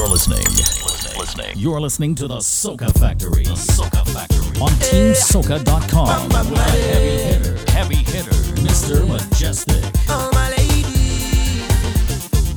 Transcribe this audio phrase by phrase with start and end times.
[0.00, 0.46] You're listening.
[1.18, 1.52] listening.
[1.56, 3.44] You're listening to the Soca Factory.
[3.44, 4.58] The Soca Factory.
[4.58, 6.24] On TeamSoca.com.
[6.24, 8.30] With the heavy hitter, heavy hitter,
[8.64, 9.06] Mr.
[9.06, 9.84] Mejustik.
[10.08, 11.68] All my ladies,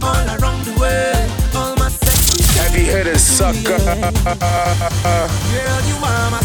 [0.02, 2.44] all around the world, all my sexy.
[2.62, 3.78] Heavy hitters, sucker.
[5.52, 6.40] Girl, you are my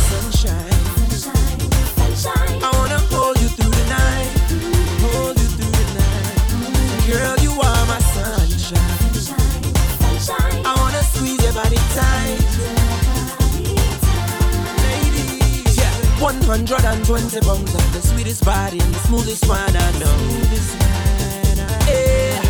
[16.28, 20.18] 120 pounds of the sweetest body and the smoothest one I know.
[21.88, 22.42] Yeah.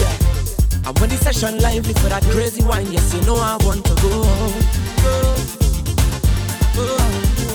[0.00, 0.88] Yeah.
[0.88, 3.94] And when the session lively for that crazy wine, yes, you know I want to
[4.02, 4.24] go.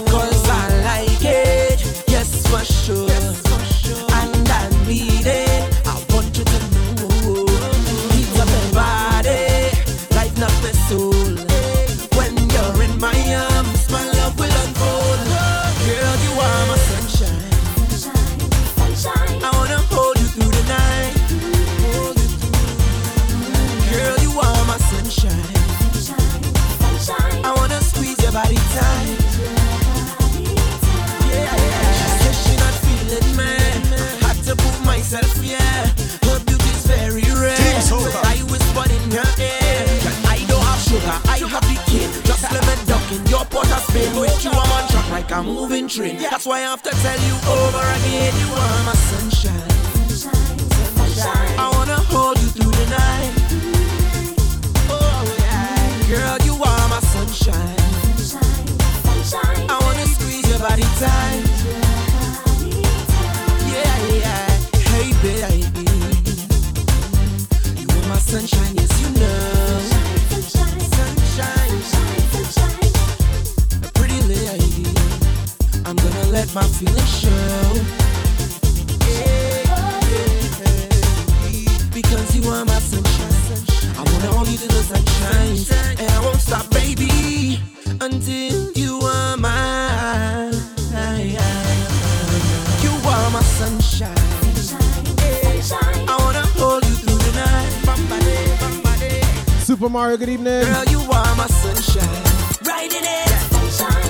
[0.09, 3.46] Cause I like it, yes for sure.
[43.97, 46.17] With you, I'm on track like a moving train.
[46.17, 48.33] That's why I have to tell you over again.
[48.41, 49.71] You are my sunshine.
[51.59, 53.33] I wanna hold you through the night.
[54.89, 57.75] Oh yeah, girl, you are my sunshine.
[59.69, 61.43] I wanna squeeze your body tight.
[63.73, 64.47] Yeah, yeah.
[64.91, 65.76] Hey, baby.
[76.37, 77.29] Let my feelings show.
[81.91, 83.63] Because you are my sunshine.
[83.97, 85.97] I wanna hold you to the sunshine.
[85.99, 87.59] And I won't stop, baby,
[88.01, 90.53] until you are mine.
[92.85, 94.13] You are my sunshine.
[96.13, 97.71] I wanna hold you through the night.
[97.87, 99.65] Bambade, bambade.
[99.65, 100.65] Super Mario, good evening.
[100.65, 102.23] Girl, you are my sunshine.
[102.61, 103.27] Riding it.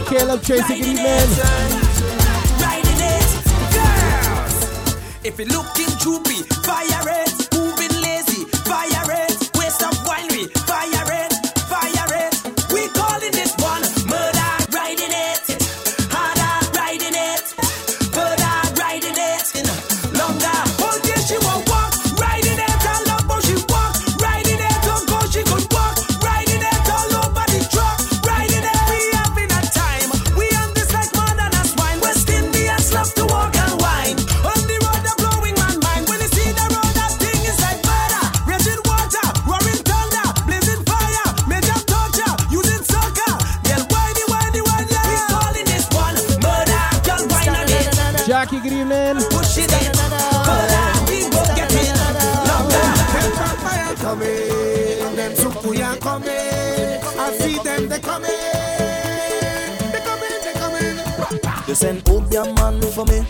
[0.09, 1.86] Caleb Tracy, good evening.
[5.27, 7.46] If you're looking droopy, fire it.
[61.87, 63.25] Send Obeah man for me,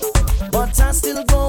[0.51, 1.46] but I'm still going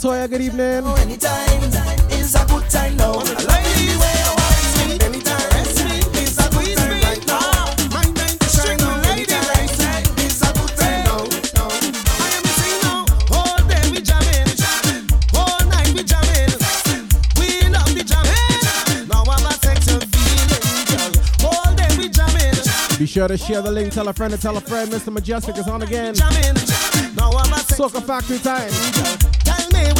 [0.00, 0.82] Toya, good evening.
[0.84, 1.62] Oh, anytime
[2.12, 3.12] is a good time now.
[3.12, 4.94] I like the way you want me.
[5.06, 5.50] Anytime,
[6.38, 7.64] a good time right now.
[7.90, 9.00] My time to shine now.
[9.10, 11.24] Anytime, it's a good time now.
[11.24, 13.06] I am missing now.
[13.32, 14.52] All day we jamming,
[15.34, 16.52] all night we jamming.
[17.40, 19.08] We love the jamming.
[19.08, 21.50] Now I'm a sexual feeling, girl.
[21.50, 24.56] All day we jamming, Be sure to share the link, tell a friend to tell
[24.56, 24.90] a friend.
[24.90, 25.10] Mr.
[25.10, 26.14] Mejustik is on again.
[26.14, 26.54] jamming.
[27.16, 29.25] Now I'm a sexual Soca Factory time.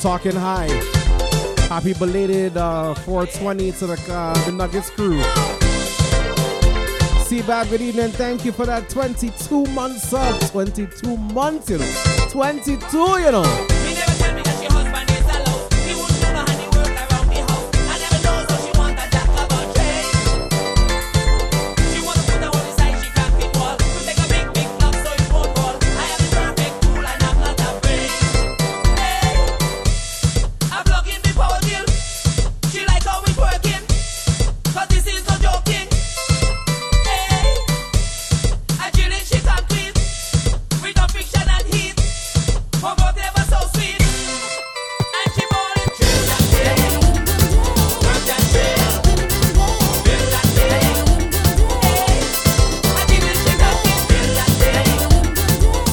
[0.00, 0.68] Talking High.
[1.68, 5.20] Happy belated uh, 420 to the, uh, the Nuggets crew.
[7.42, 8.10] back good evening.
[8.10, 10.40] Thank you for that 22 month sub.
[10.50, 12.28] 22 months, you know.
[12.30, 13.69] 22, you know.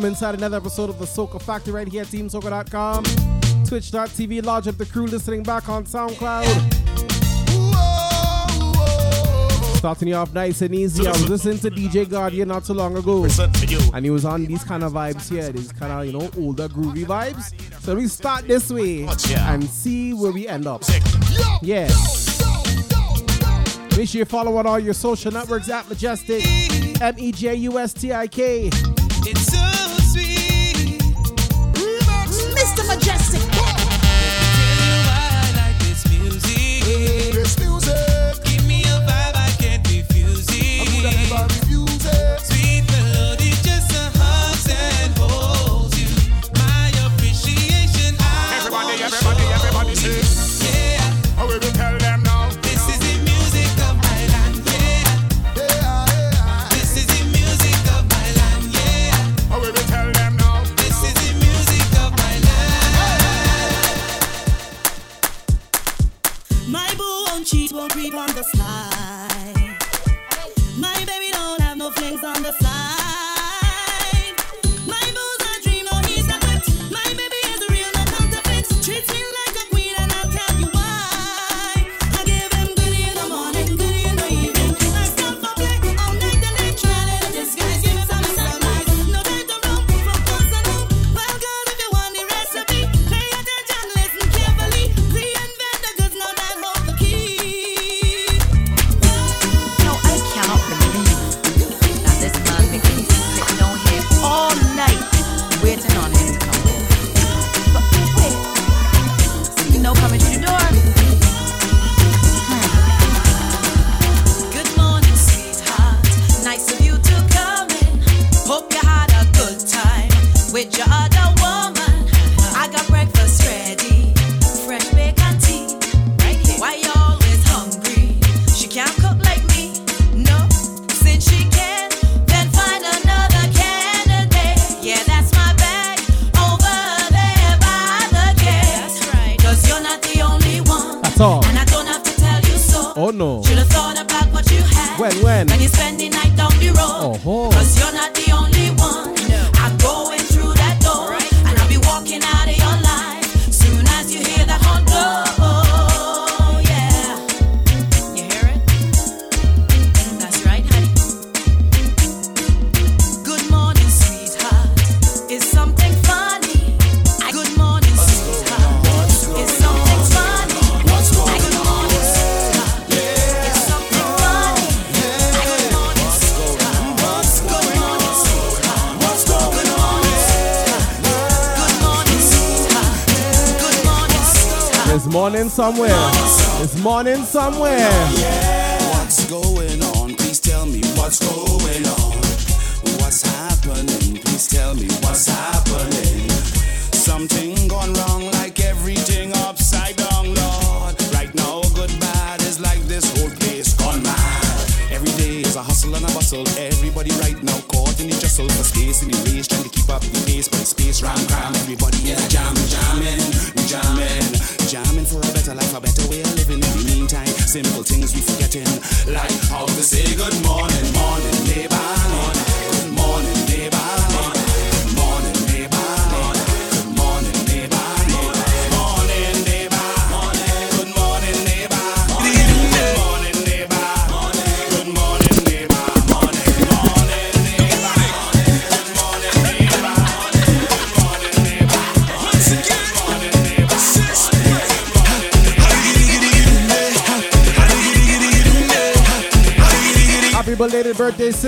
[0.00, 3.04] Welcome inside another episode of the Soca Factory right here at TeamSoca.com,
[3.66, 6.46] Twitch.tv, Lodge of the Crew, listening back on SoundCloud.
[9.76, 11.06] Starting you off nice and easy.
[11.06, 13.26] I was listening to DJ Guardian not so long ago,
[13.92, 16.66] and he was on these kind of vibes here, these kind of you know older
[16.68, 17.52] groovy vibes.
[17.82, 20.82] So we start this way and see where we end up.
[21.60, 21.88] Yeah.
[23.98, 27.78] Make sure you follow on all your social networks at Mejustik M E J U
[27.78, 28.70] S T I K.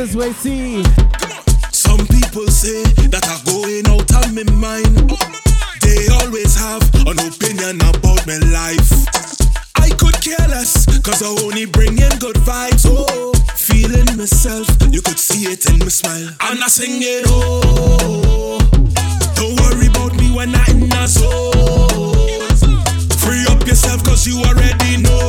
[0.06, 0.82] this way, see.
[1.70, 5.14] Some people say that I'm going out of my mind.
[5.78, 8.90] They always have an opinion about my life.
[9.78, 12.82] I could care less, cause I only bring in good vibes.
[12.84, 16.34] Oh, feeling myself, you could see it in my smile.
[16.40, 17.22] I'm not singing.
[17.26, 18.58] oh.
[19.38, 22.10] Don't worry about me when I'm in a soul.
[23.22, 25.21] Free up yourself, cause you already know.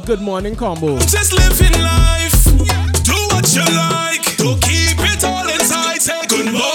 [0.00, 0.98] Good Morning Combo.
[0.98, 2.44] Just living life,
[3.04, 6.73] do what you like, do keep it all inside, say good morning.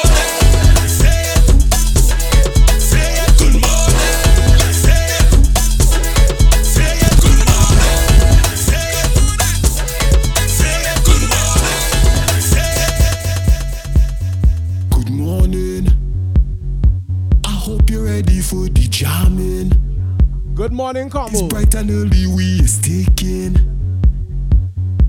[20.60, 21.32] Good morning, Combo.
[21.32, 23.54] It's bright and early, we is taking.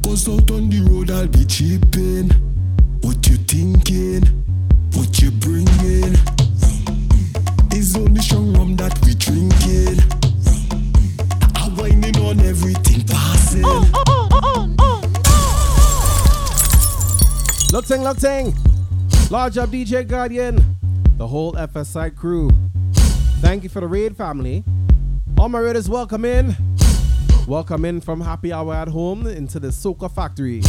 [0.05, 2.31] Cause out on the road, I'll be chipping.
[3.01, 4.23] What you thinking?
[4.95, 6.15] What you bringing?
[7.73, 9.99] It's only strong rum that we drinking.
[11.57, 13.65] I'm winding on everything passing.
[13.65, 15.03] Oh, oh, oh, oh,
[15.35, 16.13] oh
[17.73, 18.55] Look ting, look ting.
[19.31, 20.77] Large up DJ Guardian,
[21.17, 22.53] the whole FSI crew.
[23.41, 24.63] Thank you for the raid, family.
[25.41, 26.55] All my raiders, welcome in.
[27.49, 30.61] Welcome in from happy hour at home into the Soca Factory.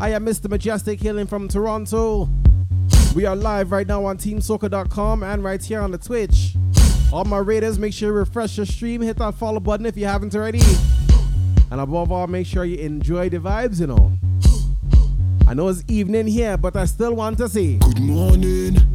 [0.00, 0.46] I am Mr.
[0.46, 2.30] Mejustik hailing from Toronto.
[3.14, 6.54] We are live right now on teamsoca.com and right here on the Twitch.
[7.12, 10.06] All my raiders, make sure you refresh your stream, hit that follow button if you
[10.06, 10.62] haven't already.
[11.70, 14.12] And above all, make sure you enjoy the vibes, you know.
[15.46, 17.76] I know it's evening here, but I still want to see.
[17.76, 18.93] Good morning.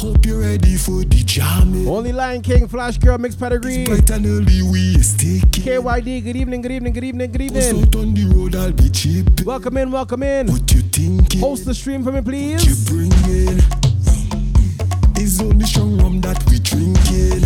[0.00, 1.86] Hope you're ready for the jamming.
[1.86, 3.84] Only Lion King, Flash Girl, Mixed Pedigree.
[3.84, 5.62] Bright and early we is taking.
[5.62, 7.82] KYD, good evening, good evening, good evening, good evening.
[7.82, 9.44] out on the road, I'll be chipping.
[9.44, 10.46] Welcome in, welcome in.
[10.46, 11.40] What you thinking?
[11.42, 12.64] Host the stream for me, please.
[12.64, 13.60] What you bringing?
[15.16, 17.44] It's only strong rum that we drinking.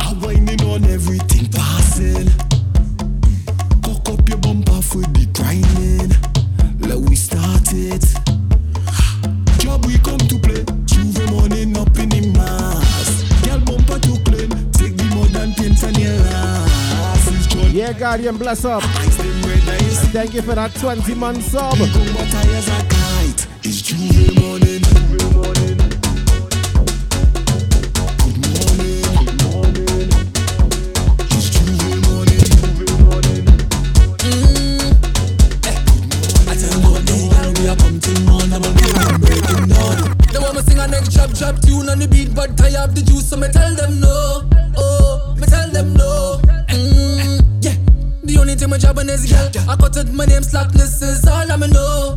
[0.00, 2.28] I'm whining on everything passing.
[3.80, 6.12] Cock up your bumper for the grinding.
[6.86, 8.04] Let we start it.
[9.60, 10.79] Job we come to play.
[11.00, 13.24] Tuesday morning up in mass.
[13.42, 14.50] Girl bumper to clean.
[14.72, 17.28] Take the mud and paint on your ass.
[17.28, 17.70] It's John.
[17.72, 18.82] Yeah, Guardian, bless up.
[18.98, 20.00] Ice them red eyes.
[20.12, 21.78] Thank you for that 20 month sub.
[42.40, 44.42] On the beat, but I have the juice, so me tell them no.
[44.76, 46.40] Oh, me tell them no.
[46.68, 47.76] Mm, yeah,
[48.24, 49.50] the only thing my job on is girl.
[49.68, 52.16] I got it, my name slackness is all I me know.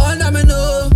[0.00, 0.90] All I me know.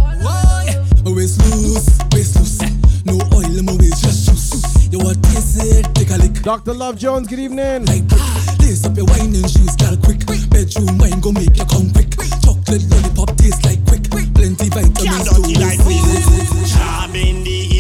[0.66, 2.60] Yeah, my waist loose, waist loose.
[3.04, 4.92] No oil in my waist, just juice.
[4.92, 5.94] You want taste it?
[5.94, 6.42] Take a lick.
[6.42, 6.72] Dr.
[6.72, 7.84] Love Jones, good evening.
[7.86, 8.22] Like brick.
[8.60, 10.24] Lace up your wine and shoes, girl, quick.
[10.48, 12.08] Bedroom wine go make you come quick.
[12.40, 14.08] Chocolate lollipop taste like quick.
[14.34, 16.76] Plenty vitamins to resist.
[16.76, 17.73] Job in the evening, the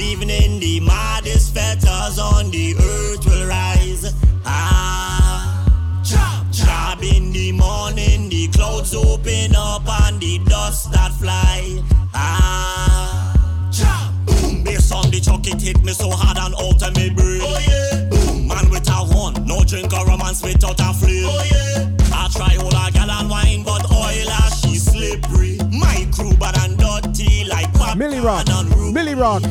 [1.74, 4.14] maddest on the earth will rise.
[4.44, 5.66] Ah,
[6.02, 11.82] job, job in the morning, the clouds open up and the dust start fly.
[12.14, 16.96] Ah, job, boom, bass on the chuck, it hit me so hard and out of
[16.96, 17.40] me brain.
[17.42, 21.26] Oh yeah, boom, man with a horn, no drink or romance without a flame.
[21.26, 25.58] Oh yeah, I try hold a gal and wine, but oil as she slippery.
[25.72, 28.46] My crew bad and dirty like Millie Rock.
[28.92, 29.42] Millie Rock.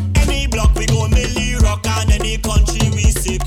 [0.54, 3.42] Any block we go Millie Rock and any country we sick.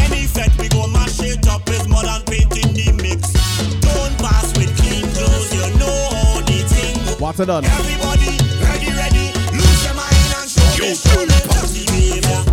[0.00, 3.32] Any fete we go mash it up with mud and paint in the mix.
[3.80, 7.24] Don't pass with clean clothes, you know how the thing go.
[7.24, 7.64] What's it done?
[7.64, 12.44] Everybody ready, ready, lose your mind and show me, show me dirty behavior.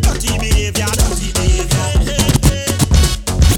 [0.00, 1.84] Dirty behavior, dirty behavior.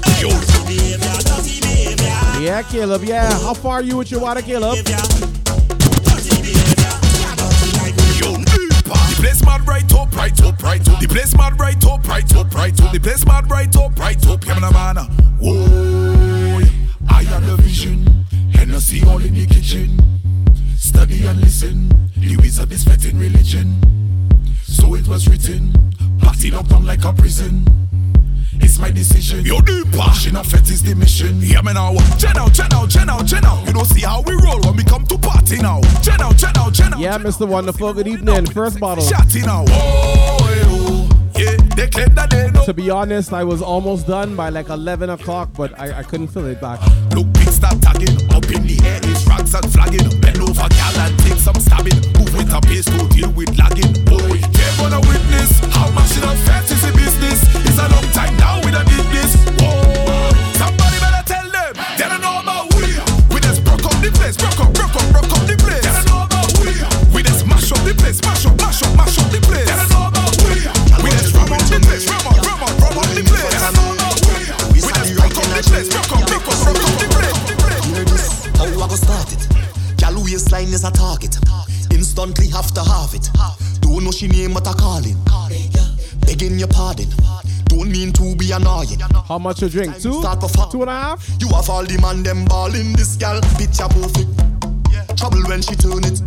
[0.03, 2.43] Dirty behavior, dirty behavior.
[2.43, 3.31] Yeah, Caleb, yeah.
[3.39, 4.75] How far are you with your water, Caleb?
[4.75, 5.28] Yo,
[9.29, 10.99] place mad right up, right up, right up.
[10.99, 12.91] The place mad right up, right up, right up.
[12.91, 14.45] The place mad right up, right up.
[14.45, 14.95] Yeah, man, man.
[15.39, 16.69] Whoa, oh,
[17.09, 18.25] I have the vision.
[18.53, 19.99] Hennessy all in the kitchen.
[20.75, 21.89] Study and listen.
[22.17, 23.75] The wizard is fed religion.
[24.63, 25.73] So it was written.
[26.19, 27.65] Party locked down like a prison.
[28.53, 29.45] It's my decision.
[29.45, 31.39] Yo, the passion of it is the mission.
[31.41, 31.95] Hear me now.
[32.17, 33.65] Chen out, chen out, chen out, chen out.
[33.67, 35.81] You don't see how we roll when we come to party now.
[36.01, 36.99] Chen out, chen out, chen out.
[36.99, 37.47] Yeah, Mr.
[37.47, 38.45] Wonderful, good evening.
[38.47, 39.03] First bottle.
[39.03, 39.65] Shotty now.
[39.69, 41.55] Oh, yeah.
[41.75, 42.65] They claim that they know.
[42.65, 46.27] To be honest, I was almost done by like 11 o'clock, but I, I couldn't
[46.27, 46.79] fill it back.
[47.13, 48.17] Look, big start tagging.
[48.31, 48.99] Up in the air
[49.49, 50.09] is and flagging.
[50.21, 51.97] Bend over, gal, and take some stabbing.
[52.17, 53.93] Move with a pace to deal with lagging.
[54.05, 57.41] Boy, they're gonna witness how mashing up fantasy business.
[57.65, 59.33] It's a long time now we done did this.
[59.57, 61.73] Whoa, somebody better tell them.
[61.97, 62.93] They don't know about we.
[63.33, 65.81] We just broke up the place, broke up, broke up, broke up the place.
[65.81, 66.71] They don't know about we.
[67.13, 69.65] We just mash up the place, mash up, mash up, mash up the place.
[69.65, 70.61] They don't know about we.
[71.01, 73.49] We just rum up the place, rum up, rum up, rum up the place.
[73.49, 74.81] They don't know about we.
[74.83, 77.38] We just broke up the place, broke up, broke up, broke up the place.
[78.59, 79.47] How I go start it.
[79.95, 81.37] Gal waistline is a target.
[81.91, 83.29] Instantly have to have it.
[83.79, 85.15] Don't know she name but I call it.
[86.27, 87.07] Begging your pardon.
[87.71, 88.99] Don't mean to be annoying.
[88.99, 89.97] How much you drink?
[90.01, 90.19] Two?
[90.19, 91.25] Start for Two and a half?
[91.39, 93.39] You have all the man them ball in this gal.
[93.55, 94.27] Picture perfect.
[95.17, 96.19] Trouble when she turn it.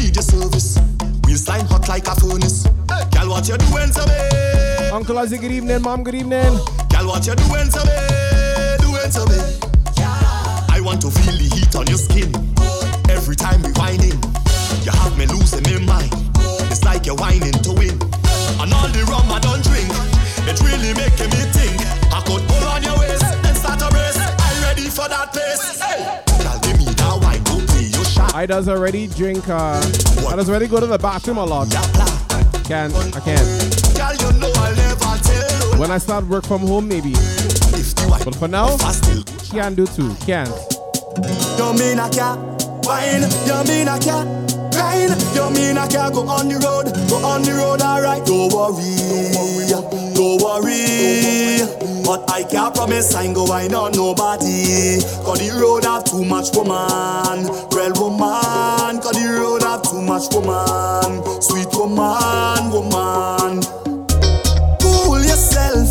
[0.00, 0.80] Need your service.
[1.28, 2.64] Waistline hot like a furnace.
[3.10, 4.88] Gal, what you doing to me?
[4.88, 5.82] Uncle Ozzy, good evening.
[5.82, 6.56] Mom, good evening.
[6.88, 8.76] Gal, what you doing to me?
[8.80, 9.69] Doing to me?
[10.80, 12.32] I want to feel the heat on your skin.
[13.12, 14.16] Every time we whining,
[14.80, 16.08] you have me losing my mind.
[16.72, 18.00] It's like you're whining to win.
[18.56, 19.92] And all the rum I don't drink,
[20.48, 21.76] it really making me think.
[22.08, 24.16] I could pull on your waist and start a race.
[24.16, 25.84] I'm ready for that place.
[25.84, 26.00] Hey,
[26.40, 28.34] girl, give me that wine, go play your shot.
[28.34, 29.50] I does already drink.
[29.50, 29.76] Uh,
[30.32, 31.68] I does already go to the bathroom a lot.
[32.64, 33.44] Can I can.
[34.00, 35.78] Girl, you know I'll never tell.
[35.78, 37.12] When I start work from home, maybe.
[38.24, 38.78] But for now,
[39.52, 40.14] can't do too.
[40.24, 40.48] Can.
[41.16, 42.38] You mean I can't
[42.86, 43.22] wine?
[43.46, 44.28] You mean I can't
[44.70, 45.10] grind?
[45.34, 46.86] You mean I can't go on the road?
[47.10, 48.24] Go on the road, alright.
[48.24, 48.94] Don't worry,
[50.14, 51.66] don't worry.
[52.04, 55.02] But I can't promise I ain't go wine on nobody.
[55.26, 59.00] Cause the road have too much woman, real woman.
[59.02, 63.62] Cause the road have too much woman, sweet woman, woman.
[64.78, 65.90] Cool yourself.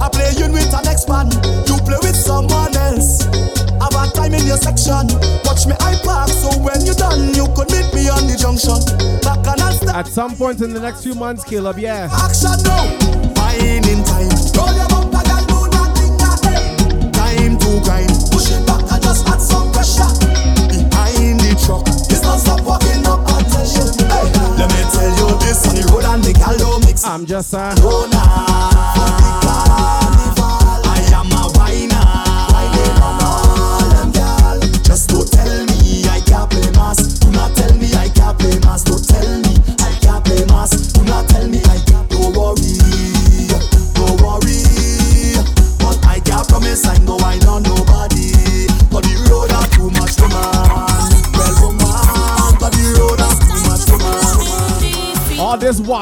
[0.00, 1.30] I play you with an ex man.
[1.66, 3.63] You play with someone else.
[4.04, 5.08] Have time in your section.
[5.48, 8.76] Watch me I park so when you're done, you could meet me on the junction.
[9.24, 12.12] Back and I'll start At some point in the next few months, Caleb, yeah.
[12.12, 12.84] action now.
[13.32, 14.28] Fine in time.
[14.52, 17.16] Roll your bumper, girl, do nothing ahead.
[17.16, 18.12] Time to grind.
[18.28, 20.12] Push it back and just add some pressure.
[20.68, 23.88] Behind the truck, it's not stop walking up attention.
[24.04, 24.28] Hey,
[24.60, 27.08] let me tell you this on the road and the gal don't mix.
[27.08, 27.72] I'm just a.
[27.80, 28.04] Oh,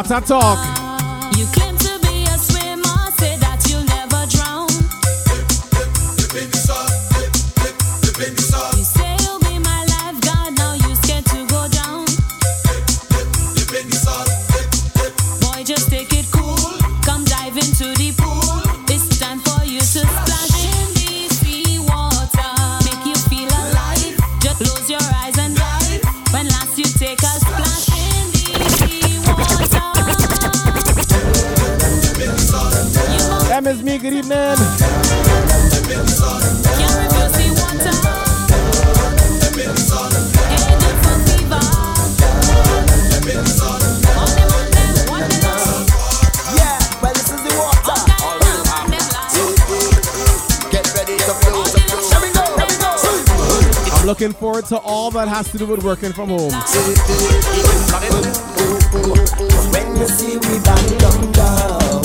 [0.03, 0.72] This water talk.
[54.73, 56.51] To all that has to do with working from home.
[59.71, 62.03] When you see we back down, down,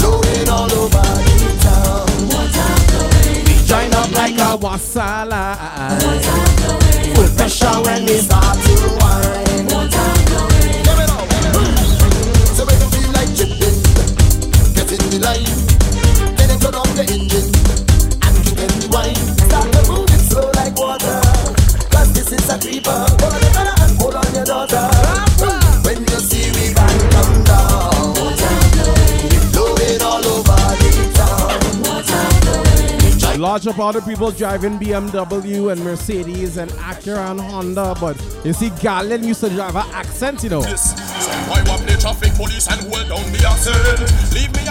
[0.00, 1.06] blowing all over
[1.38, 2.08] the town.
[3.46, 5.54] We join up like a wasala.
[7.14, 9.49] Put pressure when we start to whine.
[33.80, 38.14] Other people driving BMW and Mercedes and Acura and Honda, but
[38.44, 40.60] you see, Galen used to drive an accent, you know.
[40.60, 44.29] Why want the traffic police and down the accent?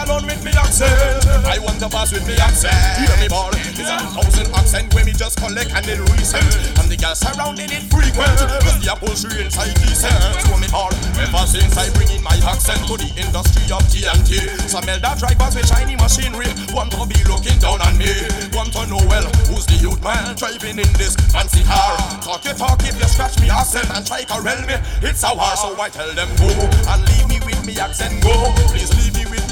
[0.09, 1.21] Alone with me accent.
[1.45, 2.73] I want to pass with me accent.
[2.97, 3.53] Hear me, ball.
[3.53, 6.49] It's a thousand accent where me just collect and then resend.
[6.81, 8.41] And the girls surrounding it frequent.
[8.65, 10.17] Cause the upholstery inside decent.
[10.49, 10.65] So me.
[10.73, 14.49] Ever since I bring in my accent to the industry of TNT.
[14.65, 18.09] Some elder drivers with shiny machinery want to be looking down on me.
[18.49, 22.01] Want to know well who's the youth man driving in this fancy car.
[22.25, 24.73] Talk your talk if you scratch me accent and try to corral me.
[25.05, 26.49] It's a war, so I tell them go
[26.89, 28.17] and leave me with me accent.
[28.25, 28.33] Go,
[28.73, 28.89] please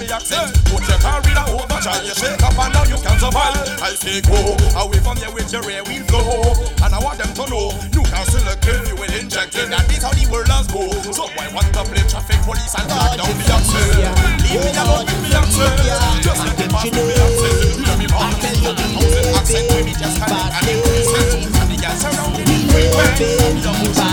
[0.08, 0.56] me me accent.
[0.72, 3.60] Put your car in a overdrive, you shake up and now you can survive.
[3.84, 7.34] I say go away from there with your rear wheel flow, and I want them
[7.36, 9.70] to know you can still kill you with injecting.
[9.70, 10.88] That is how the world has go.
[11.12, 14.00] So I want to play traffic police and track down the accent.
[14.48, 15.76] Leave me alone with me accent.
[16.24, 17.76] Just let me pass me accent.
[17.76, 18.32] You know me, man.
[19.36, 21.52] Accent with me just of and increase it.
[21.52, 22.56] And the girls surrounding me.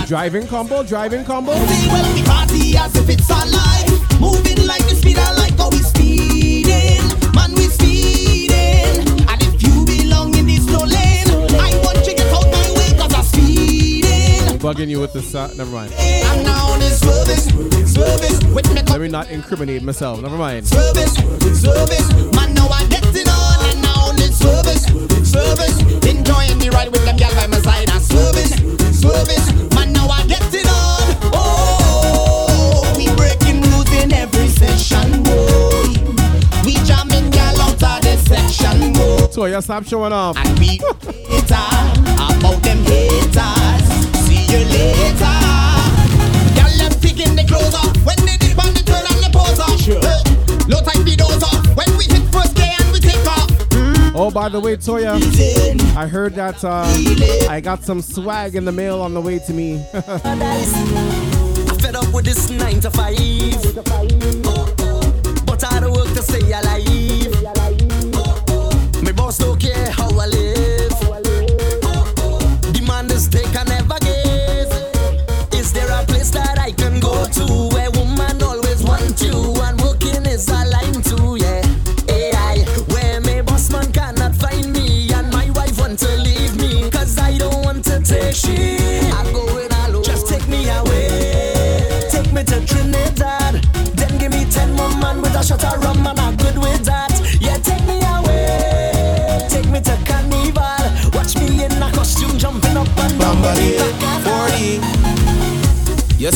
[0.07, 1.53] Driving combo, driving combo.
[1.55, 3.94] We party as if it's alive.
[4.21, 7.01] Moving like the speed, I like how we speeding.
[7.35, 9.05] Man, we speeding.
[9.29, 11.29] And if you belong in this slow lane,
[11.61, 14.59] I want you to get out my way, cause I'm speeding.
[14.59, 15.57] Bugging you with the sound.
[15.59, 15.93] Never mind.
[15.99, 20.21] I'm now on this swerving, swerving with me Let me not incriminate myself.
[20.23, 20.67] Never mind.
[20.67, 21.09] swerving,
[21.55, 22.31] swerving.
[22.35, 24.79] Man, now I'm getting on and now on this swerving,
[25.25, 25.75] swerving.
[26.09, 29.54] Enjoying the ride with them gal by my side and swerving, swerving.
[39.35, 40.37] So you stop showing off.
[40.37, 41.59] And we hater
[42.15, 43.83] about them haters.
[44.23, 45.35] See you later.
[46.55, 49.59] Gal them picking the clothes off when they dip on the turn and the pose
[49.59, 49.77] off.
[49.81, 49.99] Sure.
[50.71, 53.51] Low videos off when we hit first and we take off.
[54.15, 55.19] Oh, by the way, Toya,
[55.97, 56.85] I heard that uh,
[57.51, 59.85] I got some swag in the mail on the way to me.
[59.95, 60.65] I
[61.83, 64.44] fed up with this nine to five.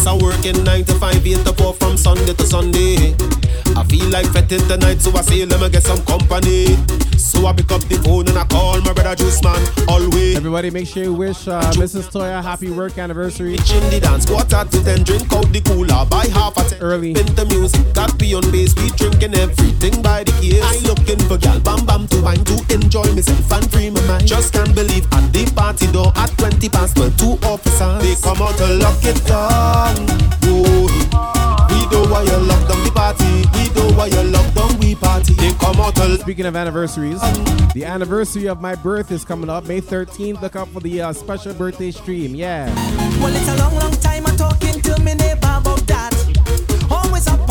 [0.09, 3.15] I'm working 9 to 5, 8 to 4 from Sunday to Sunday.
[3.77, 6.77] I feel like fetting tonight, so I say, let me get some company.
[7.39, 10.35] So I pick up the phone and I call my brother Juice Man always.
[10.35, 12.11] Everybody, make sure you wish uh, Mrs.
[12.11, 13.55] Toya happy work anniversary.
[13.55, 16.83] In the dance, quarter to 10, drink out the cooler, buy half a 10.
[16.83, 17.15] Early.
[17.15, 20.59] Spin the music, got be on bass, we drinking everything by the case.
[20.67, 24.27] I looking for gal, bam bam to wine, to enjoy myself and free my mind.
[24.27, 28.43] Just can't believe at the party door at 20 past 12, two officers, they come
[28.43, 31.38] out to lock it down.
[31.91, 33.25] Know why you lock down the party,
[33.55, 35.35] we know why you lock down we party.
[35.35, 37.21] They come out to Speaking of anniversaries,
[37.75, 40.41] the anniversary of my birth is coming up May 13th.
[40.41, 42.35] Look out for the uh, special birthday stream.
[42.35, 42.67] Yeah.
[43.21, 46.15] Well, it's a long, long time I'm talking to me neighbor about that.
[46.91, 47.48] Always up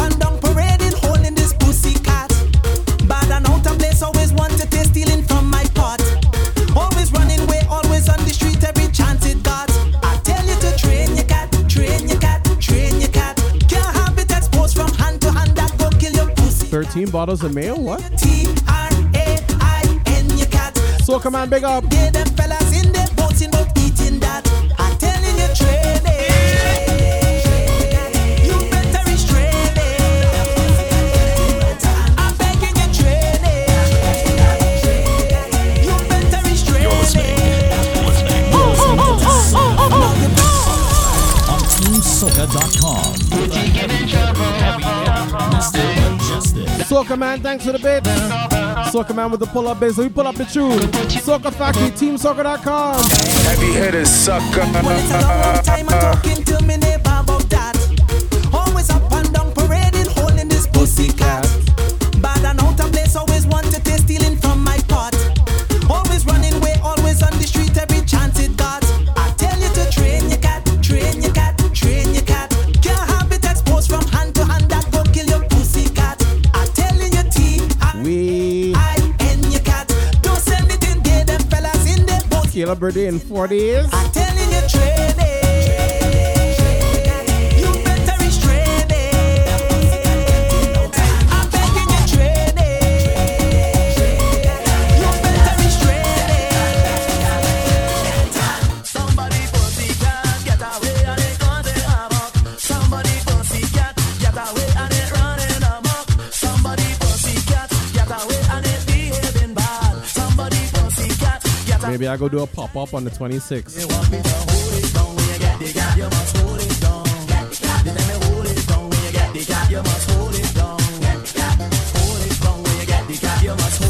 [16.88, 17.78] 13 bottles of mayo?
[17.78, 18.02] What?
[18.18, 20.76] T R A I N your cat.
[21.04, 21.84] So come on, big up.
[46.88, 48.02] Soca Man, thanks for the bit.
[48.92, 49.98] Soca Man with the pull up biz.
[49.98, 50.80] We pull up the tune.
[51.20, 53.04] Soca Factory, TeamSoca.com.
[53.04, 54.64] Heavy hitters, sucker.
[82.80, 83.88] Birthday in four days.
[112.08, 113.86] Maybe I go do a pop up on the 26th.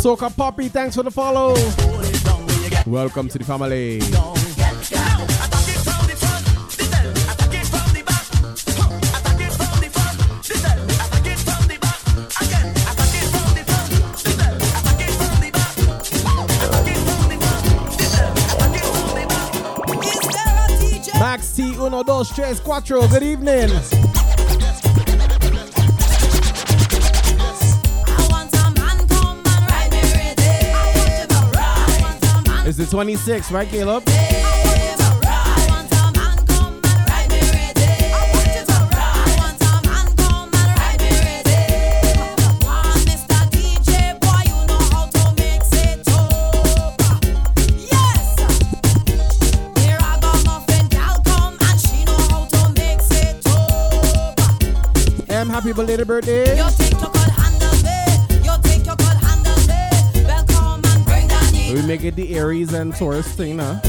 [0.02, 1.54] Soca Poppy, thanks for the follow.
[2.88, 4.02] Welcome to the family.
[21.88, 23.08] Uno, dos, tres, cuatro.
[23.08, 23.70] Good evening.
[32.66, 34.37] It's the 26th, right, Caleb?
[55.74, 56.56] birthday.
[61.74, 63.80] We make it the Aries and Taurus thing, huh?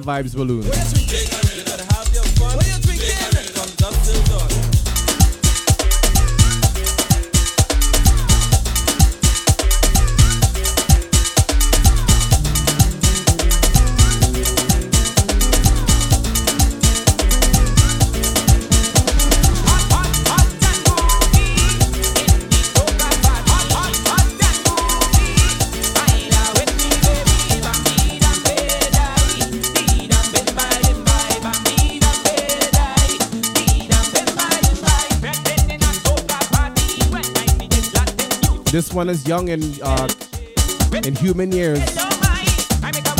[0.00, 1.41] my vibes balloon.
[38.72, 40.08] This one is young in uh,
[41.04, 41.78] in human years,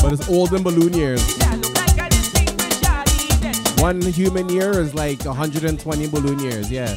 [0.00, 1.20] but it's old in balloon years.
[3.76, 6.96] One human year is like 120 balloon years, yeah.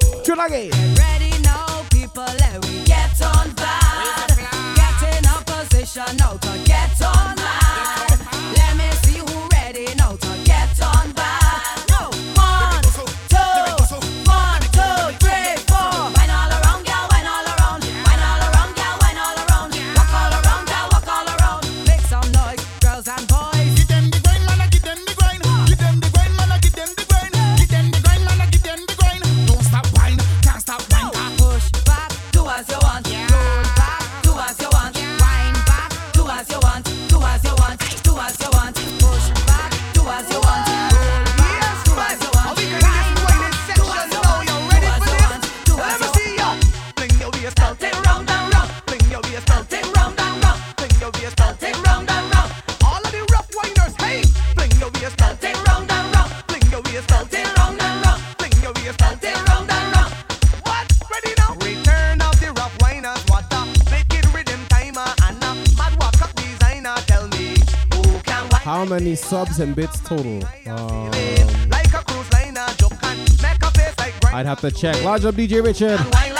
[0.23, 0.69] Tune again.
[0.95, 2.60] Ready now, people.
[69.31, 70.43] subs and bits total.
[70.67, 71.09] Um,
[74.33, 75.01] I'd have to check.
[75.05, 76.30] Lodge up DJ Richard.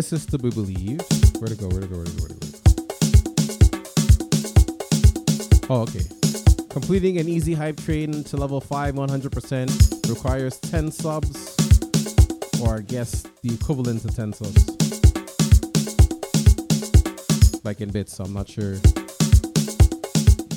[0.00, 1.02] This is to be believed,
[1.40, 1.68] where to go?
[1.68, 1.96] Where to go?
[1.96, 2.22] Where to go?
[2.22, 2.46] Where to go?
[5.68, 6.00] Oh, okay.
[6.70, 11.54] Completing an easy hype train to level five, 100% requires 10 subs,
[12.62, 14.64] or I guess the equivalent to 10 subs,
[17.62, 18.16] like in bits.
[18.16, 18.76] So I'm not sure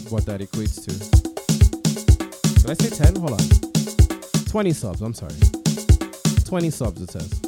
[0.07, 0.91] what that equates to.
[2.61, 3.17] Did I say 10?
[3.17, 3.39] Hold on.
[4.45, 5.35] 20 subs, I'm sorry.
[6.45, 7.42] 20 subs, it says.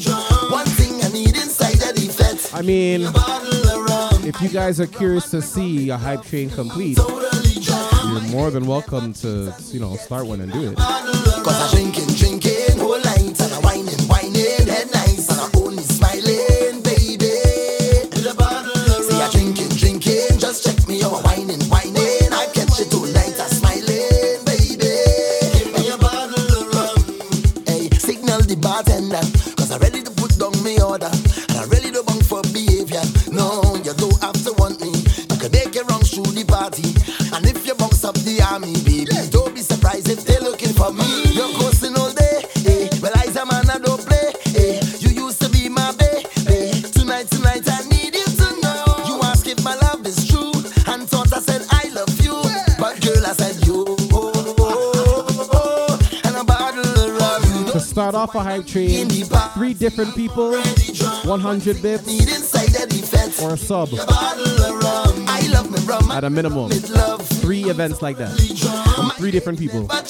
[0.00, 0.50] Drunk.
[0.50, 2.52] One thing I need inside of the fete.
[2.52, 4.24] I mean, bottle of rum.
[4.24, 9.12] if you guys are curious to see a hype train complete, you're more than welcome
[9.22, 10.78] to, you know, start one and do it.
[58.26, 59.08] Off a hype train,
[59.54, 63.88] three different people, 100 bits, or a sub
[66.10, 66.68] at a minimum.
[66.70, 68.36] Three events like that.
[68.96, 69.86] From three different people.
[69.88, 70.02] I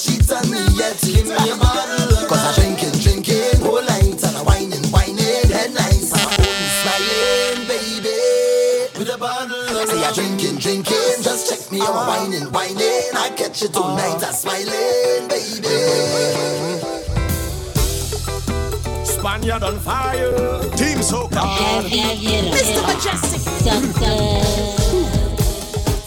[10.13, 16.46] drinking, Just check me whining, whining I catch you tonight, I smiling, baby
[19.17, 20.31] Spaniard on fire.
[20.77, 21.41] Team Soca.
[21.81, 22.81] Mr.
[22.85, 23.41] Mejustik.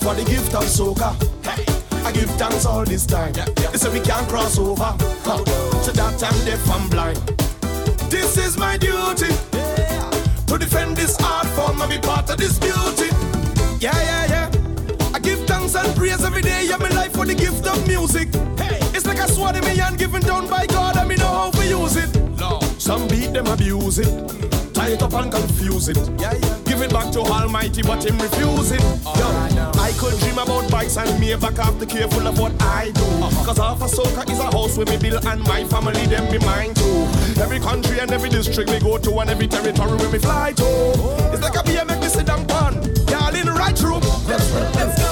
[0.00, 1.10] For the gift of soca.
[1.44, 1.64] Hey,
[2.04, 3.32] I give thanks all this time.
[3.32, 4.94] They say we can't cross over.
[5.24, 5.44] Huh.
[5.82, 7.16] So that I'm deaf and blind.
[8.08, 9.34] This is my duty.
[10.46, 13.10] To defend this art form and be part of this beauty.
[13.80, 14.50] Yeah, yeah, yeah.
[15.12, 18.32] I give thanks and praise every day of my life for the gift of music.
[18.56, 21.26] Hey, it's like a sword in my hand given down by God and me know
[21.26, 22.19] how to use it.
[22.80, 24.08] Some beat them abuse it.
[24.72, 25.98] Tie it up and confuse it.
[26.18, 26.32] yeah
[26.64, 28.80] Give it back to Almighty, but him refuse it.
[29.04, 32.90] Oh, Yo, I could dream about bikes and me back after careful of what I
[32.92, 33.02] do.
[33.02, 33.44] Uh-huh.
[33.44, 36.38] Cause half a soca is a house where me build and my family them be
[36.38, 37.06] mine too.
[37.38, 40.64] Every country and every district we go to and every territory where we fly to.
[40.64, 41.30] Oh.
[41.34, 42.76] It's like a beer make me sit down pun.
[43.12, 44.00] Y'all in the right room.
[44.26, 44.60] Let's go.
[44.80, 45.10] Let's go.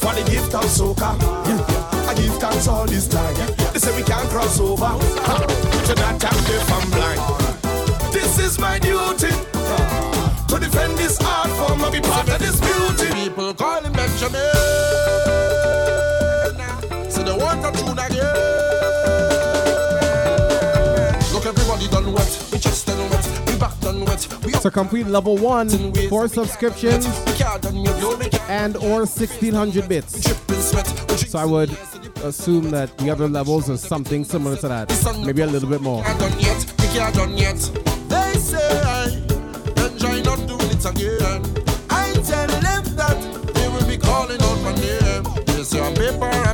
[0.00, 1.20] For the gift of soca.
[1.46, 2.08] Yeah.
[2.08, 3.51] I give thanks all this time
[3.82, 4.84] say we can't cross over.
[4.86, 5.34] Ha,
[5.86, 5.94] to
[6.94, 7.20] blind.
[8.12, 9.34] This is my duty
[10.48, 13.12] to defend this art form and be part of this beauty.
[13.12, 14.54] People calling Benjamin,
[17.10, 18.38] so they want tune again.
[21.32, 24.20] Look, everybody done wet, we just done wet, we back done wet.
[24.62, 25.68] So complete level one
[26.08, 27.04] four subscriptions
[28.48, 30.22] and or 1600 bits.
[31.28, 31.70] So I would
[32.24, 34.88] assume that the other levels are something similar to that,
[35.24, 36.04] maybe a little bit more.
[36.04, 36.12] They
[38.38, 39.16] say,
[39.76, 41.42] enjoy not doing it again.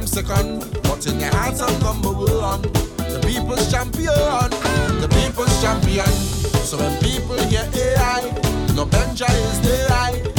[0.07, 2.63] Second, but in hearts I'm number one.
[2.63, 4.51] The people's champion,
[5.01, 6.07] the people's champion.
[6.65, 8.23] So when people hear AI,
[8.75, 10.38] no Benjai is the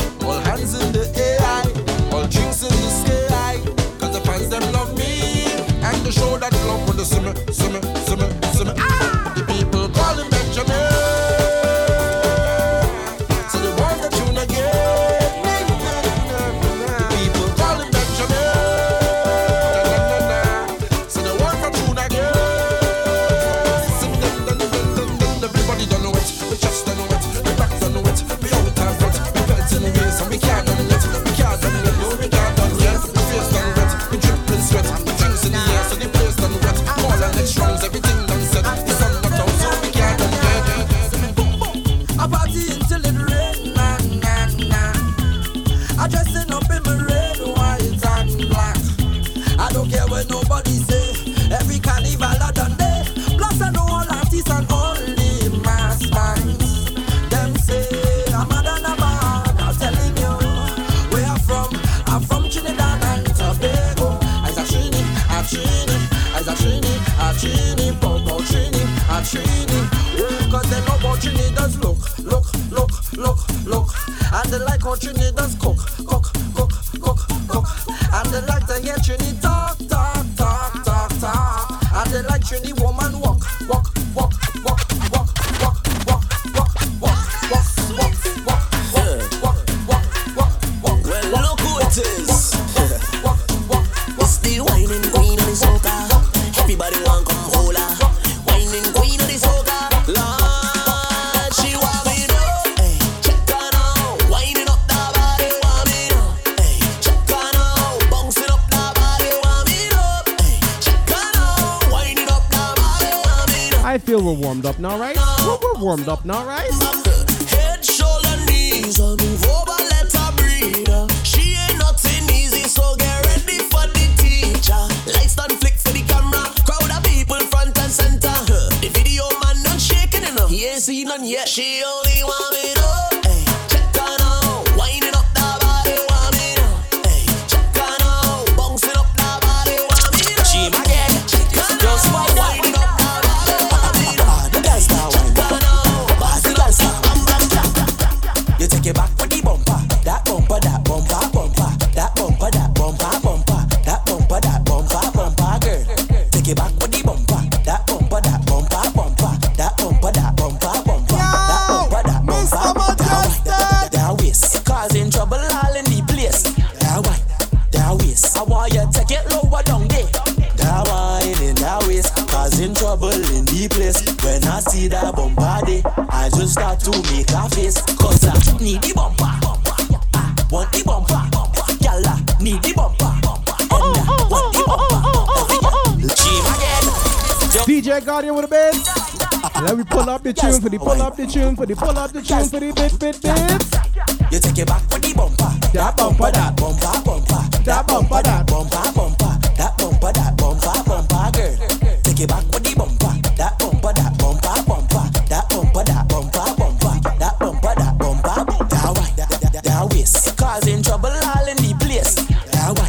[190.70, 192.99] for the pull up the tune, for the pull up the tune, for the bit
[192.99, 194.32] bit bit.
[194.32, 198.45] You take it back for the bumper, that bumper, that bumper, bumper, that bumper, that
[198.45, 201.57] bumper, bumper, that bumper, that bumper, bumper, girl.
[202.03, 206.45] Take it back for the bumper, that bumper, that bumper, bumper, that bumper, that bumper,
[206.53, 208.38] bumper, that bumper, that bumper,
[208.70, 212.13] that wine, that that waist, causing trouble all in the place.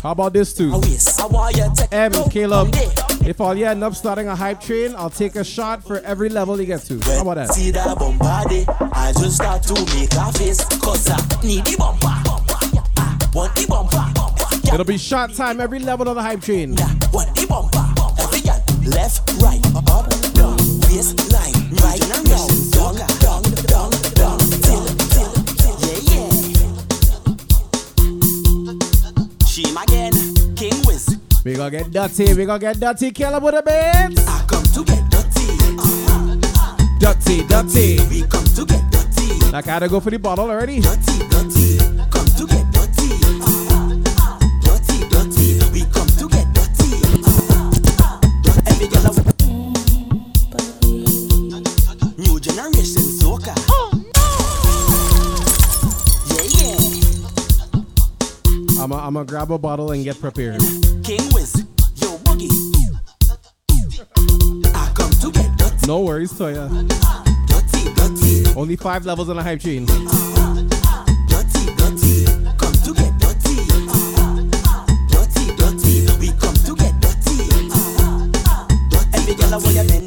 [0.02, 0.74] How about this too?
[0.74, 1.52] I
[1.92, 2.74] M Caleb.
[3.26, 6.28] If all you end up starting a hype train, I'll take a shot for every
[6.28, 6.98] level you get to.
[7.00, 7.50] How about that?
[7.50, 12.06] See that bombarde, I just start to make a face, cause I need the bumper.
[13.34, 14.72] Want the bumper.
[14.72, 16.74] It'll be shot time every level on the hype train.
[18.86, 19.19] Left
[31.84, 34.18] get dirty, we gonna get dirty, kill him with a bit.
[34.28, 35.46] I come to get dirty.
[35.78, 36.36] Uh-huh.
[36.98, 38.00] Dirty, dirty.
[38.08, 39.54] We come to get dirty.
[39.54, 40.80] I gotta go for the bottle already.
[40.80, 41.78] Dirty, dirty.
[42.10, 43.10] Come to get dirty.
[43.40, 43.96] Uh-huh.
[44.60, 45.58] Dirty, dirty.
[45.72, 46.90] We come to get dirty.
[48.66, 49.14] Every girl
[52.18, 53.54] New generation soca.
[53.68, 53.96] Oh.
[58.82, 60.60] I'm gonna grab a bottle and get prepared.
[61.04, 61.69] King wizard.
[65.90, 66.70] No worries, Toya.
[67.48, 69.88] dirty, dirty, Only five levels on the hype chain.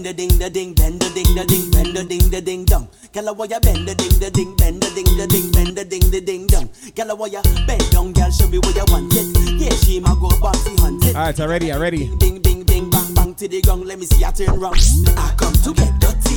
[0.06, 2.88] a ding the ding, bend the ding the ding, bend the ding the ding dong.
[3.12, 5.76] Girl a want ya bend the ding the ding, bend the ding the ding, bend
[5.76, 6.70] the ding the ding dong.
[6.96, 9.60] Girl a want ya bend down, girl show me what you want it.
[9.60, 11.06] Yeah, she ma go bouncy hunt.
[11.08, 12.10] Alright, I ready, I ready.
[12.20, 12.42] Bing,
[13.44, 13.84] to the gong.
[13.84, 14.78] Let me see ya turn round.
[15.18, 16.36] I come to get dirty.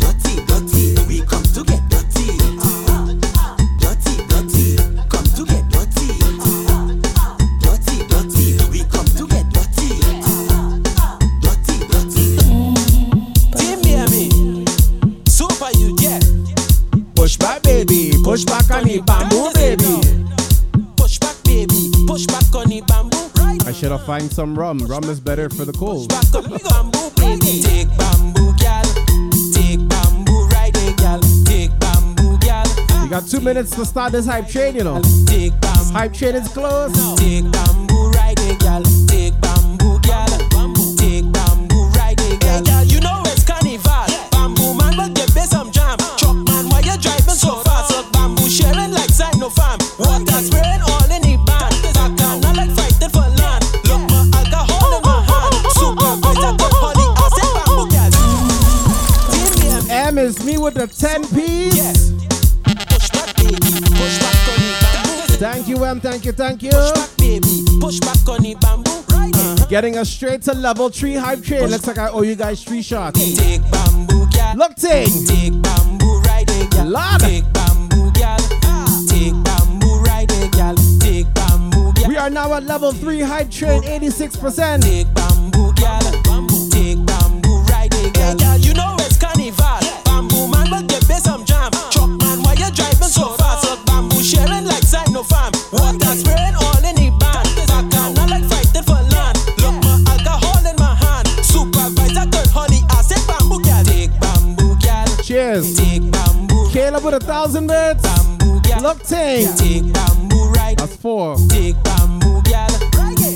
[0.00, 0.94] Dirty, dirty.
[1.08, 2.38] We come to get dirty.
[3.82, 4.76] Dirty, dirty.
[5.12, 6.08] Come to get dirty.
[7.60, 8.46] Dirty, dirty.
[8.72, 9.88] We come to get dirty.
[11.44, 12.26] Dirty, dirty.
[13.58, 14.64] Team Miami.
[15.28, 16.24] Super you get.
[17.14, 18.12] Push back, baby.
[18.24, 19.52] Push back on the bamboo,
[23.92, 24.00] Right.
[24.00, 24.78] I should have find some rum.
[24.86, 26.08] Rum is better for the cold.
[26.08, 27.62] Back on the bamboo, baby.
[27.62, 28.84] Take bamboo, gal.
[29.52, 31.20] Take bamboo, right gal.
[31.44, 32.64] Take bamboo, gal.
[33.02, 35.02] We got two minutes to start this hype train, you know.
[35.92, 36.96] Hype train is closed.
[66.02, 66.70] Thank you, Thank you.
[66.70, 67.64] Push back, baby.
[67.80, 68.90] Push back on the bamboo.
[69.16, 69.66] Right there.
[69.68, 71.68] Getting us straight to level three hype train.
[71.70, 73.18] Looks like I owe you guys three shots.
[73.36, 74.26] Take bamboo.
[74.56, 75.06] Look, ting.
[75.26, 76.86] Take bamboo, right there, gal.
[76.88, 77.20] Lord.
[77.20, 78.38] Take bamboo, gal.
[79.08, 80.74] Take bamboo, right there, gal.
[81.00, 81.92] Take bamboo.
[82.08, 84.82] We are now at level three hype train, 86%.
[84.82, 85.31] Take bamboo,
[107.12, 108.02] with a thousand bits.
[108.80, 109.46] Look, ting.
[109.56, 110.76] Take bamboo, right.
[110.78, 111.36] That's four.
[111.48, 112.68] Take bamboo, gal.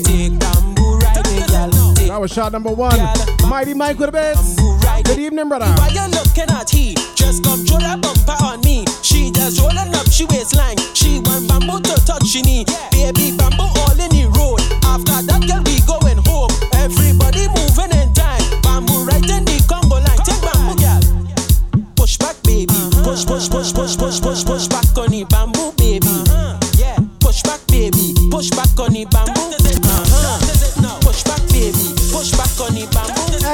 [0.03, 1.17] Take bamboo, right.
[1.17, 2.99] Eh, Take That was shot number one.
[3.47, 5.05] Mighty Mike with a right.
[5.05, 5.65] Good evening, brother.
[5.65, 6.95] Why you looking at he?
[7.15, 8.85] Just come throw that bumper on me.
[9.03, 10.77] She just rolling up, she waistline.
[10.93, 12.65] She want bamboo to touch she knee.
[12.91, 13.36] Baby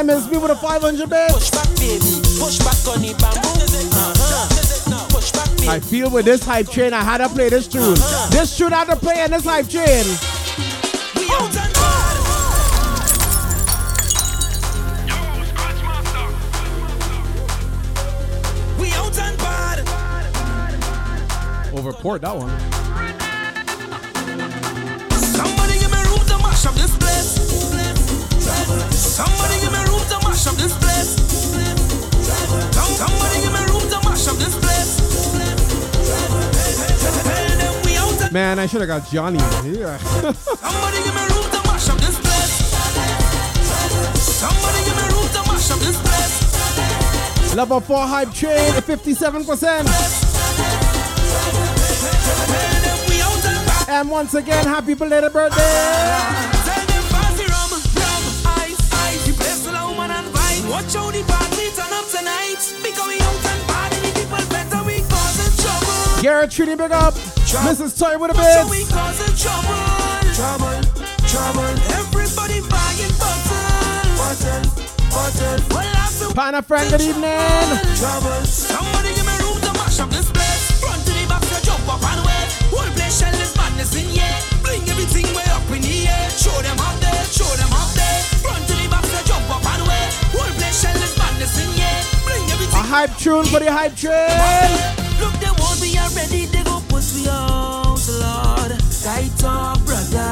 [0.03, 1.33] MSB with a 500 bits.
[1.33, 2.19] Push back, baby.
[2.37, 3.39] Push back on the bamboo.
[3.95, 5.07] Uh-huh.
[5.09, 5.69] Push back, baby.
[5.69, 7.95] I feel with this hype train, I had to play this tune.
[8.29, 10.03] This tune I had to play in this hype train.
[11.15, 12.19] We out and hard.
[18.81, 19.85] We out and bad.
[21.73, 22.49] Overport that one.
[25.17, 27.82] Somebody give me room to mash up this place.
[30.43, 31.15] Mash up this place.
[32.73, 34.97] Some- Somebody give me room to mash up this place.
[37.23, 39.97] Tell them we out and Man, I should have got Johnny in here.
[39.99, 42.55] Somebody give me room to mash up this place.
[44.19, 47.55] Somebody give me room to mash up this place.
[47.55, 49.63] Level 4 hype train 57%.
[49.63, 49.89] And.
[53.89, 56.52] And once again, happy belated birthday.
[60.73, 62.57] Watch how the party turn up tonight.
[62.81, 66.21] Because we out and party, the people better we causing trouble.
[66.25, 67.13] Garrett Trini, big up.
[67.13, 67.93] Mrs.
[67.93, 68.89] Toy with a Watch how we bit.
[68.89, 69.77] causing trouble.
[70.33, 70.81] Trouble,
[71.29, 71.69] trouble.
[72.01, 73.61] Everybody buying bottle.
[74.17, 74.65] Bottle,
[75.13, 75.61] bottle.
[75.69, 77.37] Well, Pana friend, good evening.
[78.01, 78.41] trouble.
[78.49, 80.32] Somebody give me room to mash up this
[92.93, 94.13] hype tune for the hype train.
[95.17, 98.69] Look, they won't be already, they go push me out, Lord.
[99.01, 100.29] Tight up, brother,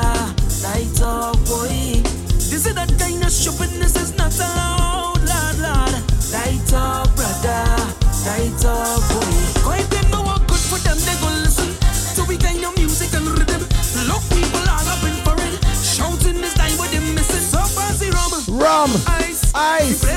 [0.62, 2.05] tight up, boy.
[2.38, 5.97] This is a kind of shopping, this is not allowed, Lord, Lord.
[6.30, 7.66] Tight up, brother,
[8.30, 9.41] tight up, boy.
[9.66, 11.74] Go if them no work good for them, they go listen
[12.14, 13.66] to we kind of music and rhythm.
[14.05, 15.57] Look, people are up in for it.
[15.82, 17.41] Shouting this time, what they missing.
[17.41, 20.11] So fancy rum, rum, ice, ice.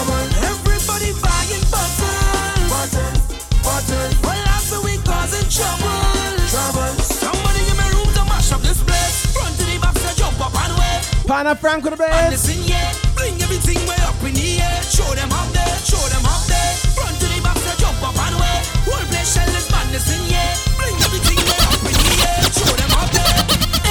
[0.00, 1.16] Pana Frank with
[3.88, 9.26] the we cause troubles troubles somebody you may room the mash up this place.
[9.34, 10.54] Front to the boxer, jump up
[11.92, 12.30] And bed.
[12.30, 14.82] listen, yeah, bring everything way up in the air.
[14.82, 16.72] Show them up there, show them up there.
[16.96, 18.56] Front to the back, say jump up and way.
[18.88, 20.54] Whole place shell is madness in yeah.
[20.80, 22.42] Bring everything way up in the air.
[22.50, 23.40] Show them up there.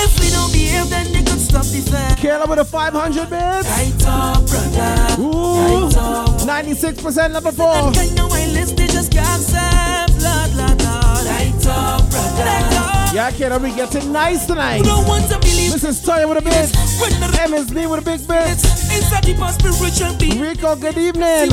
[0.04, 1.09] If we don't behave, then they could
[1.50, 2.10] stop fair.
[2.22, 3.42] Kayla with a 500 bid.
[3.42, 5.22] Right up, brother.
[5.22, 5.90] Ooh.
[5.90, 6.30] Right up.
[6.46, 7.66] 96% level 4.
[7.66, 8.46] That kind of way
[8.78, 10.10] they just can't serve.
[10.22, 11.26] Lord, Lord, Lord.
[11.26, 12.46] Right up, brother.
[12.46, 13.14] Right up.
[13.14, 14.84] Yeah, Kayla, we getting nice tonight.
[14.84, 16.42] Don't to believe This is Toya with a
[17.20, 18.22] the MSB with a big
[20.20, 20.40] beat.
[20.40, 21.50] Rico, good evening.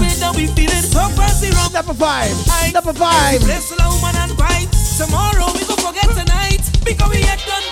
[1.73, 2.73] Number 5.
[2.75, 3.41] Number 5.
[3.41, 4.69] Bless the woman and white.
[4.97, 6.61] Tomorrow we go forget tonight.
[6.85, 7.65] Because we had done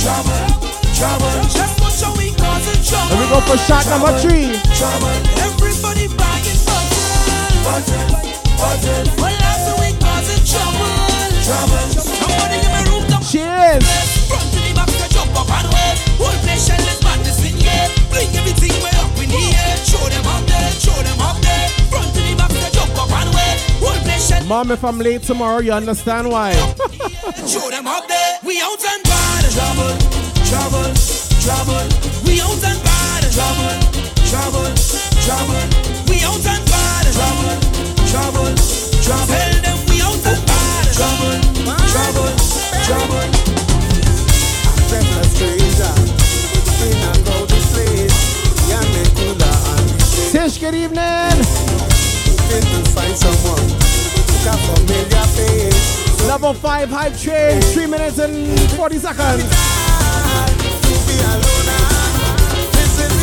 [0.00, 0.32] Trouble,
[0.96, 1.28] trouble.
[1.52, 3.12] Just watch how we causing trouble.
[3.12, 4.56] And we go for shot number 3.
[4.72, 5.12] Trouble.
[5.44, 7.60] Everybody bagging buttons.
[7.60, 8.08] Buttons,
[8.56, 9.08] buttons.
[9.20, 10.88] Well, after we causing trouble.
[11.44, 11.84] Trouble.
[12.00, 13.84] Somebody in my room come Cheers.
[14.24, 16.00] Front to the back, say jump up and wave.
[16.16, 17.92] Whole place shell is madness in yeah.
[18.08, 18.89] Bring everything
[24.50, 26.52] Mom, if I'm late tomorrow, you understand why.
[27.46, 28.38] Show them up there.
[28.44, 29.46] We out and bad.
[29.54, 29.94] Trouble,
[30.42, 30.90] trouble,
[31.38, 31.86] trouble.
[32.26, 33.22] We out and bad.
[33.30, 33.78] Trouble,
[34.26, 34.70] trouble,
[35.22, 35.62] trouble.
[36.10, 37.06] We out and bad.
[37.14, 37.54] Trouble,
[38.10, 38.50] trouble,
[39.06, 39.30] trouble.
[39.30, 40.84] Tell them we out and bad.
[40.98, 41.38] Trouble,
[41.94, 42.30] trouble,
[42.82, 43.26] trouble.
[44.90, 45.94] a stranger.
[46.74, 48.18] Bring and go this place.
[48.68, 49.86] Yeah, me cooler and
[50.32, 51.38] Tish, good evening.
[52.50, 54.09] Fit to find someone.
[54.46, 55.70] A.
[56.26, 57.60] Level 5 hype train.
[57.60, 59.42] 3 minutes and 40 seconds.
[59.42, 59.48] To
[61.06, 61.66] be alone.
[62.72, 63.20] This is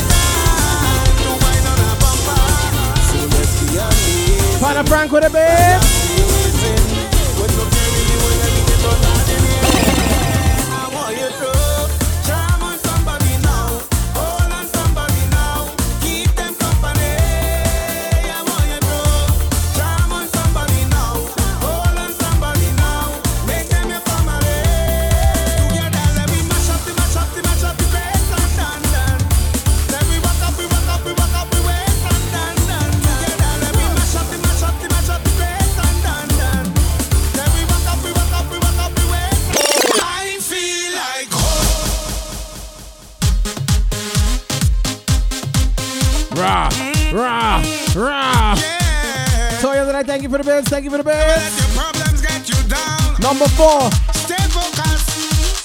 [50.28, 50.70] you for the bids.
[50.70, 51.76] Thank you for the bids.
[51.76, 53.16] problems get you down.
[53.20, 53.92] Number 4.
[54.14, 55.10] Stay focused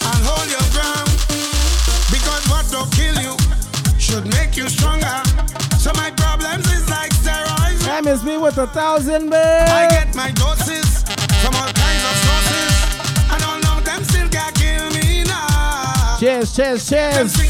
[0.06, 1.10] and hold your ground.
[2.14, 3.34] Because what don't kill you
[3.98, 5.18] should make you stronger.
[5.78, 7.82] So my problems is like steroids.
[8.02, 11.02] MSB with a thousand I get my doses
[11.42, 12.72] from all kinds of sources.
[13.32, 16.18] And all of them still can't kill me now.
[16.20, 17.41] Cheers, cheers, cheers.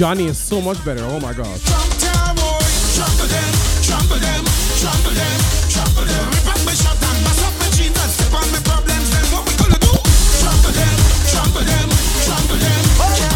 [0.00, 1.02] Gonna so much better.
[1.04, 1.60] Oh my God.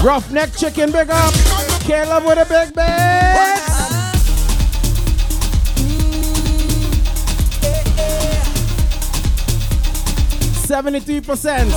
[0.02, 1.34] Roughneck chicken, big up.
[1.82, 2.84] Caleb with a big bid.
[10.64, 11.68] Seventy-three percent.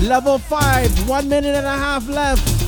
[0.00, 0.90] Level five.
[1.06, 2.61] One minute and a half left.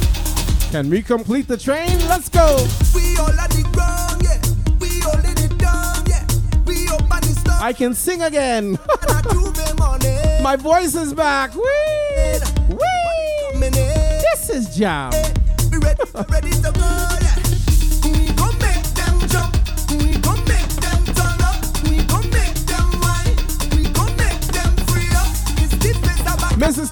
[0.75, 2.01] Can we complete the train?
[2.09, 2.57] Let's go.
[2.97, 4.43] We all at the ground, yeah.
[4.81, 6.27] We all in it down, yeah.
[6.67, 7.63] We up on stuff.
[7.63, 8.77] I can sing again.
[9.03, 10.43] and I do me money.
[10.43, 11.55] My voice is back.
[11.55, 12.41] Whee!
[12.71, 13.71] Whee!
[13.71, 15.13] This is jam.
[15.71, 16.54] We ready, ready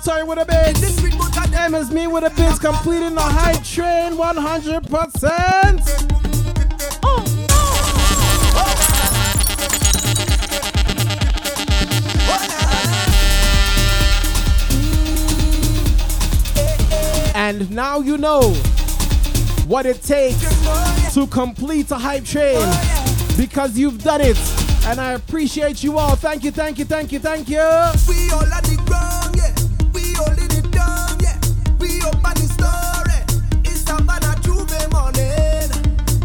[0.02, 0.80] Story with a bass.
[1.52, 4.88] Them is me with a bass, completing the high train 100%.
[7.04, 7.22] Oh.
[17.36, 18.54] And now you know
[19.68, 20.40] what it takes
[21.14, 22.68] to complete a hype train
[23.36, 24.36] because you've done it.
[24.84, 26.16] And I appreciate you all.
[26.16, 28.71] Thank you, thank you, thank you, thank you.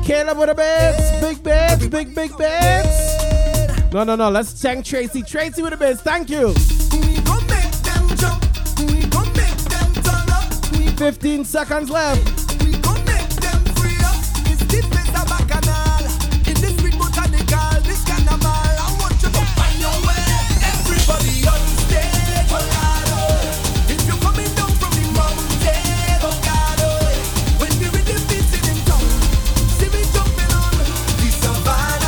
[0.08, 3.92] Caleb with the bits, big bits, big, big bits.
[3.92, 4.30] No, no, no.
[4.30, 5.22] Let's thank Tracy.
[5.22, 6.00] Tracy with the bits.
[6.00, 6.54] Thank you.
[6.94, 8.42] We gon' make them jump.
[8.80, 10.98] We gon' make them turn up.
[10.98, 12.37] 15 seconds left.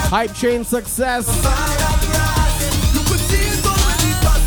[0.09, 1.27] Hype train success.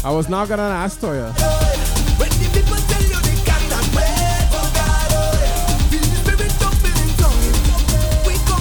[0.04, 1.32] I was not gonna ask Toya.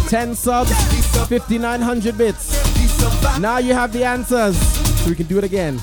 [0.10, 0.72] 10 subs,
[1.28, 2.52] 5,900 bits.
[3.40, 4.56] Now you have the answers.
[5.02, 5.78] So we can do it again.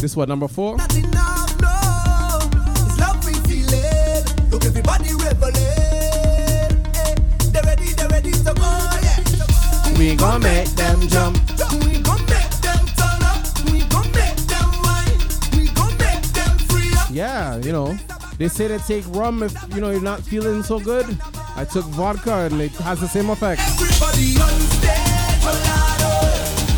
[0.00, 0.76] This up number the
[10.22, 11.36] gon' make them jump.
[11.84, 13.42] We gon' make them turn up.
[13.70, 15.20] We gon' make them wine.
[15.56, 17.08] We gon' make them free up.
[17.10, 17.96] Yeah, you know.
[18.38, 21.06] They say to take rum if you know you're not feeling so good.
[21.56, 23.60] I took vodka and it has the same effect.
[23.60, 25.02] Everybody on stage.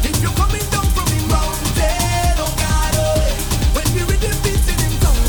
[0.08, 3.74] If you're coming down from the mountain, oh God, oh.
[3.74, 5.24] When the beats in in town,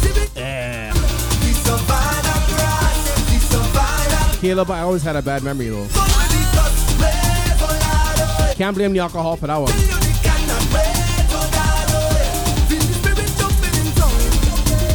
[0.00, 0.92] see me Yeah.
[0.92, 2.98] the savannah grass,
[3.28, 5.86] the savannah Caleb, I always had a bad memory though.
[8.54, 9.72] Can't blame the alcohol for that one.
[9.72, 9.76] You
[10.22, 10.94] cannot wait,
[11.30, 11.88] God.
[12.68, 14.12] Feel the spirit jumping in town.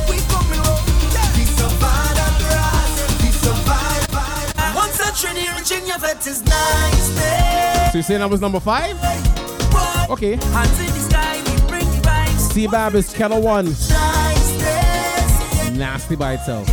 [0.07, 0.85] We coming home,
[1.35, 4.75] the savannah grass, the savannah.
[4.75, 7.91] Once a Trinity Virginia vet is nice, babe.
[7.91, 8.95] So you saying that was number five?
[10.09, 10.35] Okay.
[10.37, 12.51] Hands in the sky, we bring the vibes.
[12.53, 13.75] C-Bab is Keller One.
[15.77, 16.67] Nasty by itself.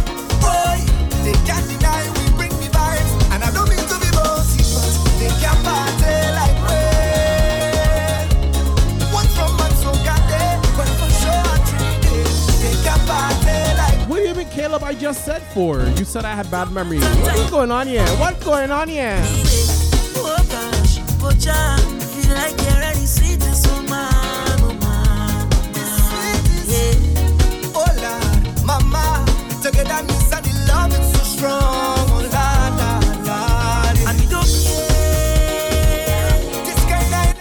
[14.74, 14.88] Caleb?
[14.88, 15.82] I just said four.
[15.98, 16.98] You said I had bad memory.
[16.98, 18.06] What's going on here?
[18.18, 19.22] What's going on here?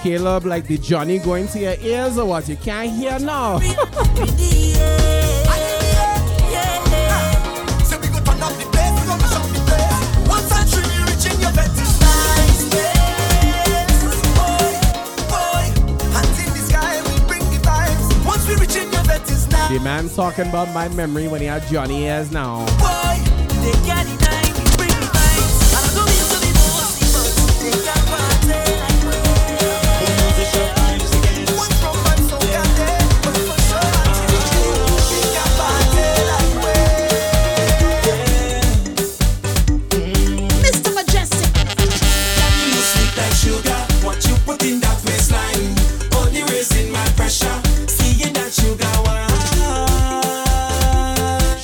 [0.04, 2.50] Caleb, like the Johnny going to your ears or what?
[2.50, 3.60] You can't hear now.
[19.74, 22.66] the man's talking about my memory when he had Johnny ears now.
[22.78, 24.23] Boy,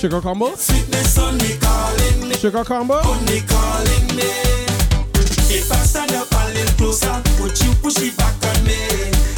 [0.10, 0.56] Sugar combo?
[0.56, 2.96] Sweetness only calling me, Sugar combo?
[2.96, 4.26] only calling me.
[5.54, 8.88] If I stand up a little closer, would you push it back on me?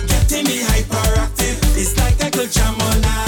[0.08, 2.18] Getting me hyperactive, it's like
[2.54, 3.20] jam night.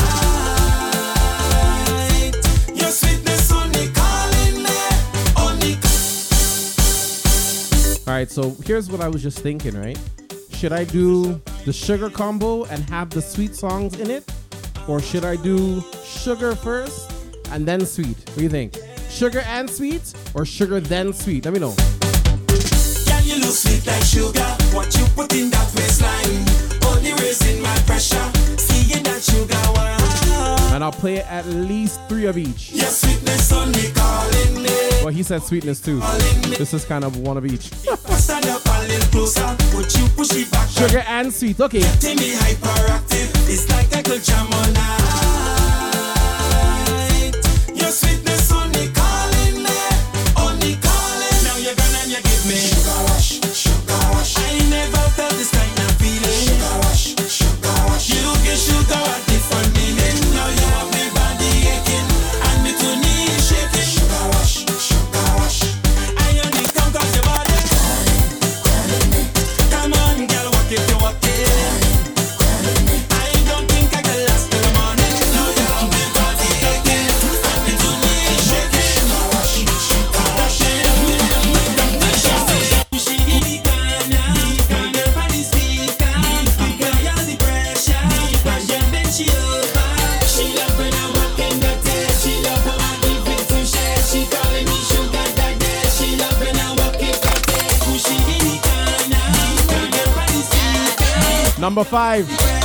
[2.73, 4.79] Your sweetness only calling me,
[5.37, 5.75] only
[8.07, 9.99] All right, so here's what I was just thinking, right?
[10.53, 14.31] Should I do the sugar combo and have the sweet songs in it?
[14.87, 17.12] Or should I do sugar first
[17.53, 18.17] and then sweet?
[18.29, 18.75] What do you think?
[19.09, 21.45] Sugar and sweet or sugar then sweet?
[21.45, 21.75] Let me know.
[23.05, 24.43] Can you look sweet like sugar?
[24.73, 26.43] What you put in that waistline?
[26.89, 28.25] Only raising my pressure.
[28.57, 30.73] Seeing that sugar wine.
[30.73, 32.71] And I'll play at least three of each.
[32.71, 34.69] Your sweetness only calling me.
[35.03, 35.99] Well, he said sweetness too.
[36.57, 37.71] This is kind of one of each.
[38.17, 39.55] Stand up a little closer.
[39.75, 40.67] Would you push it back?
[40.69, 41.59] Sugar and sweet.
[41.59, 41.83] Okay.
[101.64, 102.62] Number five.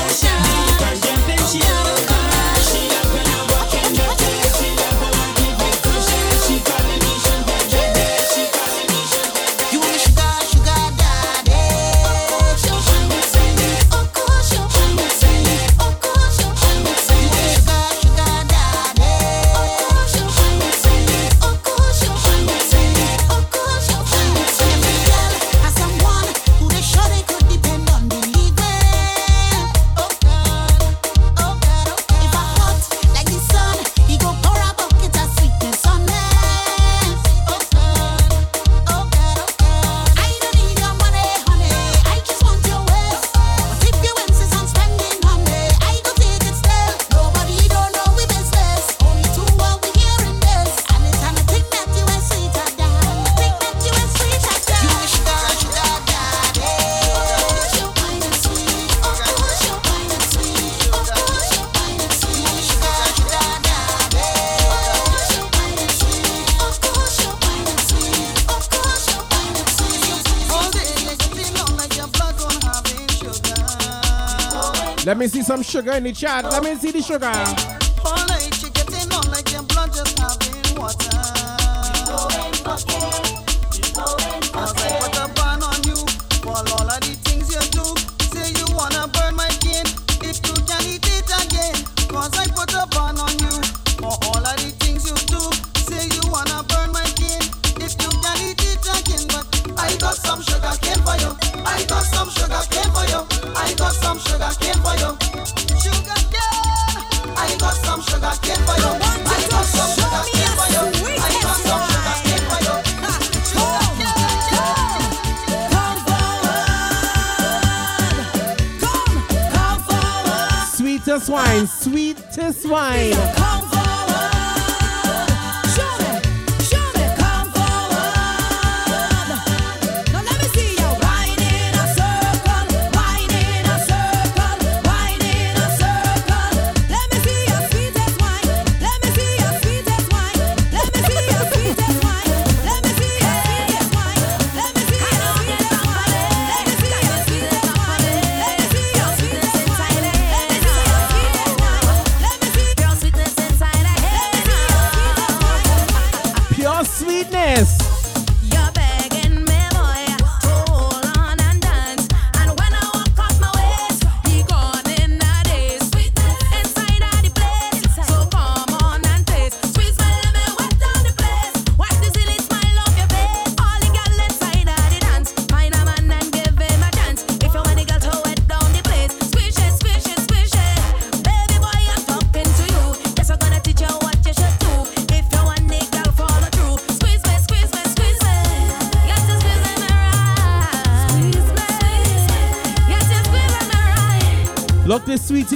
[75.69, 76.45] sugar in the chat.
[76.45, 77.78] Let me see the sugar.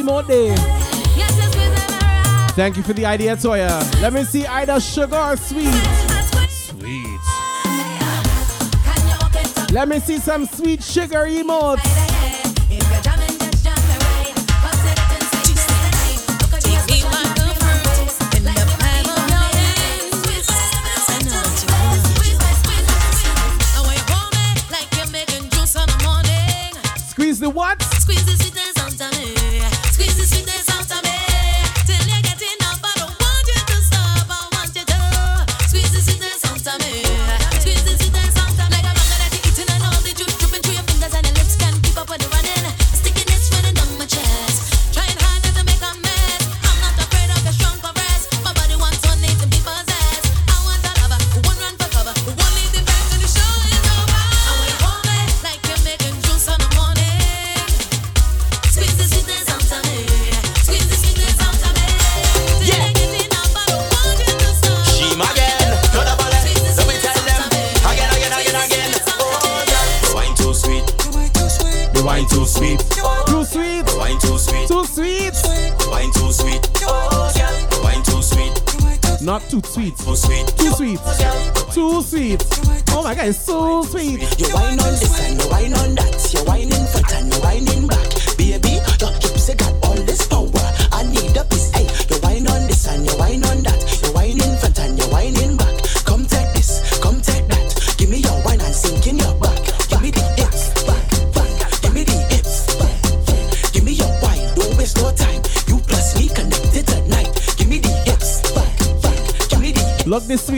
[0.00, 0.22] More.
[2.54, 4.00] Thank you for the idea, Toya.
[4.00, 5.68] Let me see Ida Sugar Sweet.
[6.50, 7.20] Sweet.
[9.70, 12.12] Let me see some sweet sugar emotes.
[27.42, 27.82] the what?
[27.82, 28.51] Squeeze the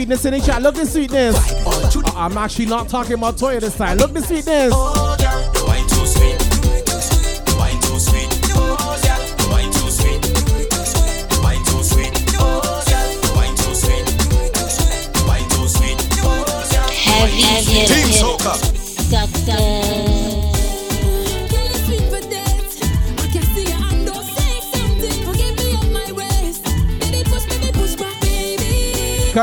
[0.05, 0.61] sweetness in each other.
[0.61, 1.35] Look the sweetness.
[1.65, 3.97] Uh-uh, I'm actually not talking about Toya this time.
[3.97, 5.04] Look the sweetness.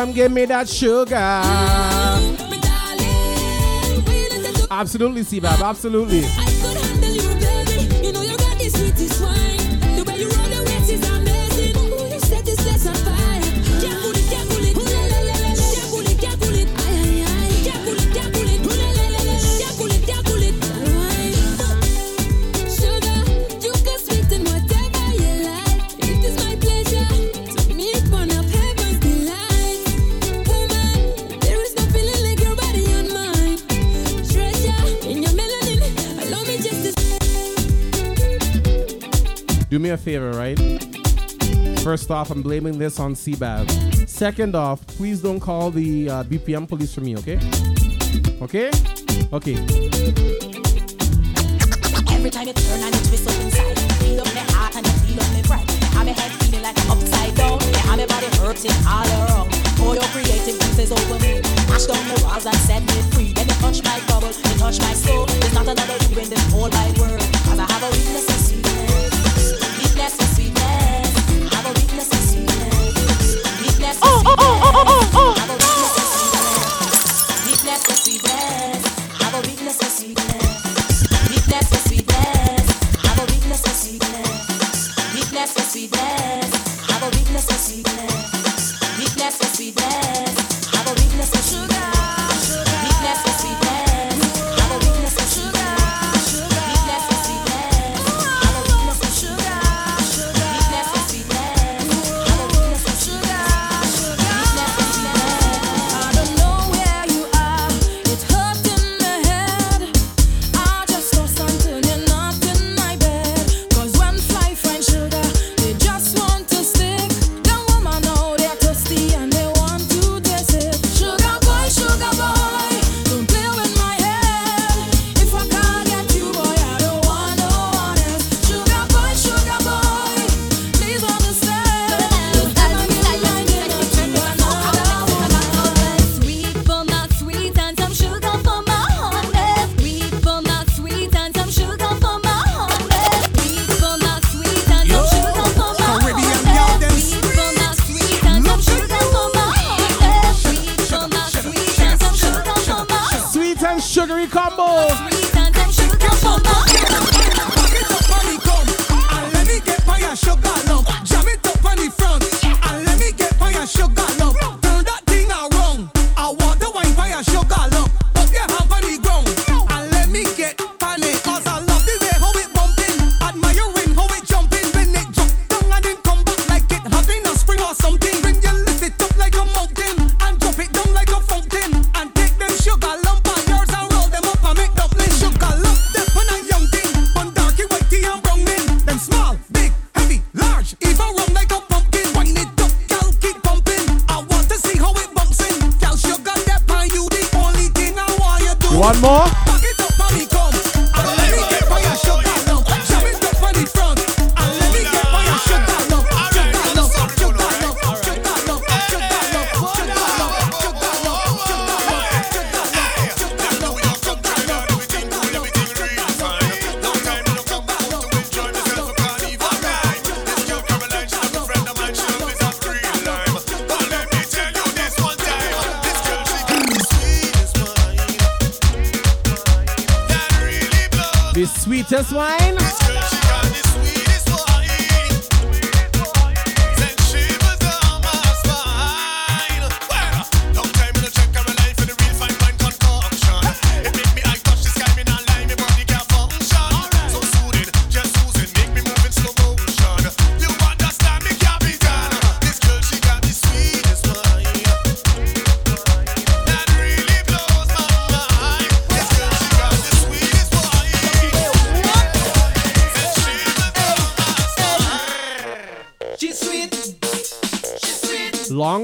[0.02, 1.14] Come give me that sugar.
[4.68, 6.41] Absolutely, Sebab, absolutely.
[41.92, 44.08] First off, I'm blaming this on CBAB.
[44.08, 47.36] Second off, please don't call the uh, BPM police for me, okay?
[48.40, 48.70] Okay?
[49.30, 49.60] Okay.
[52.08, 55.60] Every time you turn inside, feel up my heart and feel up my.
[56.00, 57.60] I'm a head feeling like upside down.
[57.60, 59.52] Yeah, I'm a body hurting all around.
[59.84, 61.42] All your creative pieces over me.
[61.68, 63.32] Mash down the walls and set me free.
[63.34, 65.26] Then you my bubble, you touch my soul.
[65.26, 67.21] There's not another you in this whole wide world.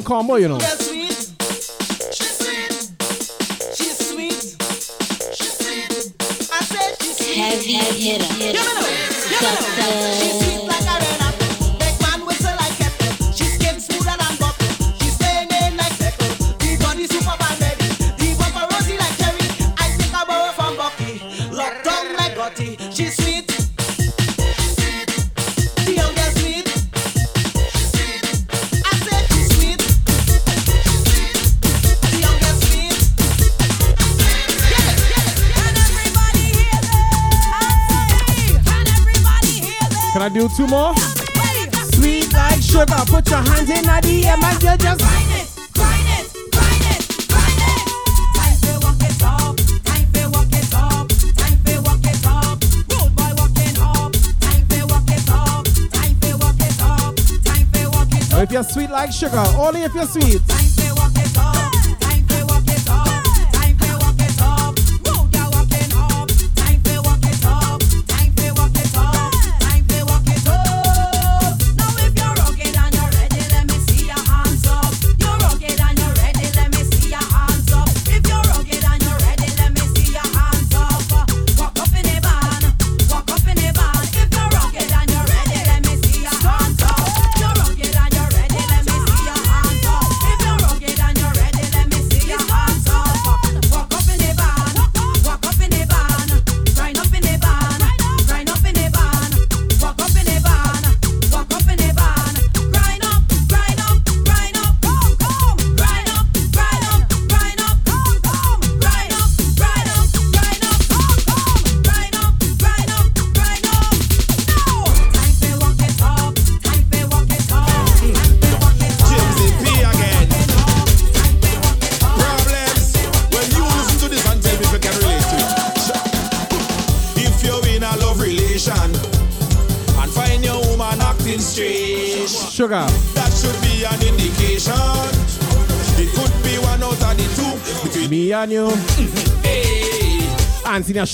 [0.08, 0.77] call you know
[58.40, 60.67] If you're sweet like sugar, only if you're sweet.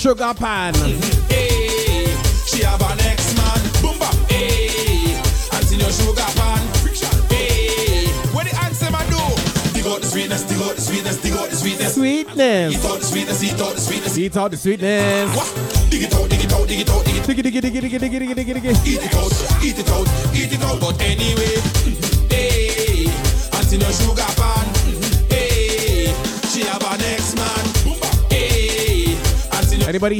[0.04, 0.74] Sugar pan.
[0.74, 0.98] hey,
[1.30, 3.56] eh, she have an ex-man.
[3.80, 4.12] Boom bap.
[4.28, 6.60] Hey, eh, and in your sugar pan.
[7.30, 9.16] Hey, eh, what the answer man do?
[9.72, 11.94] Dig out the sweetness, dig out the sweetness, dig out the sweetness.
[11.94, 12.74] Sweetness.
[12.74, 14.18] Eat out the sweetness, eat out the sweetness.
[14.18, 15.32] Eat out the sweetness.
[15.32, 15.63] Dig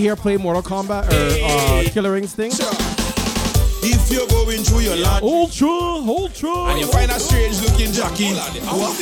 [0.05, 2.61] here play Mortal Kombat or uh, Killer Instinct?
[3.81, 6.53] If you're going through your land Ultra, Ultra.
[6.69, 8.35] and you find a strange looking Jackie,
[8.69, 8.93] what?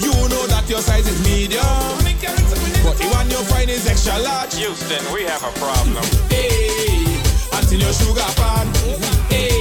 [0.00, 1.60] you know that your size is medium.
[2.80, 4.54] But the one you find is extra large.
[4.56, 6.04] Houston, we have a problem.
[6.32, 7.04] Hey,
[7.52, 8.66] until your sugar pan.
[9.28, 9.53] Hey,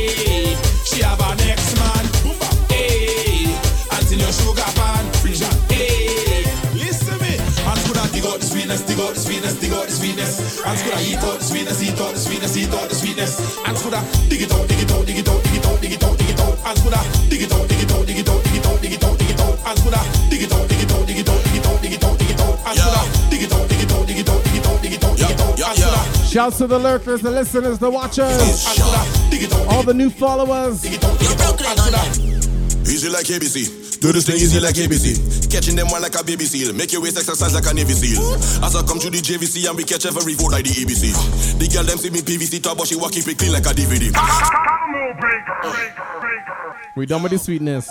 [9.74, 10.40] sweetness, dig out the sweetness.
[10.66, 13.32] And could I eat out the sweetness, eat out the sweetness, eat out the sweetness.
[13.66, 15.82] And could I dig it out, dig it out, dig it out, dig it out,
[15.82, 16.58] dig it out, dig it out.
[16.64, 18.82] And could I dig it out, dig it out, dig it out, dig it out,
[18.82, 19.56] dig it out, dig it out.
[19.64, 21.82] And could I dig it out, dig it out, dig it out, dig it out,
[21.82, 22.56] dig it out, dig it out.
[22.64, 24.82] And could I dig it out, dig it out, dig it out, dig it out,
[24.82, 25.60] dig it out, dig it out.
[25.64, 28.66] And could I Shouts to the lurkers, the listeners, the watchers,
[29.68, 30.84] all the new followers.
[32.86, 33.83] Easy like ABC.
[34.04, 35.50] Do this thing easy like ABC.
[35.50, 36.74] Catching them one like a baby seal.
[36.76, 38.36] Make your waist exercise like a Navy SEAL.
[38.62, 41.16] As I come to the JVC and we catch every vote like the ABC.
[41.58, 43.70] The girl them see me PVC top, but she walk keep it clean like a
[43.70, 44.12] DVD.
[46.98, 47.90] We done with the sweetness.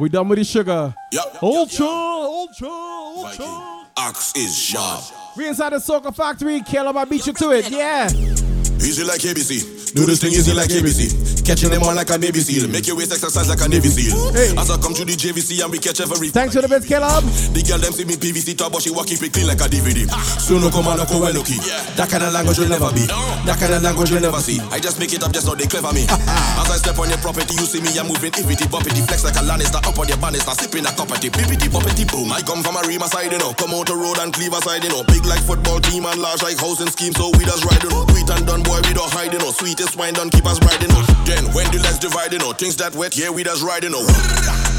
[0.00, 0.92] We done with the sugar.
[1.12, 1.42] Yep.
[1.44, 3.86] Ultra, ultra, ultra.
[3.98, 5.04] Axe is sharp.
[5.36, 6.60] We inside the Soca Factory.
[6.62, 7.70] Caleb, I beat you to it.
[7.70, 8.08] Yeah.
[8.08, 9.94] Easy like ABC.
[9.94, 11.31] Do this thing easy like ABC.
[11.42, 12.70] Catching them on like a Navy SEAL.
[12.70, 14.14] Make your waist exercise like a Navy SEAL.
[14.58, 17.26] As I come to the JVC and we catch every Thanks for the best, Caleb.
[17.50, 19.66] The girl them see me PVC top, but she walk keep it clean like a
[19.66, 20.06] DVD.
[20.38, 21.58] So no come on, no well lucky.
[21.98, 23.10] That kind of language will never be.
[23.42, 24.62] That kind of language will never see.
[24.70, 26.06] I just make it up, just so they clever me.
[26.06, 29.34] As I step on your property, you see me, I'm moving iffity, bumpity, flex like
[29.34, 32.30] a Lannister up on your banister, sipping a cuppity, bippity, bumpity, boom.
[32.30, 33.50] I come from a Rima side, you know.
[33.58, 35.02] Come out the road and Cleaver side, you know.
[35.10, 38.06] Big like football team and large like housing scheme, so we just ride, you know.
[38.14, 39.50] Sweet and done, boy, we don't hide, you know.
[39.50, 41.31] Sweetest wine done, keep us riding, you know.
[41.32, 42.52] Then when the legs divide, you know.
[42.52, 44.04] Things that wet, yeah, we just ride, you know.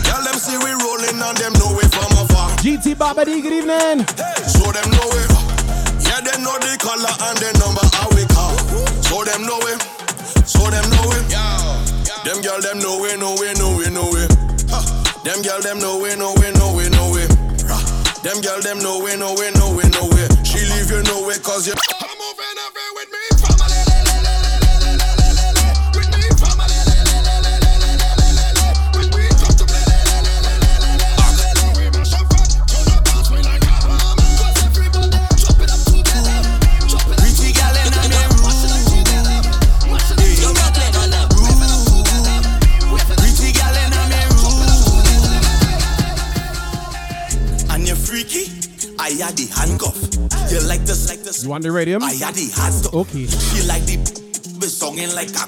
[0.06, 2.54] Tell them see we rolling and them know it from afar.
[2.62, 4.06] GT Babadi, good evening.
[4.46, 5.30] So them know it.
[6.06, 8.54] Yeah, they know the color and the number how we call.
[9.02, 9.82] So them know it.
[10.46, 11.26] So them know it.
[12.22, 14.30] Them girl them know it, know it, know it, know it.
[14.70, 14.86] Huh.
[15.26, 17.34] Them girl them know it, know it, know it, know it.
[17.66, 17.82] Rah.
[18.22, 20.30] Them girl them know it, know it, know it, know it.
[20.46, 21.74] She leave you know it cause you.
[21.74, 23.53] I'm moving away with me.
[49.14, 49.94] I had the handcuff.
[50.50, 51.44] You like this, like this.
[51.44, 52.02] You want the radium?
[52.02, 52.94] I had the hard stuff.
[52.96, 53.28] Okay.
[53.30, 54.02] She like the
[54.58, 55.46] be songing like a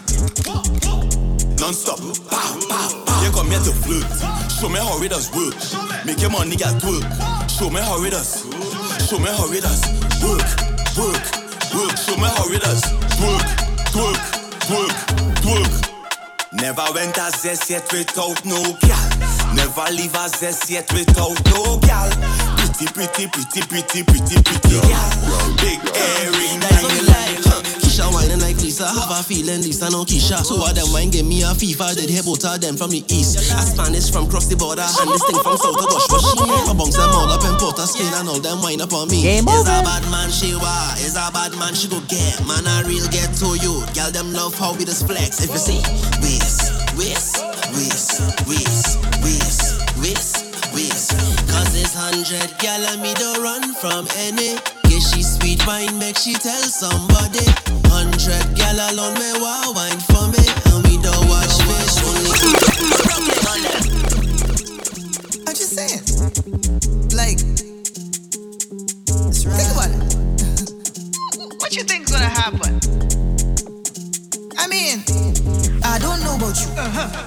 [1.57, 1.97] non-stop.
[2.29, 3.23] Pow, pow, pow.
[3.25, 4.05] You come here to flirt.
[4.53, 5.57] Show me how it does work.
[6.05, 7.01] Make your money get work.
[7.49, 8.45] Show me how it does.
[9.09, 9.81] Show me how it does.
[10.21, 10.45] Work,
[10.93, 11.25] work,
[11.73, 11.97] work.
[11.97, 12.85] Show me how it does.
[13.17, 13.49] Work,
[13.97, 14.21] work,
[14.69, 14.97] work,
[15.41, 15.73] work.
[16.53, 19.09] Never went a zest yet without no gal.
[19.57, 22.54] Never leave a zest yet without no gal.
[22.75, 25.55] Pretty, pretty, pretty, pretty, pretty, pretty gal.
[25.63, 27.39] Big earring, tiny line.
[27.79, 30.43] Keisha whining like Lisa, have a feeling Lisa no Keisha.
[30.43, 32.99] So all them wine give me a FIFA, did hear both of them from the
[33.07, 33.39] east.
[33.39, 36.03] A Spanish from cross the border, and this thing from south of Bush.
[36.11, 38.59] But she ain't a bounce them all up in Port of Spain and all them
[38.59, 39.23] wine up on me.
[39.23, 39.71] Game is over.
[39.71, 42.43] a bad man she wa, is a bad man she go get.
[42.43, 45.39] Man a real get to you, girl them love how we just flex.
[45.39, 45.79] If you see,
[46.19, 47.39] waist, waist,
[47.71, 48.19] waist,
[48.51, 48.74] waist, waist,
[51.95, 54.59] hundred gal and me don't run from any.
[54.91, 57.45] Yeah, she sweet wine, make she tell somebody.
[57.87, 60.43] Hundred gal alone me wow wine for me,
[60.75, 62.35] and we don't watch fish only.
[65.47, 66.03] I'm just saying.
[67.15, 67.39] Like,
[69.39, 70.03] think about it.
[71.61, 72.79] what you think's gonna happen?
[74.57, 74.99] I mean,
[75.85, 76.73] I don't know about you,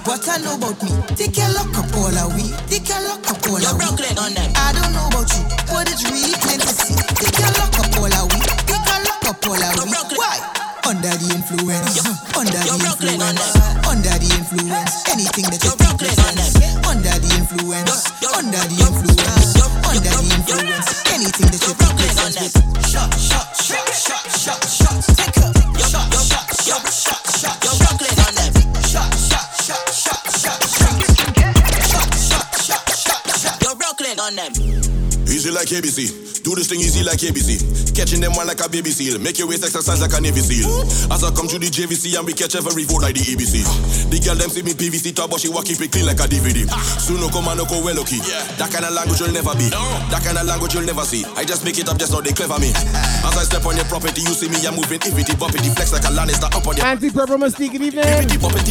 [0.02, 0.90] but I know about me.
[1.14, 2.51] Take your lock up all a we.
[2.66, 3.86] Take your lock up all a we.
[3.86, 6.98] I don't know about you, but it's really plain to see.
[7.22, 8.39] Take your lock up all a we.
[8.66, 9.94] Take your lock up all a we.
[10.18, 10.43] Why?
[10.90, 12.02] Under the influence,
[12.35, 13.47] under the influence,
[13.86, 14.93] under the influence.
[15.06, 16.59] Anything that you think sense.
[16.82, 19.55] Under the influence, under the influence,
[19.86, 20.89] under the influence.
[21.14, 22.59] Anything that you think sense.
[22.90, 24.98] Shot, shot, shot, shot, shot, shot.
[25.14, 25.55] Take up.
[25.78, 27.18] Shot, shot, shot, shot,
[34.28, 34.88] on them.
[35.28, 36.42] Easy like ABC.
[36.42, 37.60] Do this thing easy like ABC.
[37.92, 39.18] Catching them one like a baby seal.
[39.20, 40.86] Make your waist exercise like a Navy SEAL.
[41.12, 43.60] As I come to the JVC and we catch every vote like the ABC.
[44.09, 46.26] The girl them see me PVC top, but she walk keep it clean like a
[46.30, 46.64] DVD.
[47.02, 48.22] Soon no come and no go well lucky.
[48.56, 49.68] That kind of language you'll never be.
[50.09, 51.26] That kind of language you'll never see.
[51.36, 52.70] I just make it up just now they clever me.
[53.26, 56.06] As I step on your property, you see me, I'm moving iffity, bumpity, flex like
[56.06, 58.06] a Lannister up on your Anti-purple mystique, good evening.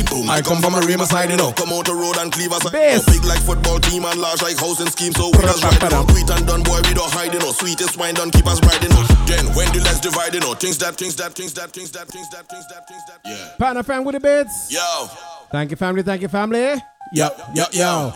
[0.09, 0.25] boom.
[0.31, 1.51] I come from a Rima side, you know.
[1.53, 2.63] Come out the road and cleave us.
[2.71, 3.05] Bass.
[3.05, 5.13] Big like football team and large like housing scheme.
[5.13, 6.07] So we just ride, you know.
[6.09, 7.51] Sweet and done, boy, we don't hide, you know.
[7.51, 9.03] Sweetest wine done, keep us riding, you know.
[9.27, 10.53] Then when the let's divide, you know.
[10.55, 13.19] Things that, things that, things that, things that, things that, things that, things that.
[13.25, 13.55] Yeah.
[13.59, 14.71] Partner fam with the bits.
[14.71, 15.07] Yo.
[15.51, 16.01] Thank you, family.
[16.01, 16.81] Thank you, family.
[17.13, 18.13] Yo, yo, yo.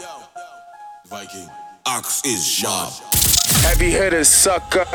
[1.06, 1.48] Viking.
[1.86, 3.20] Ox is sharp.
[3.61, 4.85] Heavy hitters, sucker.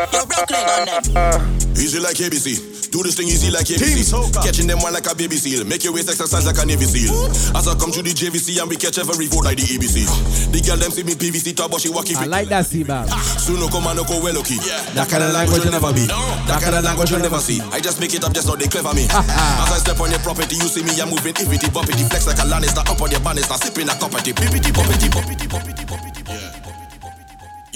[1.76, 2.90] Easy like ABC.
[2.90, 4.14] Do this thing easy like ABC.
[4.42, 5.64] Catching them one like a baby seal.
[5.66, 7.12] Make your waist exercise like a Navy SEAL.
[7.52, 10.06] As I come to the JVC and we catch every vote like the ABC.
[10.50, 13.10] The girl them see me PVC top, but she walk keep I like that C-Bab.
[13.36, 14.56] Soon no come and no go well lucky.
[14.96, 16.06] That kind of language you'll never be.
[16.48, 17.60] That kind of language you'll never see.
[17.74, 19.04] I just make it up just now they clever me.
[19.12, 22.40] As I step on your property, you see me, I'm moving iffity, bumpity, flex like
[22.40, 25.84] a Lannister up on your banister, sipping a cup of tea, bippity, bumpity, bumpity, bumpity,
[25.84, 26.22] bumpity,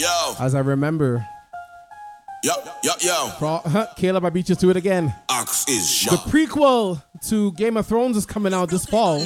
[0.00, 1.26] Yo, As I remember.
[2.42, 3.30] yo, yo, yo.
[3.36, 5.14] Pro- huh, Caleb, I beat you to it again.
[5.28, 9.22] Ox is The prequel to Game of Thrones is coming out this fall.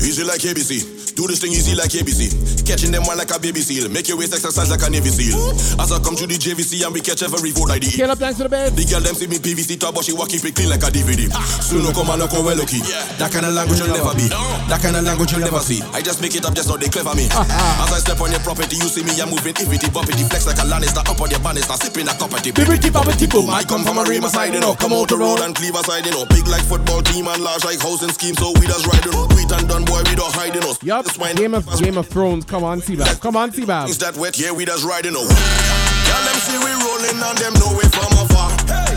[0.00, 0.96] Easy like ABC.
[1.16, 2.28] Do this thing easy like ABC.
[2.68, 3.88] Catching them one like a baby seal.
[3.88, 5.80] Make your waist exercise like a Navy SEAL.
[5.80, 8.36] As I come to the JVC and we catch every vote like the up, thanks
[8.36, 8.76] for the bed.
[8.76, 10.92] The girl them see me PVC top, but she walk keep it clean like a
[10.92, 11.32] DVD.
[11.32, 11.40] Ah.
[11.64, 12.84] Soon no come and no go well lucky.
[13.16, 14.28] That kind of language you'll never be.
[14.68, 15.80] That kind of language you'll never see.
[15.96, 17.32] I just make it up just now they clever me.
[17.32, 17.88] Ah, ah.
[17.88, 20.60] As I step on your property, you see me, I'm moving iffity, bumpity, flex like
[20.60, 22.52] a Lannister up on your banister, sipping a cup of tea.
[22.52, 23.48] Bippity, boppity, boom.
[23.48, 24.76] I come from a Rima side, you know.
[24.76, 26.28] Come out the road and cleave side, you know.
[26.28, 29.24] Big like football team and large like housing scheme, so we just ride, you know.
[29.32, 30.74] Sweet and done, boy, we don't hide, you know.
[30.82, 31.06] Yup,
[31.36, 32.44] Game of Game of Thrones.
[32.44, 33.20] Come on, C-Bab.
[33.20, 33.88] Come on, C-Bab.
[34.02, 35.32] That wet, yeah, we just riding over.
[35.32, 38.50] Girl, them see we rolling and them know it from afar.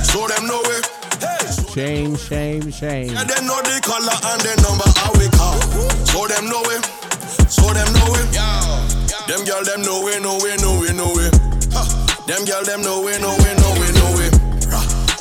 [0.03, 0.85] So them know it.
[1.71, 3.15] Shame, shame, shame.
[3.15, 5.57] And them know the color and the number how we call.
[6.09, 6.83] So them know it.
[7.47, 8.29] So them know it.
[9.29, 11.31] Them girl them know it, know it, know it, know it.
[12.27, 14.33] Them girl them know it, know it, know it, know it.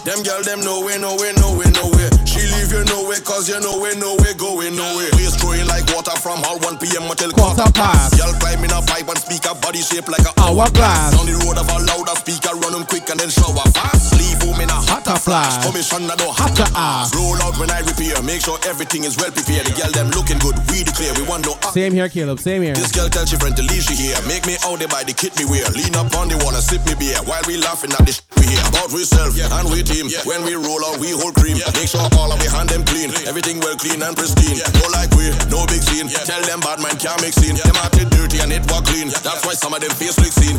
[0.04, 2.27] Them girl them know it, know it, know it, know it.
[2.68, 5.08] Leave you know it, cause you know it, know it, going nowhere.
[5.14, 7.08] Waves throwing water from all 1 p.m.
[7.10, 8.16] until Quarter past.
[8.18, 11.14] Girl climbing a pipe and speaker, body shape like a Hourglass.
[11.18, 14.14] On the road of a louder speaker, run 'em quick and then shower fast.
[14.18, 15.64] Leave 'em in a hotter flash.
[15.64, 17.14] Commission I don't have to ask.
[17.14, 19.66] Roll out when I repair, make sure everything is well prepared.
[19.66, 22.38] The girl them looking good, we declare we want no Same here, Caleb.
[22.40, 22.74] Same here.
[22.74, 24.16] this girl tell she friend to leave she here.
[24.26, 25.68] Make me out there by the kit me wear.
[25.72, 28.24] Lean up on the wall and sip me beer while we laughing at the shit
[28.36, 28.62] we hear.
[28.68, 30.08] About we self and we team.
[30.24, 31.58] When we roll out, we hold cream.
[31.74, 33.10] Make sure all of we hand them clean.
[33.26, 34.58] Everything well clean and pristine.
[34.80, 36.08] No like we, no big scene.
[36.08, 37.56] Tell them bad man can't make scene.
[37.56, 39.08] Them at it dirty and it walk clean.
[39.22, 40.58] That's why some of them face look seen.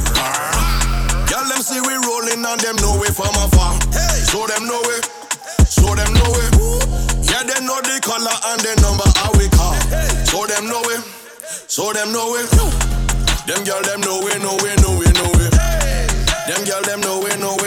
[1.27, 3.75] Girl, them see we rolling and them know we from afar.
[3.91, 5.05] Hey, so them know it,
[5.67, 6.53] so them know it.
[7.25, 9.75] Yeah, they know the color and the number how we call.
[10.25, 11.03] So them know it,
[11.67, 12.49] so them know it.
[13.49, 15.49] Them girl, them know we, know we, know we, know we.
[16.47, 17.58] Them girl, them know we, know we,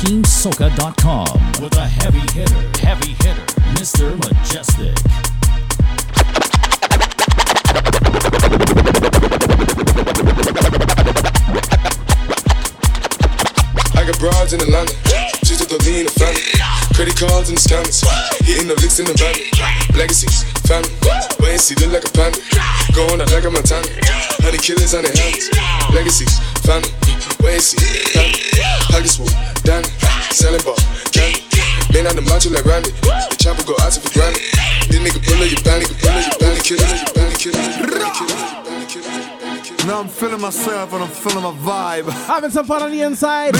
[0.00, 3.44] TeamSoca.com with a heavy hitter, heavy hitter,
[3.76, 4.16] Mr.
[4.16, 4.96] Mejustik.
[13.94, 14.94] I got broads in Atlanta,
[15.44, 16.40] just to me in the family.
[16.96, 18.00] Credit cards and the scammers,
[18.40, 19.36] hitting the licks in the van.
[19.98, 20.88] Legacies, family,
[21.40, 22.40] wait and see, look like a panda.
[22.96, 23.84] Going out like a Montana,
[24.40, 25.52] honey killers on their hands.
[25.92, 26.88] Legacies, family,
[27.42, 27.78] wait and see,
[28.12, 28.40] family.
[28.90, 29.28] Pockets full,
[29.62, 29.88] Danny,
[30.30, 30.76] selling ball,
[31.12, 31.40] candy.
[31.92, 34.42] Man on the macho like Randy, the chopper go out to for granted.
[34.88, 37.88] This nigga pull up your panic, pull up your panic, killer, your panic, killer, your
[37.88, 38.60] panic, killer.
[39.86, 42.10] Now I'm feeling myself and I'm feeling my vibe.
[42.26, 43.54] Having some fun on the inside.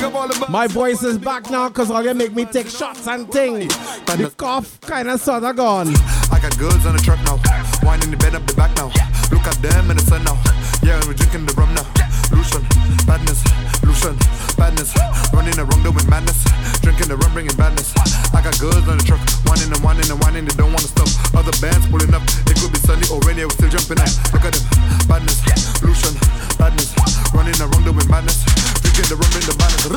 [0.48, 3.68] My voice is back now because all you make me take shots and ting.
[4.06, 5.88] The cough kind of sort of gone.
[6.30, 7.40] I got goods on the truck now.
[7.82, 8.92] Wine in the bed up the back now.
[9.32, 10.38] Look at them in the sun now.
[10.82, 11.86] Yeah, we're drinking the rum now.
[12.30, 12.62] Lucian,
[13.06, 13.42] badness,
[13.90, 14.14] Lucian,
[14.54, 14.94] badness.
[15.34, 16.46] Running around doing madness.
[16.78, 17.90] Drinking the rum, bringing badness.
[18.30, 19.18] I got goods on the truck.
[19.50, 21.10] Whining and whining and whining, they don't wanna stop.
[21.34, 22.22] Other bands pulling up.
[22.46, 24.14] It could be sunny or rainy, we're still jumping out.
[24.30, 24.62] Look at them,
[25.10, 25.42] badness,
[25.82, 26.14] Lucian,
[26.54, 26.94] badness.
[27.34, 28.46] Running around doing madness.
[28.78, 29.90] Drinking the rum, bringing the badness.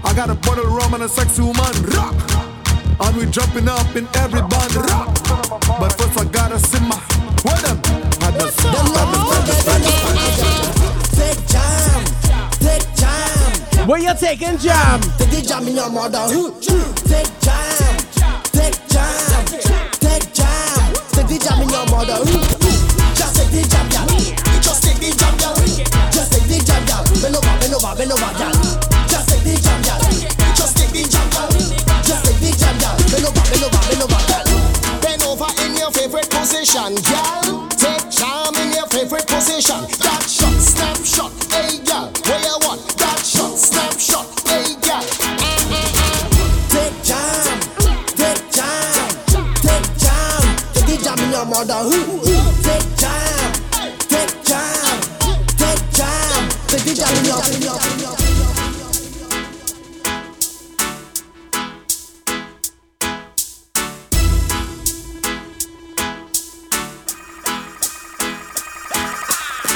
[0.00, 1.68] I got a bottle of rum and a sexy woman.
[1.92, 2.16] Rah!
[3.04, 4.72] And we jumping up in every band.
[4.88, 5.12] Rah!
[5.76, 6.96] But first I gotta simmer.
[7.44, 7.76] What them?
[8.16, 9.37] Badness, badness, badness,
[13.88, 15.00] Where you taking jam?
[15.16, 16.28] Take the jam in your mother.
[16.28, 16.92] Take jam,
[18.52, 19.48] take jam,
[19.96, 20.92] take jam.
[21.16, 22.20] Take the jam in your mother.
[23.16, 24.04] Just take the jam, girl.
[24.60, 25.56] Just take the jam, girl.
[26.12, 27.00] Just take the jam, girl.
[27.16, 28.52] Bend over, bend over, bend over, girl.
[29.08, 30.04] Just take the jam, girl.
[30.52, 31.48] Just take the jam, girl.
[32.04, 32.92] Just take the jam, girl.
[33.08, 33.24] Bend
[35.24, 37.64] over, in your favorite position, girl.
[37.72, 40.07] Take charm in your favorite position.
[51.60, 51.92] In your.
[52.62, 52.96] Take
[54.46, 55.00] jam,
[55.58, 57.24] take jam, take in in
[57.54, 58.18] in your-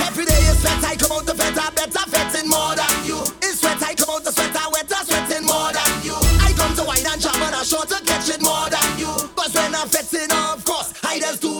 [0.07, 3.19] Every day is sweat, I come out the better, better fetting more than you.
[3.43, 6.17] It's sweat, I come out the sweater, wetter, sweating more than you.
[6.45, 9.13] I come to wine and jam and I sure to catch it more than you.
[9.37, 11.52] Cause when I'm fetting, of course, I just do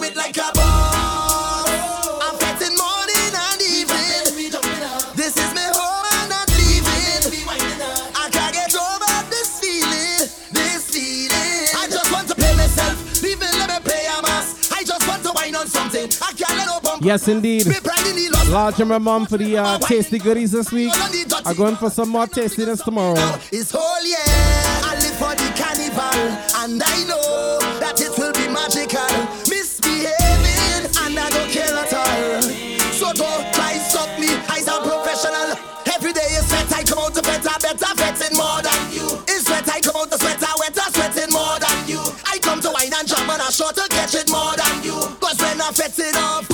[17.03, 17.67] Yes, indeed.
[18.49, 20.93] Large my mom for the uh, tasty goodies this week.
[21.45, 23.19] I'm going for some more tastiness tomorrow.
[23.51, 24.23] It's whole year.
[24.87, 26.15] I live for the carnival,
[26.63, 29.03] and I know that it will be magical.
[29.51, 32.43] Misbehaving, and I don't care at all.
[32.95, 34.31] So don't try stop me.
[34.47, 35.59] I sound professional.
[35.91, 36.71] Every day is sweat.
[36.71, 39.19] I come out to better, better fetting more than you.
[39.27, 39.67] It's sweat.
[39.67, 41.99] I come out to sweater, wetter, sweating more than you.
[42.31, 44.95] I come to wine and jam, and I sure to catch it more than you.
[45.19, 46.52] Cause when I'm fetting, of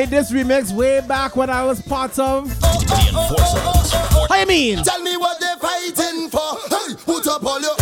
[0.00, 2.50] made this remix way back when I was part of.
[2.62, 4.82] Oh, oh, oh, How you mean?
[4.82, 6.56] Tell me what they're fighting for.
[6.70, 7.79] Hey, put up all your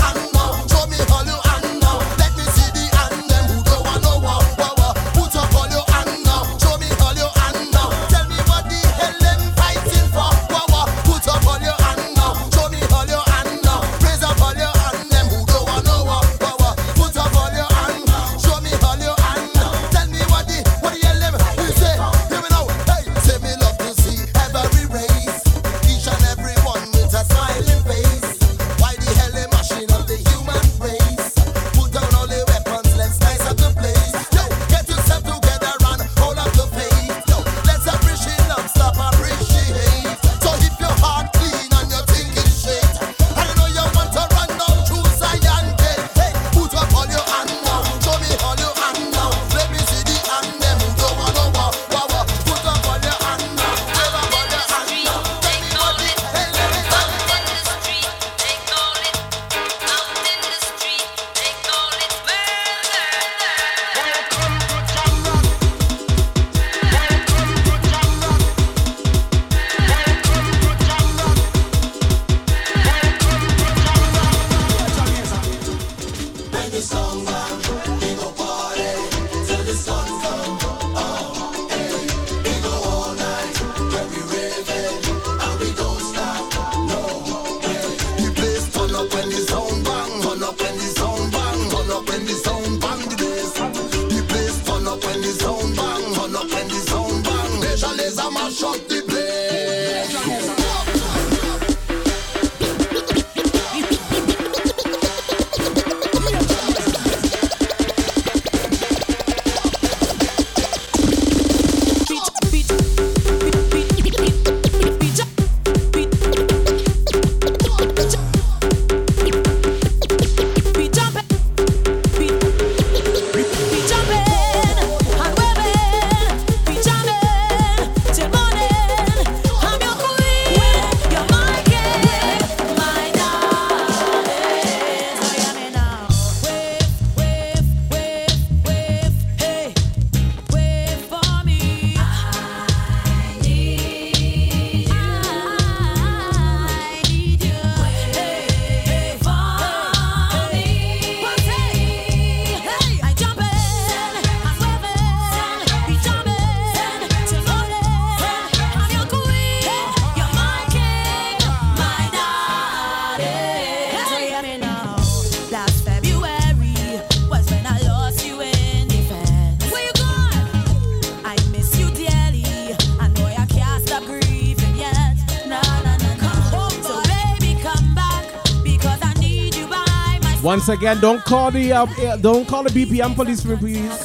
[180.68, 184.04] once again, don't call the uh, don't call the BPM police for me, please.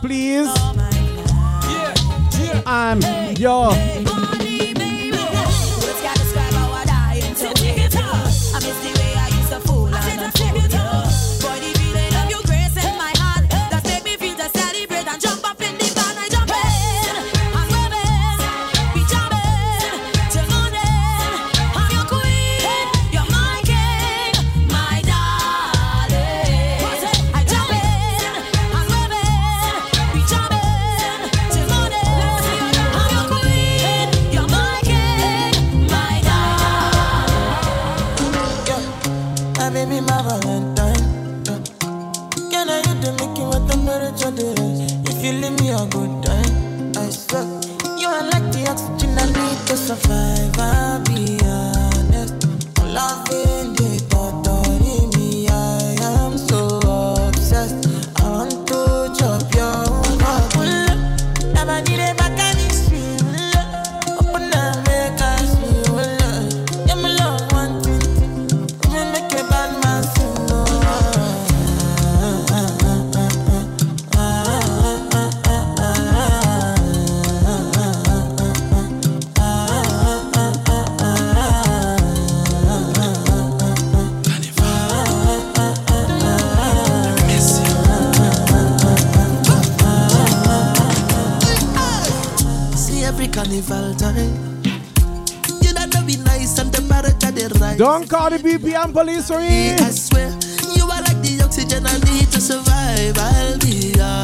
[0.00, 0.48] Please.
[2.64, 3.00] I'm
[3.36, 3.72] your
[97.84, 99.78] Don't call the BPM police for it.
[99.78, 100.30] I swear,
[100.74, 103.18] you are like the oxygen I need to survive.
[103.18, 104.23] I'll be all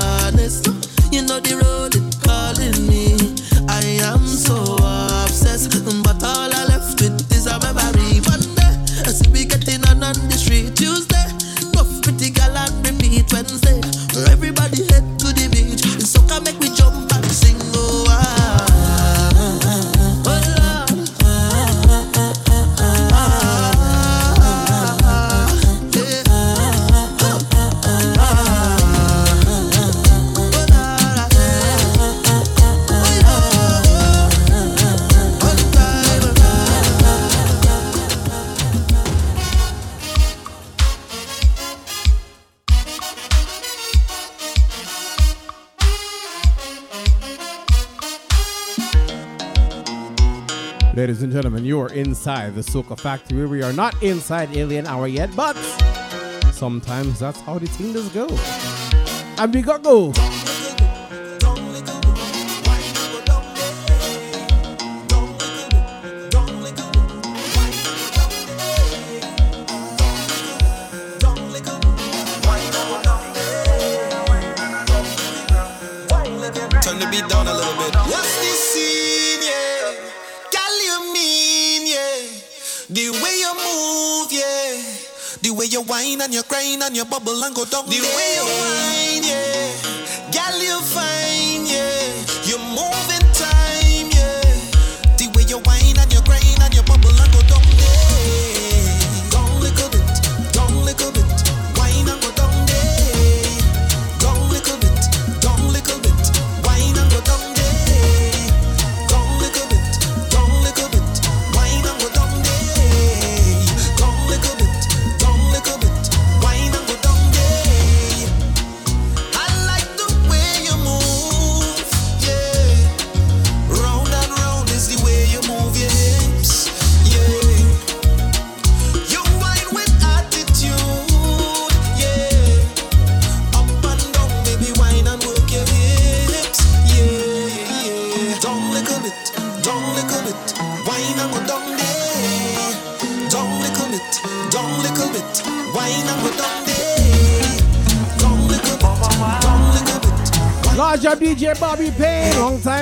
[52.20, 53.46] inside the Soca Factory.
[53.46, 55.56] We are not inside Alien Hour yet, but
[56.52, 58.28] sometimes that's how the things go.
[59.42, 60.12] And we got go.
[86.10, 87.86] wine and your crane and your bubble and go down.
[87.86, 88.99] The way you wine.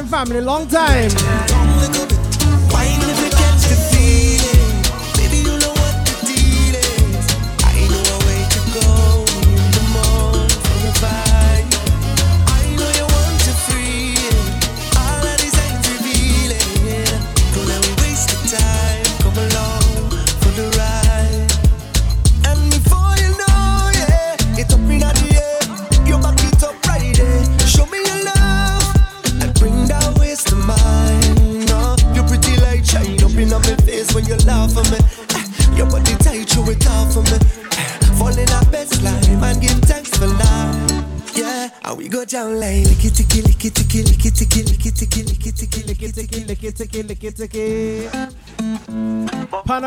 [0.08, 1.67] family, long time.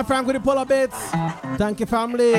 [0.01, 0.95] Pana Frank with the pull up bits.
[1.57, 2.33] Thank you, family.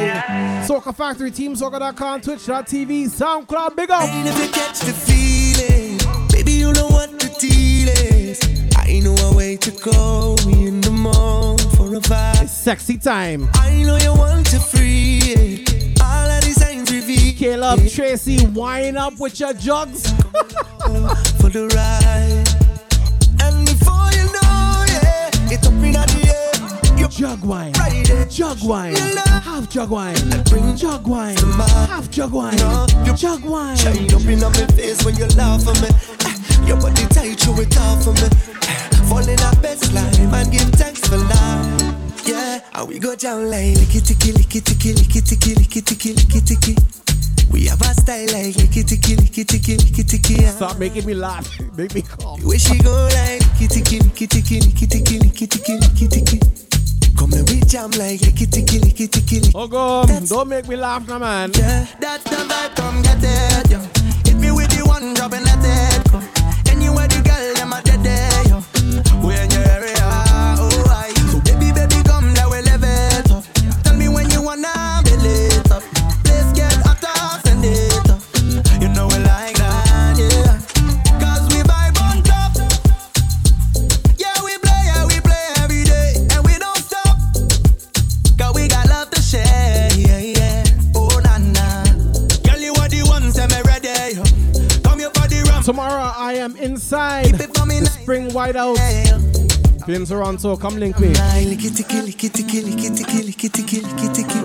[0.67, 4.03] Soca Factory, TeamSoca.com, Twitch.tv, SoundCloud, big up.
[4.03, 5.99] I never catch the feeling.
[6.29, 8.41] Baby, you know what the deal is.
[8.77, 12.49] I know a way to go in the morning for a vibe.
[12.49, 13.49] Sexy time.
[13.55, 16.01] I know you want to free it.
[16.03, 17.33] All of these signs reveal.
[17.35, 20.11] Caleb, Tracy, wind up with your jugs.
[21.39, 22.49] for the ride.
[23.41, 26.32] And before you know, yeah, it's up in the.
[27.23, 27.73] Jug wine,
[28.29, 28.97] jug wine,
[29.45, 30.17] half jug wine,
[30.51, 31.37] bring jug wine,
[31.87, 32.59] half jug wine,
[33.17, 33.77] jug wine.
[33.77, 35.89] Shine up in my face when you laugh at me.
[36.27, 38.27] Eh, Your body tight, you it off for me.
[38.67, 42.27] Eh, Fall in our best line and give thanks for life.
[42.27, 46.45] Yeah, and we go down like licky ticky licky ticky licky ticky licky ticky licky
[46.45, 46.77] ticky.
[47.53, 50.45] We have a style like licky ticky licky ticky licky ticky.
[50.47, 51.49] Stop making me laugh.
[51.77, 52.41] Make me calm.
[52.43, 56.72] Way she go like licky ticky licky ticky licky ticky licky ticky licky ticky.
[57.19, 59.53] Come and we jam like licky ticky licky ticky licky.
[59.55, 60.05] Oh, go.
[60.27, 61.51] Don't make me laugh, now, man.
[61.55, 64.02] Yeah, that's the vibe, come get it, yo.
[102.03, 104.41] Licky ticky, licky ticky, licky ticky, licky ticky.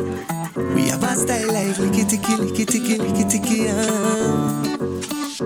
[0.74, 3.68] We have a style like licky ticky, licky ticky, licky ticky.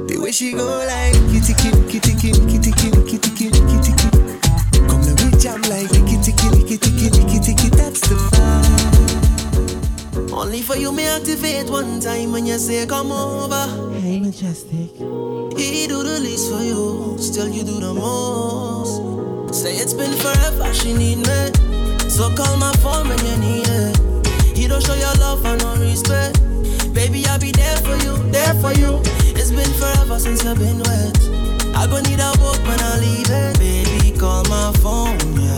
[0.05, 4.07] The way she go like licky ticky, licky ticky, licky ticky.
[4.87, 7.69] Come and we jam like licky ticky, licky ticky, licky ticky.
[7.69, 9.00] That's the vibe.
[10.33, 13.67] Only for you me activate one time when you say come over.
[13.99, 14.95] Hey, Mejustik.
[15.57, 19.53] He do the least for you, still you do the most.
[19.53, 21.41] Say it's been forever, she need me.
[22.09, 24.57] So call my phone when you need it.
[24.57, 26.39] He don't show your love and no respect.
[26.93, 29.01] Baby, I'll be there for you, there for you.
[29.35, 31.17] It's been forever since you've been wet.
[31.75, 33.59] I gon' need a book when I leave it.
[33.59, 35.50] Baby, call my phone, yeah.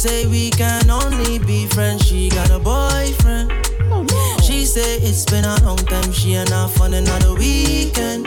[0.00, 2.06] Say we can only be friends.
[2.06, 3.52] She got a boyfriend.
[3.92, 4.06] Oh,
[4.42, 6.10] she say it's been a long time.
[6.10, 8.26] She and I fun another weekend.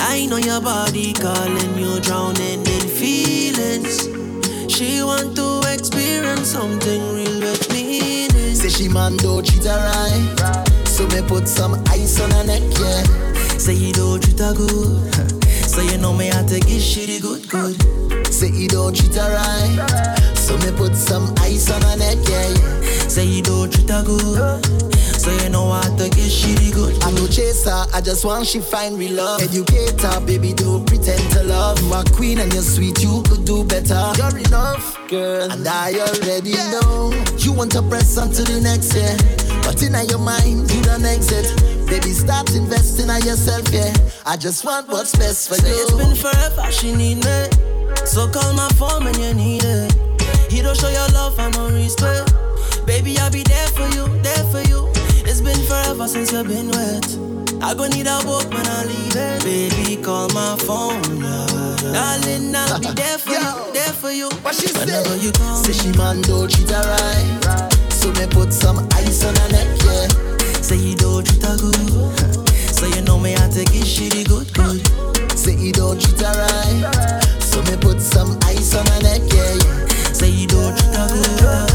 [0.00, 4.10] I know your body calling you, drowning in feelings.
[4.70, 8.28] She want to experience something real with me.
[8.54, 10.68] Say she man don't treat her right.
[10.86, 13.02] So me put some ice on her neck, yeah.
[13.56, 15.40] Say you don't treat her good.
[15.64, 18.23] So you know me I take it shitty good, good.
[18.34, 20.18] Say he don't treat her right.
[20.36, 22.80] So me put some ice on her neck, yeah, yeah.
[23.06, 24.64] Say you don't treat her good.
[25.20, 27.00] So you know I take it shitty good.
[27.04, 29.40] I'm no chaser, I just want she find real love.
[29.40, 31.80] Educate her, baby, don't pretend to love.
[31.80, 34.02] You are queen and you're sweet, you could do better.
[34.18, 37.14] You're enough, girl, and I already know.
[37.38, 39.14] You want to press on to the next, yeah.
[39.62, 41.46] But in your mind, you don't exit.
[41.86, 43.94] Baby, start investing in yourself, yeah.
[44.26, 45.82] I just want what's best for Say you.
[45.82, 47.73] it's been forever, she need me.
[48.04, 49.92] So call my phone when you need it.
[50.50, 52.32] He don't show your love and no respect.
[52.86, 54.88] Baby, I'll be there for you, there for you.
[55.26, 57.06] It's been forever since you've been wet.
[57.62, 59.42] I gon' need a book when I leave it.
[59.42, 61.00] Baby, call my phone.
[61.92, 64.28] Darling, I'll be there for you, there for you.
[64.42, 65.24] What she Whenever say?
[65.24, 67.92] you call Say she man don't treat her right.
[67.92, 70.08] So me put some ice on her neck, yeah.
[70.60, 72.50] Say you don't treat her good.
[72.74, 75.38] So you know me, I take it shitty good, good.
[75.38, 77.42] Say he don't treat her right.
[77.54, 80.10] So me put some ice on her neck, yeah, yeah.
[80.10, 81.70] Say you don't treat her good.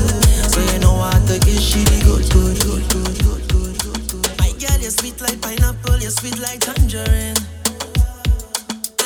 [0.52, 4.40] So you know I take it shitty good, good, good, good, good, good, good, good.
[4.44, 7.40] My girl, you're sweet like pineapple, you're sweet like tangerine.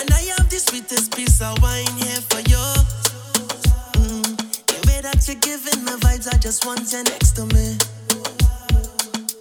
[0.01, 2.65] And I have the sweetest piece of wine here for you.
[4.01, 4.33] Mm.
[4.65, 7.77] The way that you're giving me vibes, I just want you next to me.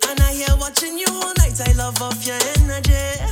[0.05, 3.25] And I hear watching you all night, I love off your energy.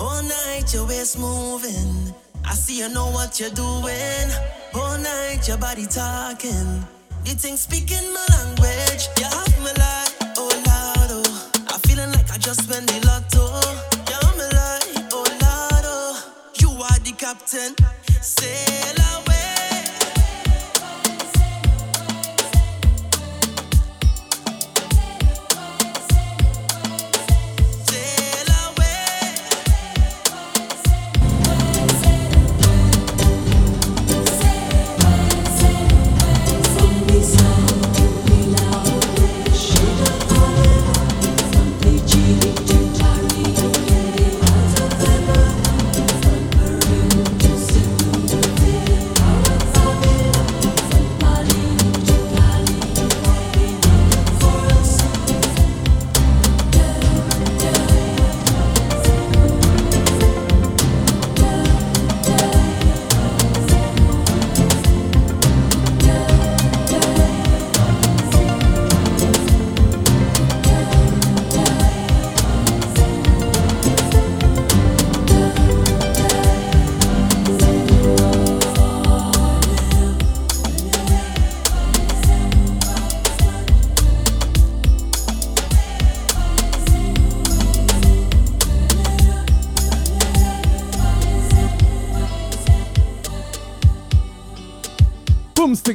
[0.00, 2.14] All night, your waist moving.
[2.46, 4.28] I see you know what you're doing.
[4.74, 6.84] All night, your body talking.
[7.24, 9.08] You think speaking my language.
[9.18, 11.50] You have me like, oh Lord, oh.
[11.68, 13.44] I'm feeling like I just won the lotto.
[14.08, 16.32] You have me like, oh Lord, oh.
[16.60, 17.74] You are the captain.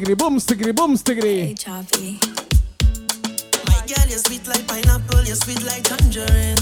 [0.10, 1.40] stickity, boom, stickity, boom, stickity.
[1.40, 2.20] Hey.
[3.68, 6.58] My girl, you're sweet like pineapple, you're sweet like tangerine.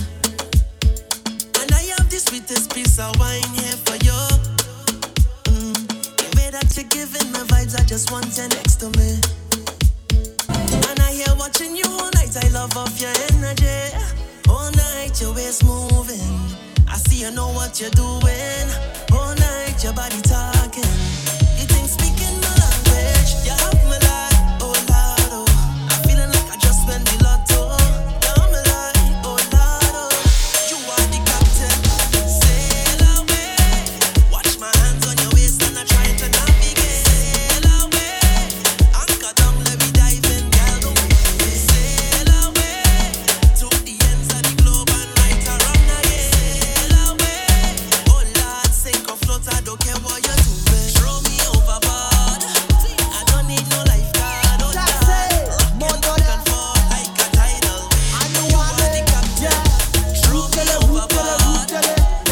[1.62, 4.20] And I have the sweetest piece of wine here for you.
[5.48, 5.76] Mm.
[6.18, 9.20] The way that you're giving me vibes, I just want you next to me.
[10.90, 13.96] And I hear watching you all night, I love off your energy.
[14.50, 16.20] All night, your waist moving.
[16.88, 18.68] I see you know what you're doing.
[19.14, 21.07] All night, your body talking.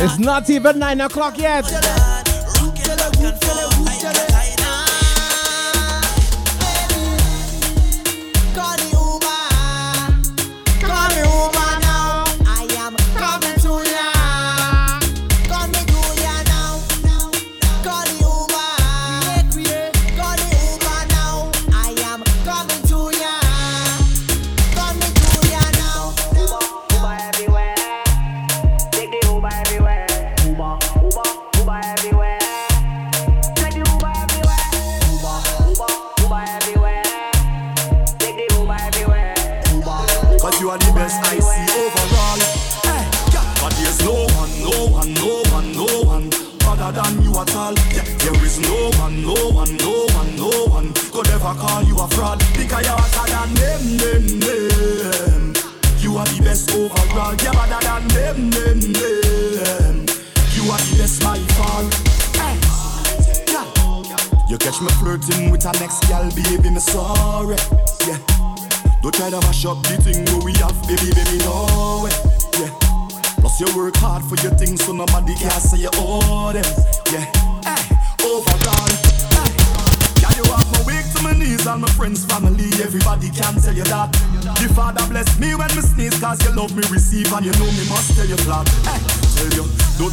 [0.06, 2.15] It's not even 9 o'clock yet.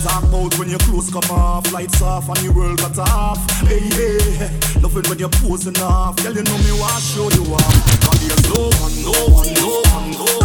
[0.03, 3.39] talk about when your clothes come off, lights off, and your world cut off.
[3.61, 4.19] Hey, hey,
[4.81, 6.17] nothing when you're posing off.
[6.23, 8.11] Girl, you know me, why show you off.
[8.11, 10.42] And there's no one, no one, no one, no one.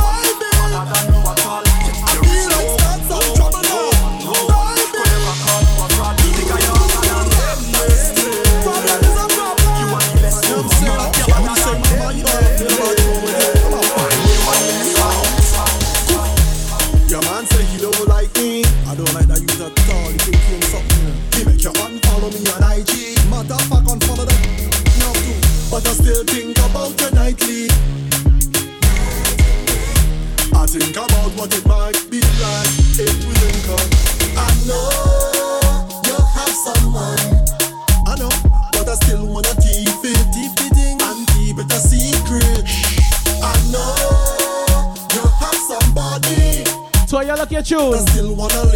[47.67, 48.66] tune.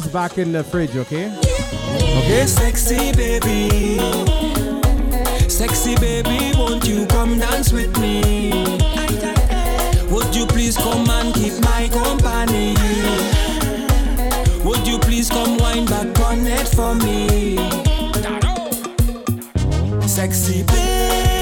[0.00, 1.26] This back in the fridge, okay?
[2.18, 2.46] Okay?
[2.46, 3.98] Sexy baby,
[5.48, 8.50] sexy baby, won't you come dance with me?
[10.10, 12.74] Would you please come and keep my company?
[14.64, 17.56] Would you please come wind back on it for me?
[20.08, 21.33] Sexy baby,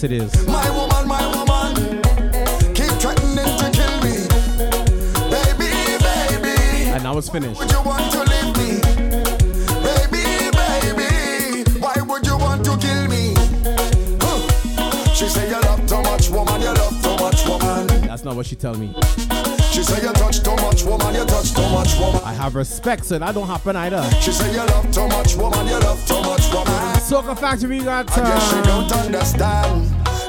[0.00, 0.46] Yes, it is.
[0.46, 2.02] My woman, my woman,
[2.72, 4.28] keep threatening to kill me.
[5.28, 7.58] Baby, baby, And now it's finished.
[7.58, 8.80] would you want to leave me?
[9.82, 13.34] Baby, baby, why would you want to kill me?
[14.20, 15.14] Huh.
[15.14, 17.86] She say you love too much, woman, you love too much, woman.
[18.06, 18.94] That's not what she tell me.
[19.72, 22.20] She say you touch too much, woman, you touch too much, woman.
[22.24, 24.08] I have respect, so that don't happen either.
[24.20, 26.74] She say you love too much, woman, you love too much, woman.
[27.08, 29.87] Soca Factory got I guess she uh, don't understand.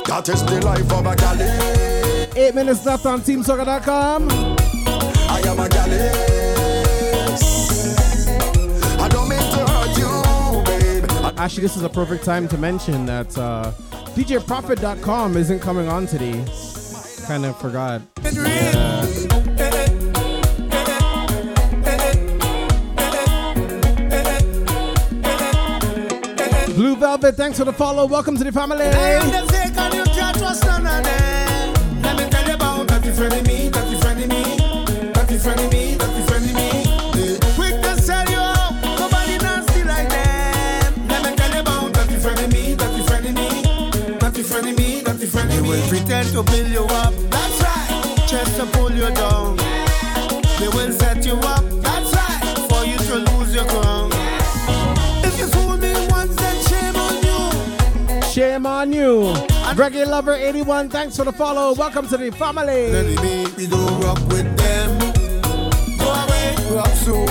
[0.10, 1.46] That is the life of a galley.
[2.36, 4.28] eight minutes left on TeamSoca.com.
[4.28, 6.10] I am a galley.
[9.00, 11.38] I don't mean to hurt you, babe.
[11.38, 13.72] Actually, this is a perfect time to mention that uh,
[14.16, 16.44] DJProfit.com isn't coming on today.
[17.28, 18.02] Kind of forgot.
[18.24, 19.06] Yeah.
[26.80, 28.08] Blue Velvet, thanks for the follow.
[28.08, 28.86] Welcome to the family.
[30.50, 32.02] I am the fake and you can't trust none of them.
[32.02, 34.44] Let me tell you about that you friend me, that you friend me,
[35.14, 37.40] that you friend me, that you friend me.
[37.56, 41.08] Quick to sell you out, nobody nasty like them.
[41.08, 44.44] Let me tell you about that you friend me, that you friend me, that you
[44.44, 45.56] friend me, that you friend me.
[45.56, 49.59] They will pretend to build you up, that's right, just to pull you down.
[59.80, 61.74] Reggae Lover 81, thanks for the follow.
[61.74, 62.92] Welcome to the family.
[63.56, 65.00] We don't rock with them.
[65.98, 67.24] Go away, rock so.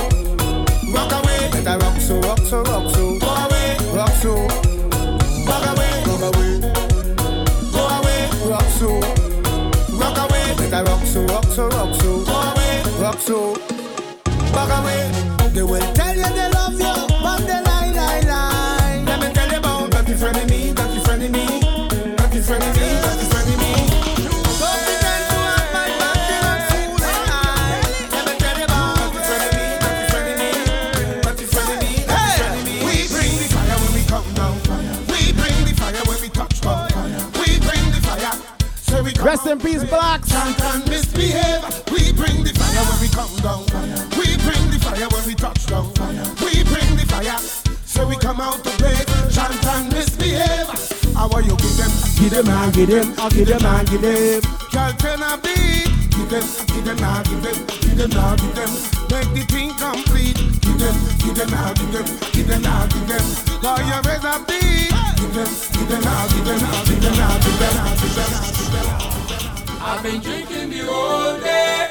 [0.90, 3.18] Rock away, better rock so, rock so, rock so.
[3.18, 4.34] Go away, rock so.
[5.44, 6.60] Rock away, rock away.
[7.70, 8.98] Go away, rock so.
[10.00, 12.24] Rock away, better rock so, rock so, rock so.
[12.24, 13.56] Go away, rock so.
[14.54, 15.10] Rock away.
[15.52, 16.67] They will tell you they love
[39.28, 40.30] Rest in peace, Blacks.
[40.32, 41.60] Chant and misbehave.
[41.92, 43.60] We bring the fire when we come down.
[44.16, 45.92] We bring the fire when we touch down.
[46.40, 47.36] We bring the fire.
[47.84, 48.96] So we come out to play.
[49.28, 50.72] Chant and misbehave.
[51.12, 51.92] How are you give them?
[52.16, 54.40] Give them and give them, I'll give them and give them.
[54.72, 55.92] Girl, turn a beat.
[56.09, 58.72] Give them, give them, now give them, give them, now give them.
[59.12, 60.40] Make the thing complete.
[60.64, 63.24] Give them, give them, now give them, give them, now give them.
[63.60, 64.88] Call your raise a beat.
[65.20, 68.97] Give them, give them, now give them, give them, now give them, now give them.
[69.89, 71.89] I've been drinking the whole day.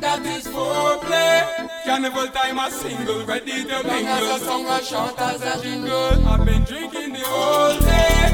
[0.00, 1.42] That is foreplay.
[1.84, 4.04] Carnival time a single, ready to mingle.
[4.04, 6.28] Long as a song as short as a jingle.
[6.28, 8.30] I've been drinking the whole day.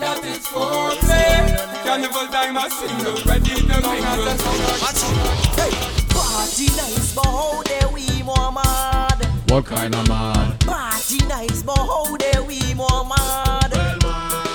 [0.00, 1.56] That is foreplay.
[1.82, 4.28] Carnival time a single, ready to mingle.
[5.56, 5.72] Hey,
[6.12, 9.16] party nice, but how dare we more mad?
[9.48, 10.58] What kind of man?
[10.58, 13.72] Party nice, but how dare we more mad?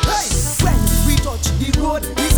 [0.06, 0.30] Hey,
[0.62, 2.35] when we touch the road, it's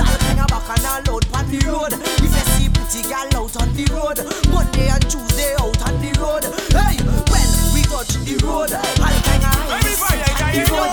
[0.68, 1.94] walk and all out on the road.
[1.94, 4.20] If you see pretty gal out on the road,
[4.52, 6.44] Monday and Tuesday out on the road.
[6.72, 6.98] Hey,
[7.32, 10.92] when we touch the road, all kind of eyes on the road.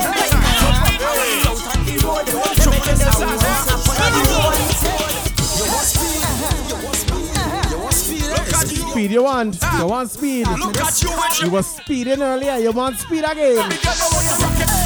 [1.45, 2.63] Out on the road, out on
[4.15, 4.59] the road.
[5.55, 6.23] You want speed?
[6.69, 7.31] You want speed?
[7.71, 8.27] You want speed?
[8.31, 8.91] Look at you.
[8.91, 9.59] Speed you want?
[9.79, 10.47] You want speed?
[10.47, 11.47] Look at you.
[11.47, 12.57] You were speeding earlier.
[12.59, 14.84] You want speed again?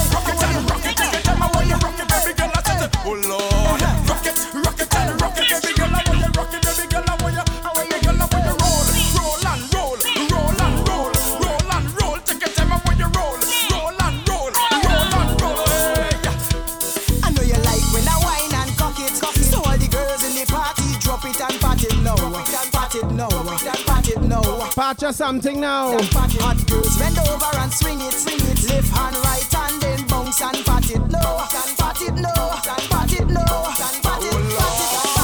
[25.08, 25.96] Or something now.
[26.12, 28.68] Hot girls bend over and swing it, swing it.
[28.68, 31.40] Left hand, right hand, then bounce and pat it low.
[31.78, 32.50] Pat it low.
[32.90, 33.62] Pat it low.
[34.04, 34.34] Pat it,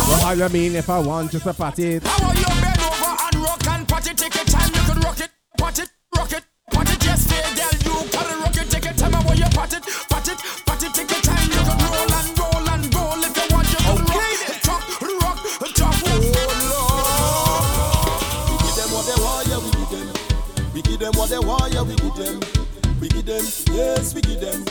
[0.09, 2.02] Well, how you mean if I want just to pat it?
[2.06, 2.74] I want you
[21.05, 22.40] them what they want, yeah, we give them.
[22.98, 23.44] We give them,
[23.76, 24.64] yes, we give them.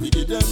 [0.00, 0.44] We give them.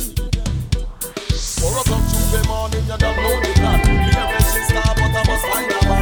[1.60, 3.78] Four o'clock Tuesday morning, you don't know the plan.
[3.84, 5.97] Me a star, but I must find a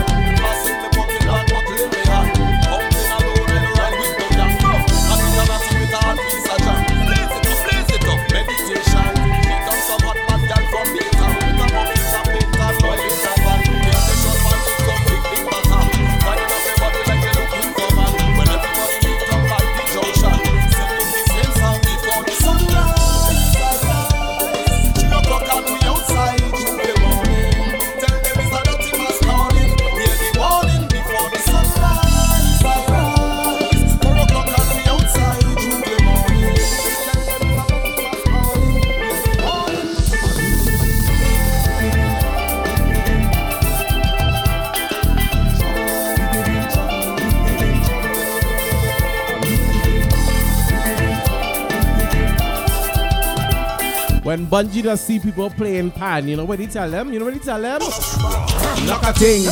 [54.49, 57.13] When Bunji does see people playing pan, you know what he tell them?
[57.13, 57.81] You know what he tell them?
[57.81, 59.43] Knock a thing.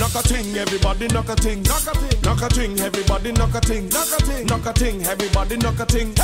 [0.00, 1.62] Knock a ting, everybody knock a ting.
[1.62, 3.88] Knock a ting, knock a ting, everybody knock a ting.
[3.90, 6.14] Knock a ting, knock a ting, everybody knock a ting.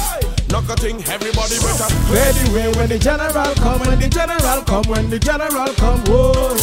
[0.49, 1.95] Knock a ting, everybody better.
[2.11, 6.01] Clear the way when the general come, when the general come, when the general come.
[6.07, 6.57] Whoa.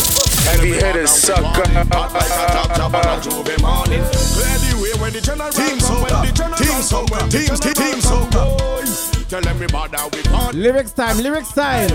[0.52, 1.70] Heavy headed sucker.
[1.96, 4.04] Hot like a top job on a Tuesday morning.
[4.36, 7.56] Clear the way when the general team come, when the general team come, when team
[7.56, 10.54] team team so Tell everybody we on.
[10.56, 11.90] Lyrics time, lyrics time.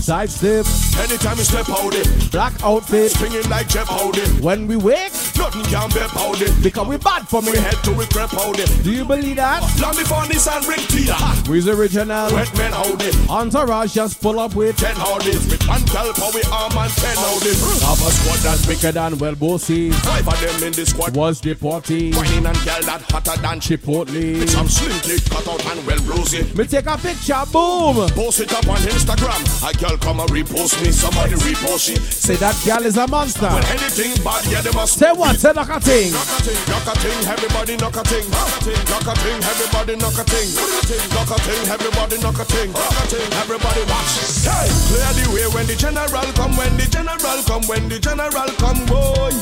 [0.00, 0.64] Side step.
[1.02, 4.22] Anytime we step out it, black outfit, swinging like Jeff Howdy.
[4.40, 6.62] When we wake, nothing can be powdy.
[6.62, 7.50] Because we bad for me.
[7.50, 8.64] We head to we crap howdy.
[8.82, 9.60] Do you believe that?
[9.80, 11.16] Long before this and ring Peter.
[11.50, 12.32] We's original.
[12.32, 13.10] Wet men howdy.
[13.28, 15.44] Entourage just full up with ten howdies.
[15.50, 17.82] With one for we arm and ten howdies.
[17.82, 19.90] Have a squad that's bigger than well bossy.
[19.90, 22.14] Five of them in the squad was deported.
[22.14, 24.38] Whining and gal that hotter than Chipotle.
[24.38, 26.51] With some slim cut out and well rosy.
[26.54, 27.96] Me take a picture, boom.
[28.12, 29.40] Post it up on Instagram.
[29.64, 30.92] A girl come and repost me.
[30.92, 31.96] Somebody repost she.
[31.96, 33.48] Say that girl is a monster.
[33.48, 34.98] When anything bad, yeah, they must.
[34.98, 35.40] Say what?
[35.40, 36.12] Say knock a thing.
[36.12, 38.28] Knock a ting, knock a ting, everybody knock a ting.
[38.28, 40.48] Knock a ting, knock a ting, everybody knock a ting.
[40.52, 42.68] Knock a ting, knock a ting, everybody knock a ting.
[42.76, 44.12] Knock a ting, everybody watch.
[44.44, 48.52] Hey, clear the way when the general come, when the general come, when the general
[48.60, 49.32] come, boy.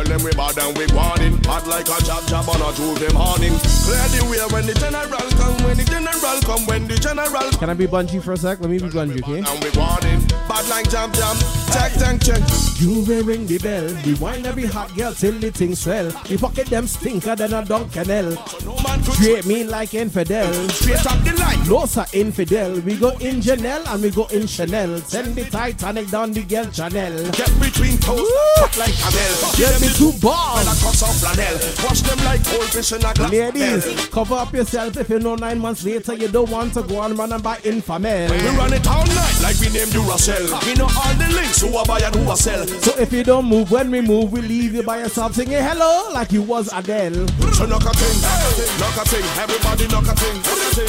[0.00, 1.36] Tell them we bad and we warning.
[1.44, 3.52] Hot like a jab jab on a Tuesday morning.
[3.84, 7.68] Clear the way when the general come When the general come When the general Can
[7.68, 8.60] I be Bunji for a sec?
[8.60, 9.44] Let me be Bunji, okay?
[9.44, 10.24] And we warning.
[10.48, 11.36] Bad like jam jam.
[11.72, 12.40] Check check check.
[12.80, 13.84] You may ring the bell.
[14.06, 16.10] We wine every hot girl till the thing swell.
[16.30, 18.40] We pocket them stinker than a Duncanel
[19.12, 20.50] Straight me like infidel.
[20.70, 22.80] Straight up the line sir infidel.
[22.80, 24.96] We go in Janelle and we go in Chanel.
[25.00, 27.12] Send the Titanic down the girl Chanel.
[27.32, 28.26] Get between toes.
[28.78, 32.92] Like camel Get me two balls And a cross of flannel Wash them like goldfish
[32.92, 36.50] in a glass Ladies, cover up yourself if you know nine months later you don't
[36.50, 38.30] want to go and run and buy Infamel.
[38.30, 40.42] We run it all night like we named you Russell.
[40.66, 42.66] We know all the links who are buy and who are sell.
[42.66, 46.10] So if you don't move when we move, we leave you by yourself singing hello
[46.12, 47.26] like you was Adele.
[47.54, 48.16] So knock a thing,
[48.80, 50.36] knock a thing, everybody knock a thing,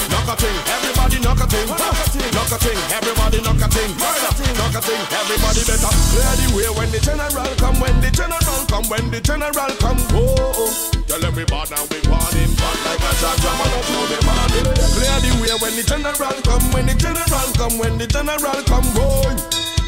[0.10, 4.22] knock a thing, everybody knock a thing, knock a thing, everybody knock a thing, knock
[4.26, 8.88] a thing, everybody better clear the way when the general come, when the general come,
[8.88, 10.00] when the general come.
[10.16, 10.92] Oh, oh.
[11.08, 14.66] tell everybody now we want him back like a jab on a Tuesday morning.
[14.96, 18.88] Clear the way when the general come, when the general come, when the general come.
[18.96, 19.36] Boy,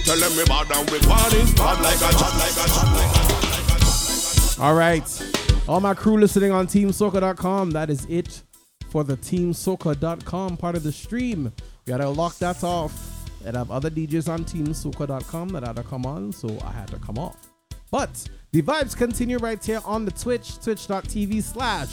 [0.04, 3.14] tell them we bow down with warning, bad like a jab, like a jab, like
[3.16, 5.08] a All right.
[5.68, 8.44] All my crew listening on TeamSoca.com, that is it
[8.90, 11.54] for the TeamSoca.com part of the stream.
[11.86, 13.23] We gotta lock that off.
[13.46, 16.98] And have other DJs on TeamSoca.com that had to come on, so I had to
[16.98, 17.52] come off.
[17.92, 21.90] But The vibes continue right here on the Twitch, twitch.tv slash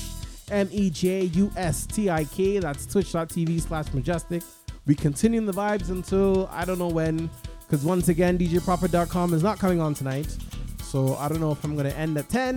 [0.51, 2.59] M E J U S T I K.
[2.59, 4.45] That's twitch.tv slash Mejustik.
[4.87, 9.59] We continue the vibes until I don't know when, because once again, DJProper.com is not
[9.59, 10.37] coming on tonight.
[10.83, 12.57] So I don't know if I'm gonna end at 10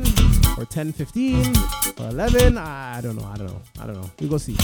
[0.57, 2.57] or 10:15 or 11.
[2.57, 3.25] I don't know.
[3.25, 3.61] I don't know.
[3.79, 4.09] I don't know.
[4.19, 4.57] We go see.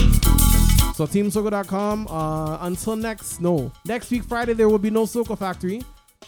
[0.95, 2.07] So TeamSoca.com.
[2.07, 5.81] Uh, until next, no, next week Friday there will be no Soca Factory.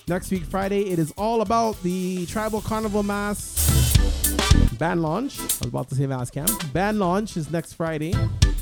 [0.07, 3.61] Next week Friday it is all about the Tribal Carnival Mass
[4.81, 5.39] band launch.
[5.39, 6.49] I was about to say mass camp.
[6.73, 8.13] Band launch is next Friday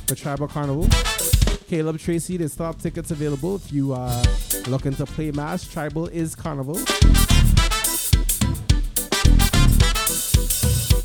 [0.06, 0.86] for Tribal Carnival.
[1.70, 4.22] Caleb Tracy, there's stop tickets available if you uh,
[4.68, 5.66] looking to play mass.
[5.66, 6.76] Tribal is Carnival.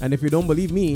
[0.02, 0.94] And if you don't believe me,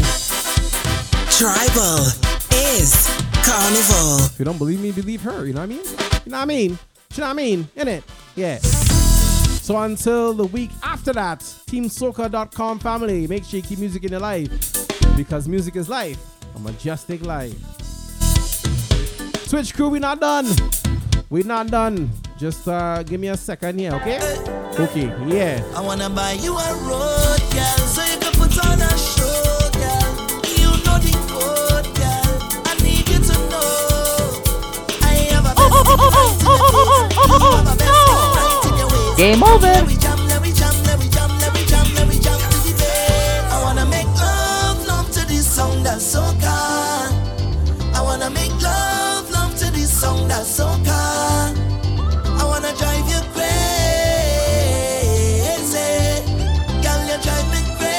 [1.30, 2.06] Tribal
[2.52, 4.26] is Carnival.
[4.26, 5.46] If you don't believe me, believe her.
[5.46, 5.84] You know what I mean?
[6.26, 6.70] You know what I mean?
[7.14, 7.68] You know what I mean?
[7.76, 8.04] In it?
[8.36, 8.58] Yeah.
[8.58, 14.20] So until the week after that, TeamSoca.com family, make sure you keep music in your
[14.20, 14.50] life
[15.16, 16.18] because music is life,
[16.56, 17.56] a Mejustik life.
[19.48, 20.46] Switch crew, we not done.
[21.30, 22.10] We not done.
[22.38, 24.18] Just uh, give me a second here, okay?
[24.78, 25.64] Okay, yeah.
[25.74, 28.98] I wanna buy you a road, girl, so you can put on a
[57.08, 57.98] you drive me crazy.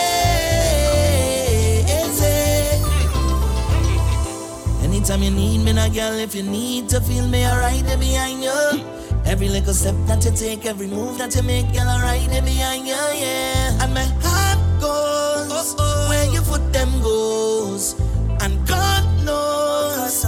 [4.83, 7.97] Anytime you need me, now, girl, if you need to feel me, I ride there
[7.97, 8.98] behind you.
[9.29, 12.41] Every little step that you take, every move that you make, girl, I ride there
[12.41, 13.77] behind you, yeah.
[13.83, 15.75] And my heart goes
[16.09, 17.93] where your foot them goes.
[18.41, 20.25] And God knows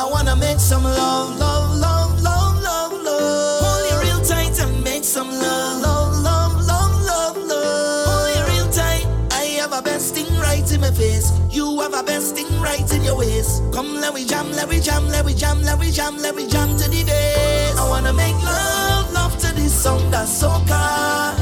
[0.00, 3.60] I wanna make some love, love, love, love, love, love.
[3.62, 8.06] Hold you real tight and make some love, love, love, love, love, love.
[8.08, 9.06] Hold you real tight.
[9.32, 11.30] I have a best thing right in my face.
[12.34, 13.62] Thing right in your waist.
[13.72, 16.48] Come, let we jam, let we jam, let we jam, let we jam, let we
[16.48, 17.78] jam to the bass.
[17.78, 21.36] I wanna make love, love to this song that's so car.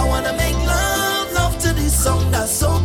[0.00, 2.80] I wanna make love, love to this song that's so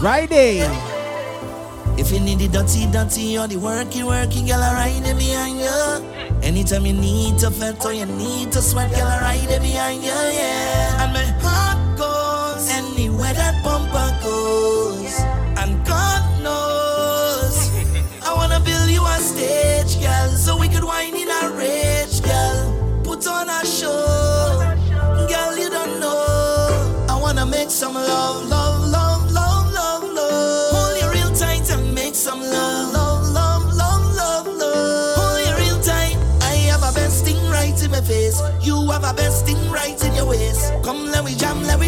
[0.00, 0.70] there.
[1.98, 5.58] if you need the dirty, dirty, or the worky, worky, girl, I ride it behind
[5.58, 6.38] you.
[6.42, 10.02] Anytime you need to fret or you need to sweat, girl, I ride it behind
[10.02, 11.02] you, yeah.
[11.02, 13.77] And my heart goes anywhere that bumper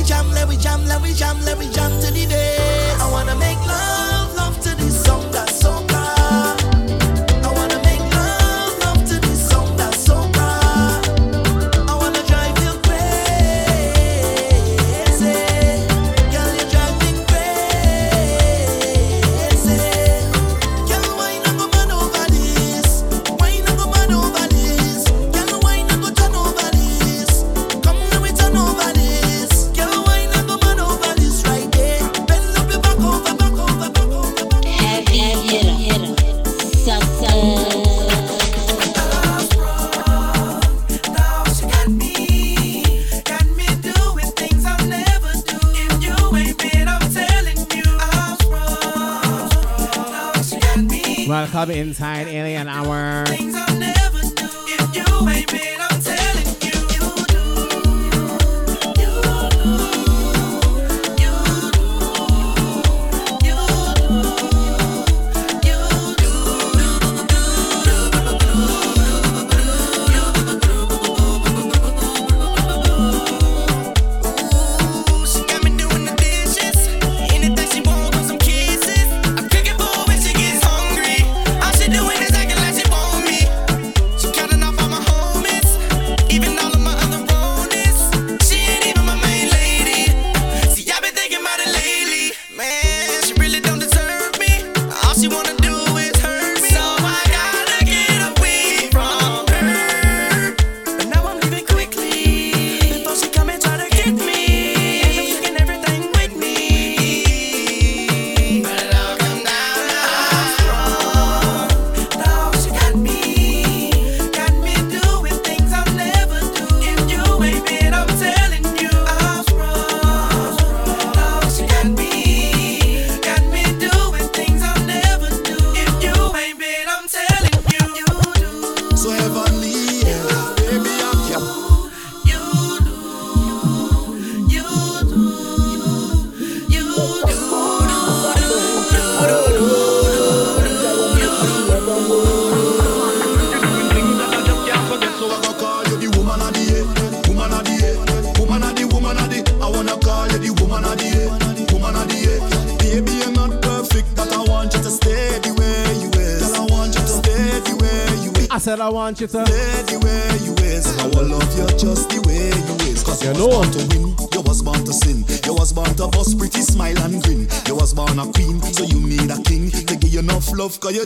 [0.01, 3.01] we jam, let we jam, let we jam, let we jam to the bass.
[3.01, 4.10] I wanna make love,
[51.61, 53.27] Welcome inside Alien Hour.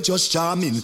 [0.05, 0.82] Just charming.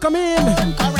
[0.00, 0.97] Welcome in,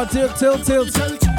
[0.00, 1.29] on, tilt, tilt, tilt.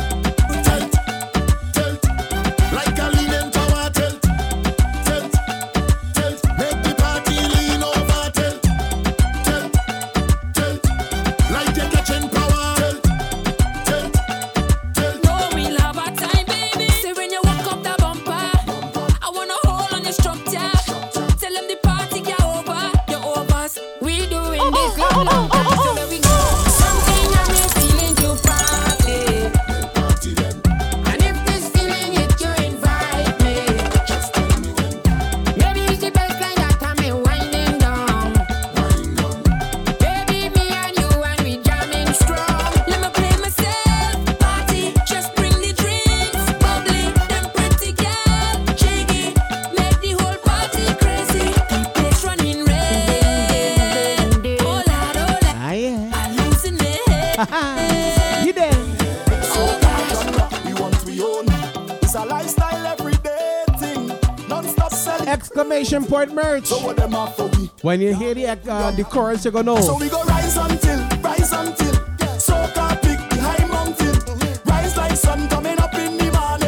[66.11, 66.65] Point merch.
[66.65, 67.71] So what them for we?
[67.83, 69.79] When you hear the, uh, the chorus, you're gonna know.
[69.79, 72.37] So we go rise until, rise until, yeah.
[72.37, 74.61] so can behind the high mountain.
[74.65, 76.67] rise like sun coming up in the morning.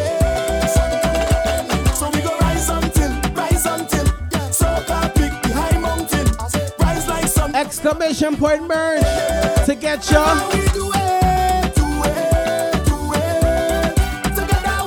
[1.93, 4.49] So we go rise until, rise until, yeah.
[4.49, 4.65] so
[5.43, 6.25] the high mountain,
[6.79, 7.53] rise like sun.
[7.53, 9.65] Exclamation point merch yeah.
[9.65, 10.23] to get you.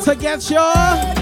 [0.02, 1.15] To get you.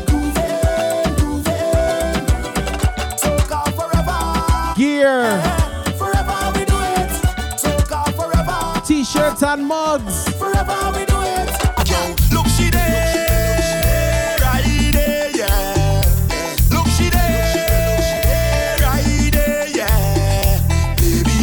[9.54, 10.28] and mugs.
[10.34, 11.48] Forever we do it.
[12.32, 16.02] Look she there, right there, yeah.
[16.70, 20.58] Look she there, right there, yeah.
[20.98, 21.36] Baby,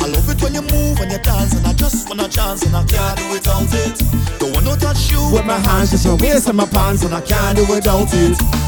[0.00, 2.74] I love it when you move and you dance, and I just wanna chance, and
[2.74, 4.00] I can't do without it.
[4.38, 7.14] Don't want no touch you with my hands, just your waist and my pants, and
[7.14, 8.59] I can't do without it.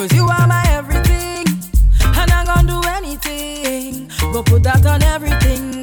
[0.00, 1.44] Cause you are my everything.
[2.02, 4.10] And I'm gonna do anything.
[4.32, 5.79] Go put that on everything.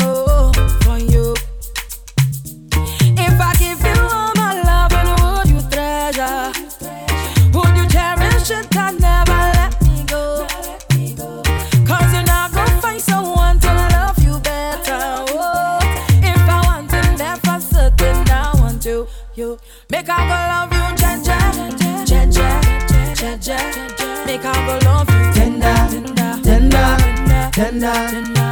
[27.57, 27.97] Tender.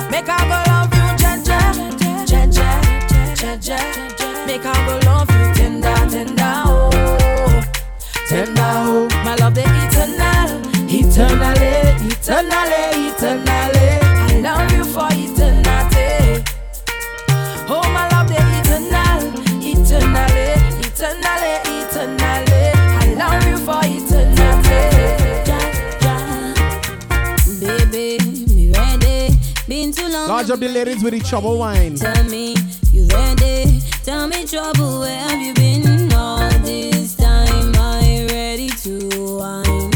[0.10, 1.60] Make I go love you, Jaja,
[2.26, 2.70] Jaja,
[3.40, 3.78] Jaja.
[4.48, 7.62] Make I go love you, tender, tender, oh,
[8.28, 9.08] tender, oh.
[9.24, 10.50] My love, the eternal,
[10.90, 11.74] eternally,
[12.10, 13.88] eternally, eternally.
[14.26, 15.45] I love you for eternity.
[30.44, 31.96] Too up the ladies with the trouble wine.
[31.96, 32.56] Tell me
[32.92, 33.80] you ready.
[34.04, 37.74] Tell me trouble, where have you been all this time?
[37.76, 39.92] I ready to wine.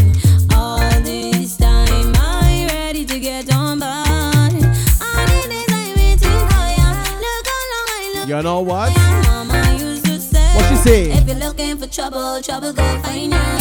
[0.56, 4.64] All this time I ready to get on board.
[5.04, 6.90] All the days I waiting for ya.
[7.20, 8.30] Look how long I look.
[8.30, 8.96] You know what?
[9.28, 10.56] Mama used to say.
[10.56, 11.12] What she say?
[11.12, 13.59] If you're looking for trouble, trouble go find ya.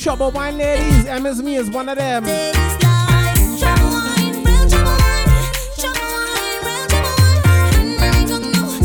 [0.00, 2.24] Trouble wine ladies, MS Me is one of them.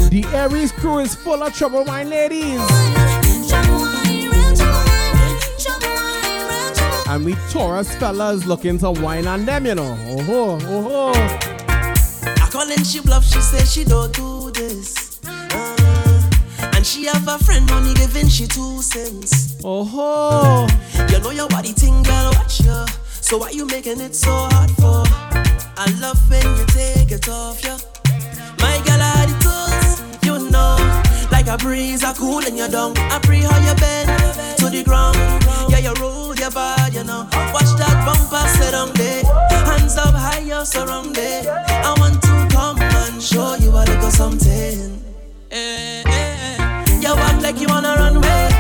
[0.10, 2.60] The Aries crew is full of trouble wine ladies.
[7.08, 9.98] And we Taurus fellas looking to wine on them, you know.
[10.10, 11.12] Oh ho, oh ho.
[12.26, 15.22] I call and she bluff, she say she don't do this.
[15.26, 19.55] Uh, and she have a friend only giving she two cents.
[19.68, 20.68] Oh ho.
[21.10, 22.86] You know your body thing, girl, watch you.
[23.20, 25.02] So why you making it so hard for?
[25.76, 27.80] I love when you take it off, yeah.
[28.60, 30.78] My girl, I the tools, you know.
[31.32, 32.96] Like a breeze, I cool in your dung.
[33.10, 34.08] I pray how you bend
[34.60, 35.18] to the ground.
[35.72, 37.28] Yeah, you roll your body, you know.
[37.52, 39.24] Watch that bumper sit on there.
[39.66, 41.48] Hands up high, you're surrounded.
[41.48, 45.02] I want to come and show you a little something.
[45.50, 47.00] Eh, eh, eh.
[47.02, 48.55] You act like you wanna run away.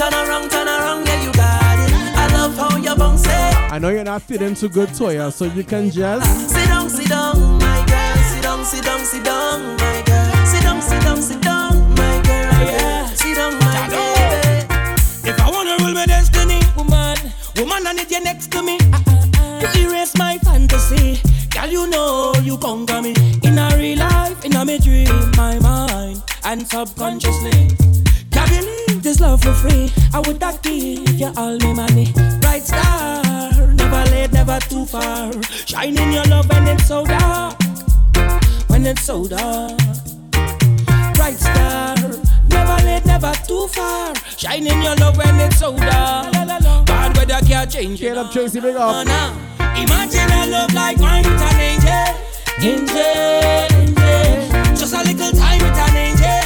[0.00, 1.92] Turn around, turn around, yeah, you got it.
[2.16, 3.30] I love how you bounce it.
[3.70, 6.48] I know you're not feeling too good, Toya, so you can just.
[6.48, 8.16] Sit down, sit down, my girl.
[8.32, 10.46] Sit down, sit down, sit down, my girl.
[10.46, 12.64] Sit down, sit down, sit down, my girl.
[12.64, 15.28] Yeah, sit down, my baby.
[15.28, 17.18] If I wanna rule my destiny, woman,
[17.56, 18.78] woman, I need you next to me.
[18.94, 19.78] Ah, ah, ah.
[19.78, 21.20] You erase my fantasy,
[21.50, 21.68] girl.
[21.68, 26.22] You know you conquer me in a real life, in a me dream, my mind,
[26.44, 27.99] and subconsciously.
[29.20, 29.92] Can't believe this love for free.
[30.14, 32.12] I would not give you all my money.
[32.40, 33.22] Bright star,
[33.74, 35.32] never late, never too far.
[35.66, 37.56] Shining your love when it's so dark,
[38.68, 39.78] when it's so dark.
[41.14, 41.96] Bright star,
[42.48, 44.14] never late, never too far.
[44.36, 46.32] Shining your love when it's so dark.
[46.86, 48.08] Bad weather can't change it.
[48.08, 49.06] Get up, Tracy, big up.
[49.76, 52.14] Imagine a love like mine with an angel,
[52.60, 52.98] angel,
[53.76, 54.76] angel.
[54.76, 56.42] Just a little time with an angel,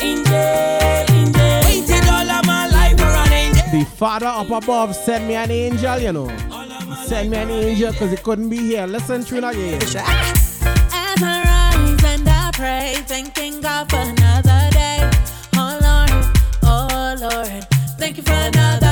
[0.00, 0.81] angel.
[3.82, 6.28] The Father up above send me an angel, you know.
[7.04, 8.86] Send me an angel because he couldn't be here.
[8.86, 9.82] Listen it again.
[9.82, 15.10] As I rise and I pray, thanking God for another day.
[15.56, 16.26] Oh Lord,
[16.62, 17.64] oh Lord,
[17.98, 18.91] thank you for another.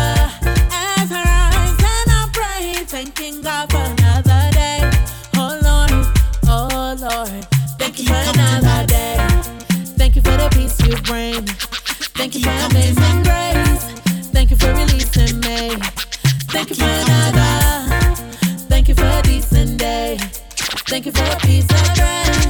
[20.90, 22.46] Thank you for a piece of bread.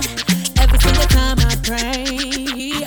[0.58, 2.06] Every single time I pray.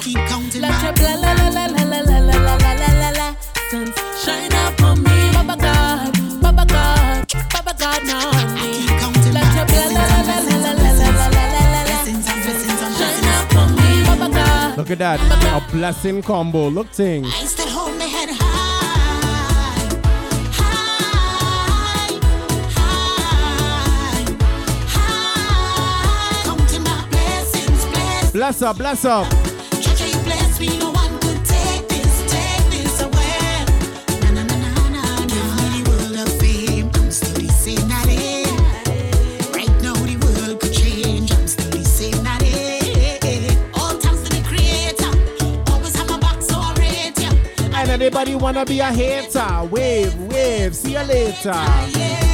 [0.02, 0.62] Keep counting.
[0.62, 3.36] Let your blah la la la la la la la la la la la la
[3.70, 5.32] Sun shine upon me.
[5.32, 8.88] Baba God, Baba God, Baba God, now on me.
[9.30, 11.98] Let your blah la la la la la la la la la la la
[12.98, 14.04] Shine upon me.
[14.08, 14.78] Baba God.
[14.78, 15.20] Look at that.
[15.54, 16.68] A blessing combo.
[16.68, 17.26] Look thing.
[28.34, 29.32] Bless up, bless up.
[47.94, 49.64] Anybody wanna be a hater?
[49.72, 52.33] Wave, wave, see you later.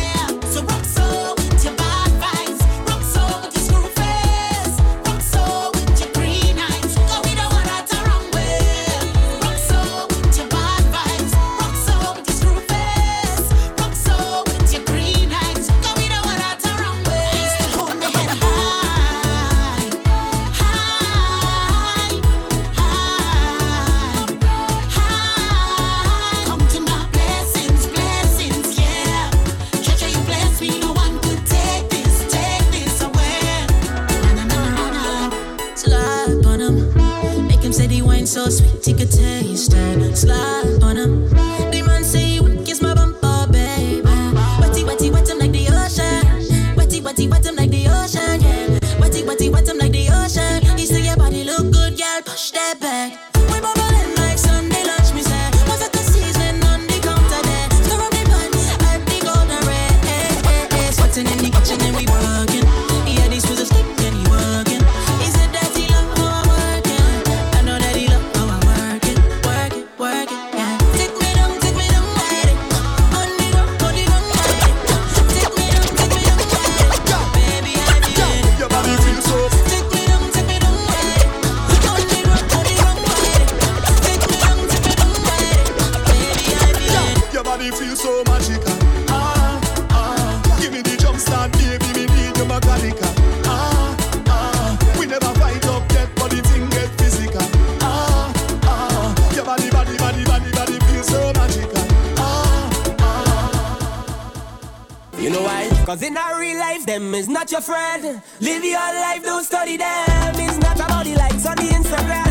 [107.51, 108.21] not your friend.
[108.41, 110.33] Live your life, don't study them.
[110.35, 112.29] It's not about the likes on the Instagram.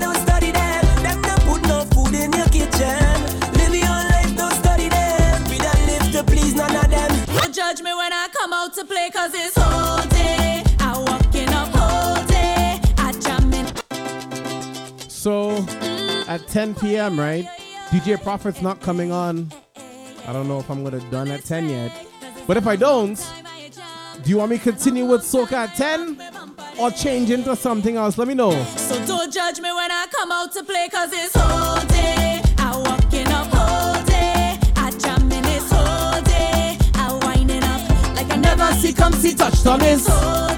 [0.00, 0.16] not
[4.62, 4.88] study
[7.28, 10.62] don't judge me when I come out to play, cause it's whole day.
[10.80, 12.80] I walk in a whole day.
[12.98, 13.66] I jam in.
[15.08, 15.64] So,
[16.28, 17.46] at 10 p.m., right?
[17.88, 19.50] DJ Prophet's not coming on.
[20.26, 22.06] I don't know if I'm gonna done at 10 yet.
[22.46, 23.18] But if I don't,
[24.28, 26.20] do you want me to continue with Soca 10
[26.78, 28.18] or change into something else?
[28.18, 28.50] Let me know.
[28.76, 32.42] So don't judge me when I come out to play, cause it's whole day.
[32.58, 34.60] I walk in up whole day.
[34.76, 35.72] I jam in this
[38.74, 40.57] see come see touched on this.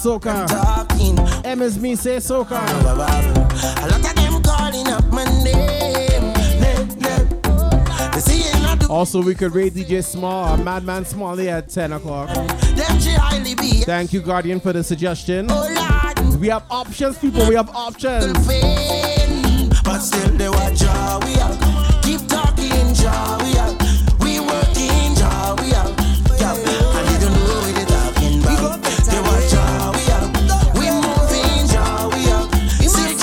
[0.00, 0.46] soca.
[0.46, 1.16] Talking.
[1.44, 2.58] MSB say soca.
[8.86, 8.90] A.
[8.90, 12.28] Also, we could rate DJ Small, uh, Madman Smalley at 10 o'clock.
[13.84, 15.46] Thank you, Guardian, for the suggestion.
[15.48, 17.46] Oh, we have options, people.
[17.48, 18.32] We have options.
[19.84, 21.20] But still, they were jaw.
[21.24, 23.39] We have keep talking jaw.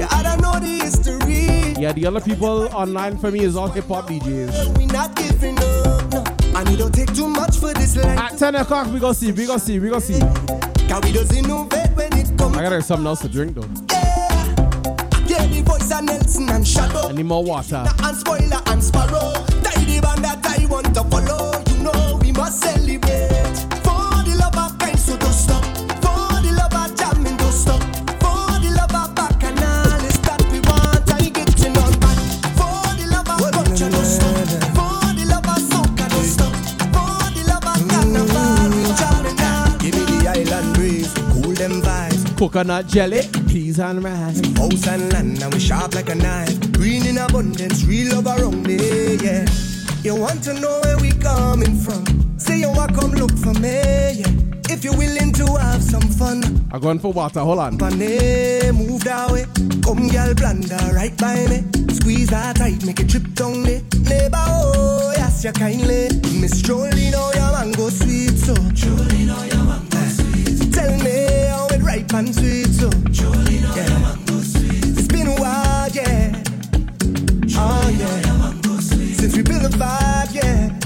[0.00, 0.80] Yeah, I don't know the.
[1.80, 4.76] Yeah, other people online for me is all hip hop DJs.
[4.76, 6.24] We not giving up, no.
[6.54, 8.18] And it don't take too much for this life.
[8.18, 10.18] At 10 o'clock, we go see, we go see, we go see.
[10.20, 12.56] Cause we just innovate when it comes.
[12.56, 13.68] I gotta get something else to drink though.
[15.26, 17.08] Yeah, the voice of Nelson and Shadow.
[17.08, 17.86] I need more water.
[18.02, 19.39] And spoiler and sparrow.
[42.40, 44.40] Coconut jelly, peas and rice.
[44.56, 46.72] House and land, and we sharp like a knife.
[46.72, 49.44] Green in abundance, real love around me, yeah.
[50.02, 52.02] You want to know where we coming from?
[52.38, 54.32] Say you want come look for me, yeah.
[54.70, 57.76] If you're willing to have some fun, I'm going for water, hold on.
[57.76, 59.44] Pane, move that way.
[59.84, 61.62] Come, girl, blunder right by me.
[61.92, 63.82] Squeeze that tight, make it trip down there.
[64.08, 66.08] Neighbor, oh, yes, you kindly.
[66.40, 68.54] Miss Jolene, oh, your mango sweet, so.
[68.54, 69.49] Jolene, oh,
[72.14, 72.88] and sweet, so.
[73.10, 74.98] Jolene, your mango sweet.
[74.98, 76.42] It's been a while, yeah.
[77.56, 78.80] Oh, yeah.
[78.80, 80.78] Since we built a vibe, yeah.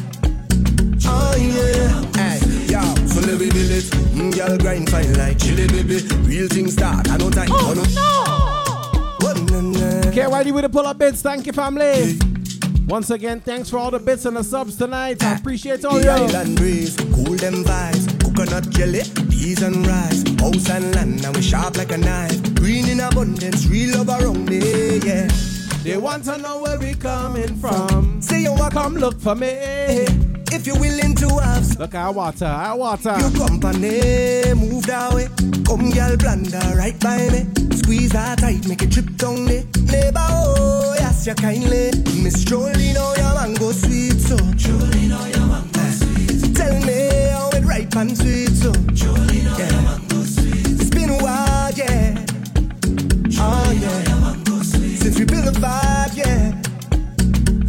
[1.07, 2.03] Oh, yeah.
[2.17, 3.85] Hey, yo, so let me build it.
[4.15, 6.07] Mm, girl, grind fine like chili, baby.
[6.29, 7.09] Real things start.
[7.11, 7.49] I know time.
[7.51, 9.27] Oh, no.
[9.27, 10.09] What, na, na.
[10.09, 11.23] Okay, Whitey with the pull up bits.
[11.23, 12.19] Thank you, family.
[12.87, 15.23] Once again, thanks for all the bits and the subs tonight.
[15.23, 15.37] I ah.
[15.39, 16.11] appreciate all The you.
[16.11, 18.21] island breeze, cool them vibes.
[18.21, 19.03] Coconut jelly,
[19.35, 20.23] peas and rice.
[20.39, 22.55] House and land, and we sharp like a knife.
[22.55, 25.29] Green in abundance, real love around me, yeah.
[25.83, 28.23] They want to know where we coming from.
[28.23, 29.49] Say you want come look for me.
[30.57, 31.81] If you're willing to have some.
[31.83, 33.15] Look, I water, I water.
[33.19, 35.29] Your company, move that way.
[35.67, 37.77] Come, girl, blunder right by me.
[37.77, 39.65] Squeeze that tight, make it trip down there.
[39.91, 41.91] Neighbor, oh, yes, you kindly.
[42.23, 44.37] Miss Jolene, oh, your mango sweet, so.
[44.37, 46.55] Jolene, oh, your mango sweet.
[46.57, 47.04] Tell me
[47.75, 48.73] ripe and sweet, so.
[48.99, 50.81] Jolene, your sweet.
[50.81, 52.25] It's been a while, yeah.
[53.39, 54.63] Oh, yeah.
[54.63, 56.63] Since we built a vibe, yeah.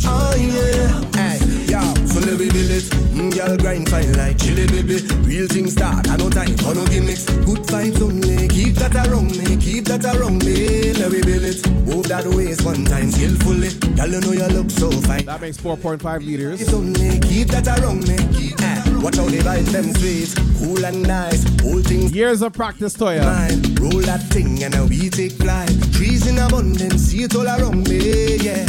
[0.06, 1.02] Oh, yeah.
[1.18, 1.38] Hey,
[1.72, 2.86] yo, so let me build it.
[3.16, 5.02] Mm, girl, grind fine like chili, baby.
[5.26, 7.26] Real things start, I no time for no gimmicks.
[7.26, 10.94] Good vibes only, keep that around me, keep that around me.
[10.94, 11.68] Let me build it.
[11.88, 13.70] Move that waist one time skillfully.
[13.96, 15.26] Girl, you know you look so fine.
[15.26, 16.62] That makes 4.5 liters.
[16.62, 18.18] It's only keep that around me.
[18.62, 21.44] Eh, watch how they vibes them sweet, cool and nice.
[21.62, 23.24] Whole things Years of practice, Toya.
[23.24, 23.76] mine.
[23.76, 25.70] Roll that thing and now we take flight.
[25.94, 28.66] Trees in abundance, see it all around me, yeah.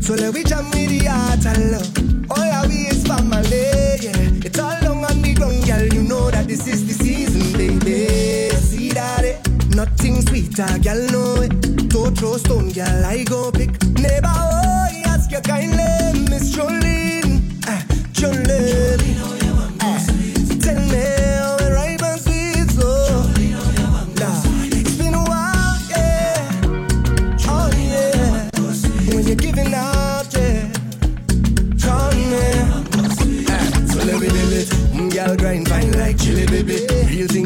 [0.00, 2.30] So let we jam with the heart and love.
[2.30, 3.66] All our we is family,
[4.06, 4.46] yeah.
[4.46, 5.86] It's all long on the ground, girl.
[5.92, 8.50] You know that this is the season, baby.
[8.54, 9.74] See that it?
[9.74, 11.88] Nothing sweeter, girl, know it.
[11.88, 13.04] Don't throw stone, girl.
[13.04, 13.72] I go pick.
[13.98, 17.42] Neighbor, oh, ask your kindly, Miss Jolene.
[17.66, 19.03] Ah, Jolene.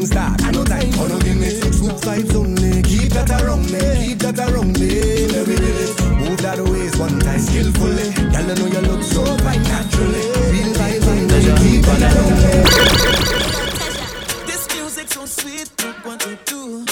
[0.09, 0.41] Real things start.
[0.43, 1.79] I no time for no gimmicks.
[1.79, 2.81] Good vibes only.
[2.83, 3.79] Keep that around me.
[4.07, 5.27] Keep that around me.
[5.27, 5.99] Let me build.
[6.19, 8.13] Move that waist one time skillfully.
[8.13, 10.23] Girl, I know you look so fine naturally.
[10.51, 11.39] Real vibes only.
[11.61, 12.53] Keep that around me.
[14.45, 16.85] This music so sweet, look what you do.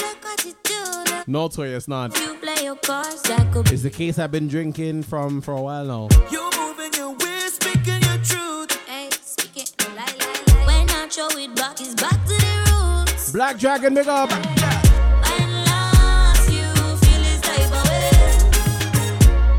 [1.26, 2.18] No, Toya, it's not.
[2.18, 5.60] You play your cards, that could It's the case I've been drinking from for a
[5.60, 6.08] while now.
[6.30, 8.72] You moving your ways, speaking your truth.
[8.86, 10.66] Hey, speak it, lie, lie, lie.
[10.66, 12.37] When I throw it back, it's back to the roots.
[13.32, 14.30] Black Dragon, big up.
[14.30, 14.40] When
[15.64, 16.64] last you
[16.96, 18.10] feel this type of way.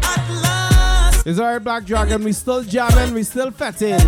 [0.03, 2.23] At last, It's alright, Black Dragon.
[2.23, 3.99] We still jamming, we still fetting.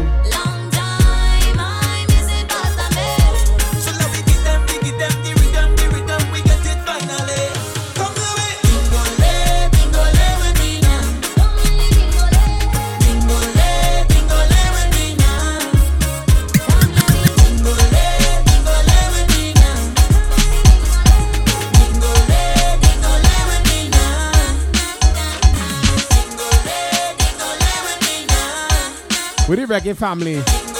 [29.51, 30.70] With the reggae family.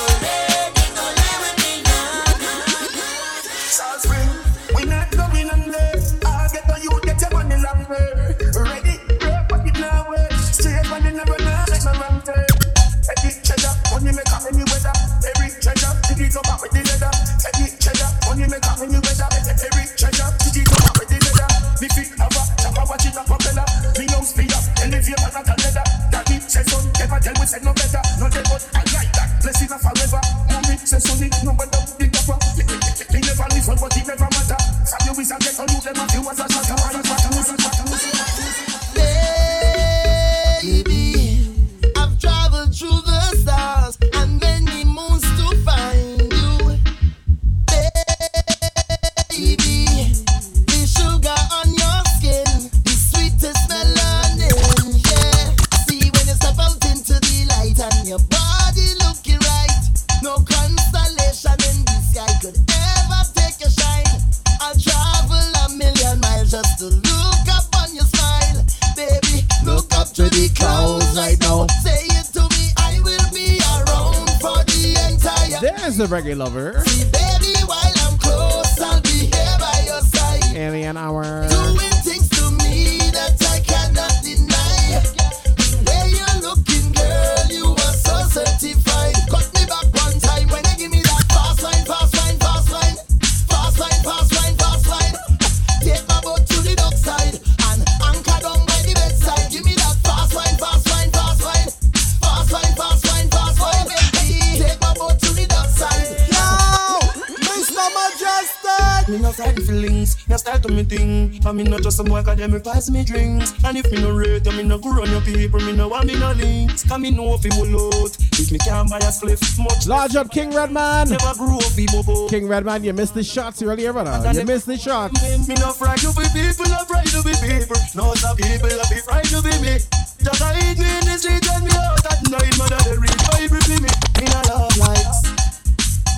[112.92, 113.54] Me drinks.
[113.64, 115.60] And if me no rate you, me no go run your people.
[115.60, 116.84] Me no want me no links.
[116.84, 118.18] Cause me know if he will out.
[118.38, 121.10] If me can't buy a spliff, much Large up King Redman.
[121.10, 122.28] Never grew up, he bobo.
[122.28, 124.34] King Redman, you missed the shots earlier, brother.
[124.34, 125.22] You missed the shots.
[125.48, 127.78] Me no frightened to be people, no frightened to be people.
[127.96, 129.80] No some people, I be frightened to be me.
[130.22, 132.58] Just a hit me in the street and me out at night.
[132.58, 133.90] Mother, they read Bible to me.
[134.20, 135.32] Me no love likes.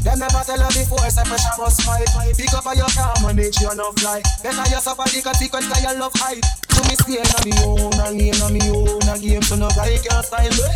[0.03, 2.11] Them never tell her before, say pressure must fight.
[2.35, 4.23] Pick up on your car, manage your enough life.
[4.43, 6.43] Better you suffer the consequence of your love height.
[6.87, 9.97] Me stay on me own, and lane on me own, a game so no guy
[9.97, 10.67] can style me.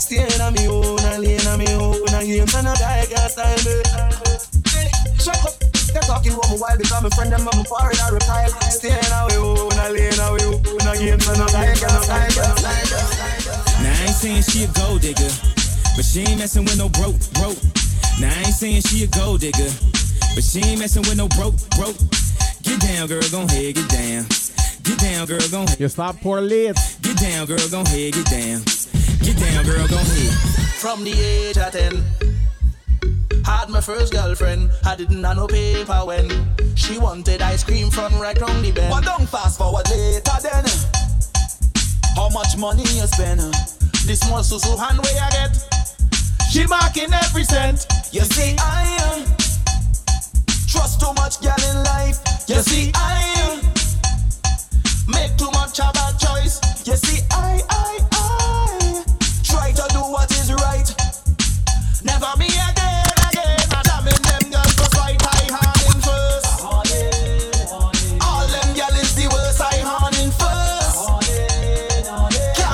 [0.00, 3.28] Stay on me own, and lane on me own, a game so no guy can
[3.30, 3.82] style me.
[5.18, 5.54] Shut up.
[5.92, 8.48] They're talking about me while become a friend, them I'm foreign or reptile.
[8.72, 12.02] Stay on me own, and lane on me own, a game so no guy can
[12.02, 12.64] style me.
[13.84, 15.28] Now I ain't saying she a gold digger,
[15.96, 17.60] but she ain't messing with no broke, broke.
[18.20, 19.68] Now I ain't saying she a gold digger,
[20.34, 21.98] but she ain't messing with no broke, broke.
[22.62, 24.24] Get down, girl, gon' head, get down.
[24.82, 25.80] Get down, girl, gon' head.
[25.80, 26.96] You stop poor lips.
[26.98, 28.62] Get down, girl, gon' head, get down.
[29.20, 30.32] Get down, girl, gon' head.
[30.80, 32.02] From the age of 10,
[33.44, 34.70] had my first girlfriend.
[34.84, 36.28] I didn't have no paper when
[36.74, 38.90] she wanted ice cream from right round the bend.
[38.90, 40.64] But don't fast forward later then.
[42.16, 43.40] How much money you spend?
[44.04, 45.54] This small susu hand way I get.
[46.50, 47.86] She marking every cent.
[48.10, 49.24] You see, I uh,
[50.66, 52.18] trust too much girl in life.
[52.48, 53.81] You see, I uh,
[55.12, 56.60] make too much of a choice.
[56.86, 59.04] You see, I, I, I
[59.44, 60.88] try to do what is right.
[62.04, 63.58] Never me again, again.
[63.70, 65.20] I'm jamming them girls just right.
[65.22, 66.62] I hand in first.
[68.20, 69.60] All them is the worst.
[69.60, 71.08] I hand in first.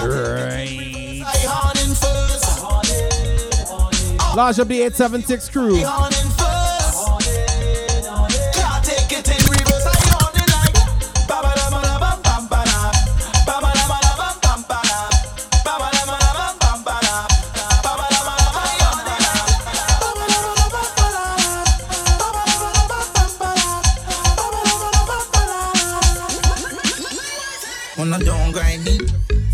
[0.08, 1.22] Right.
[1.24, 2.48] I hand in first.
[4.36, 5.82] Large up the 876 crew.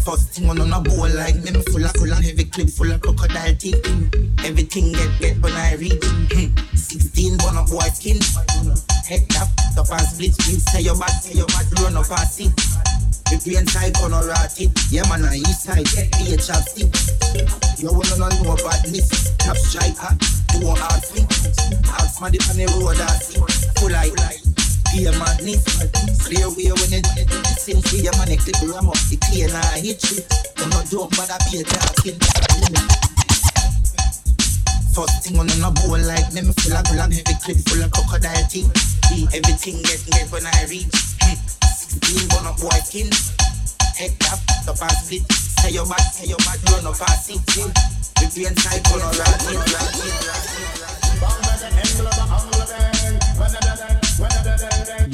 [0.04, 2.68] First thing on on a bowl like me, me full of full and heavy clip
[2.68, 3.80] full of crocodile teeth.
[4.44, 6.04] Everything get get when I reach.
[6.04, 6.52] Hmm.
[6.76, 8.20] Sixteen bun of white skin.
[9.08, 10.60] Head tap, top and split split.
[10.60, 12.52] Say your bad, say your bad, run up and sit.
[13.32, 14.76] The green side gonna rot it.
[14.92, 16.92] Yeah man, on east side get be a chopstick.
[17.80, 19.32] You wanna know no badness?
[19.40, 20.12] Top striker,
[20.52, 21.24] do a hard swing.
[21.88, 23.40] Hard smaddy on the road and see.
[23.80, 24.63] Full like.
[24.94, 25.66] Be a madness,
[26.22, 29.50] clear way when it it seems be a man a clip ram up the clear
[29.50, 30.22] and I hit you.
[30.62, 32.14] I'm not dumb, but I be a talking.
[34.94, 38.46] First thing on a bowl like them full of and heavy clip full of crocodile
[38.46, 38.70] teeth.
[39.34, 40.94] Everything get get when I reach.
[41.74, 43.10] Sixteen up white skin.
[43.98, 45.26] Head tap, top and split.
[45.58, 46.38] Say your bad, say your
[46.70, 47.66] run up and sit in.
[48.14, 50.54] The brain side gonna rat it, rat it, rat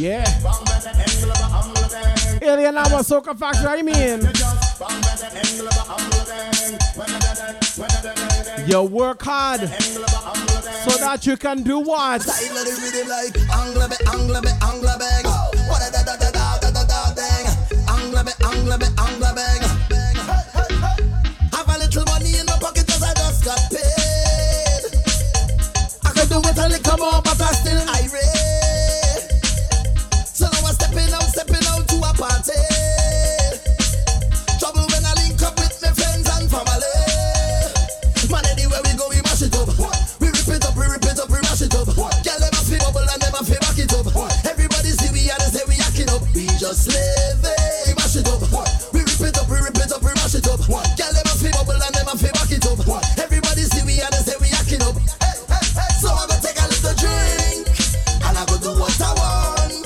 [0.01, 0.25] yeah.
[2.41, 4.21] Alien Hour Soca Factory, I mean.
[8.67, 12.23] You work hard so that you can do what?
[21.53, 24.83] Have a little money in my I just got paid.
[26.07, 28.60] I could do with a little more, but I still irate.
[46.71, 48.39] Just live it, mash it up.
[48.95, 50.63] We rip it up, we rip it up, we mash it up.
[50.63, 52.79] Girl, them a fi bubble and them a fi back it up.
[53.19, 54.95] Everybody see we and they say we acting up.
[55.99, 57.67] So I go take a little drink
[58.23, 59.83] and I go do what I want.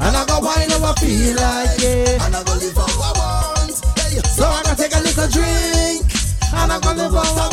[0.00, 2.16] And I go wine how I feel like it.
[2.24, 3.76] And I go live how I want.
[4.00, 6.08] Hey, so I go take a little drink.
[6.48, 7.51] And I go live how I want.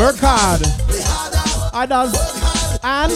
[0.00, 0.64] Work hard.
[1.76, 3.12] And us, work hard.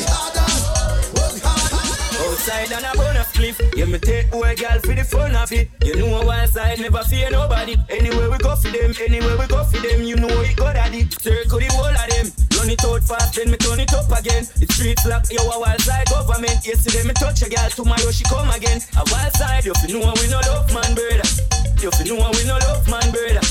[2.20, 5.70] Outside on a bonus cliff, yeah, me take away girl for the fun of it.
[5.82, 7.78] You know one side never fear nobody.
[7.88, 11.08] Anywhere we go for them, anywhere we go for them, you know it go daddy.
[11.08, 12.28] Circle the whole of them.
[12.60, 14.44] Run it out fast, then me turn it up again.
[14.44, 16.66] The streets lock, yo, a wild side government.
[16.66, 18.82] Yesterday me touch a girl, tomorrow she come again.
[19.00, 21.63] A wild side, you know we no love man, brother.
[21.84, 23.46] You fi know we no love man, brother.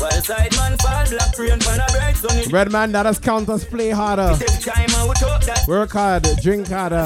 [0.00, 2.46] Wild side man fall, black rain pan a bright sunny.
[2.46, 4.34] Red man, that has count us play harder.
[4.62, 5.66] Time we talk that.
[5.68, 7.04] Work hard, drink harder.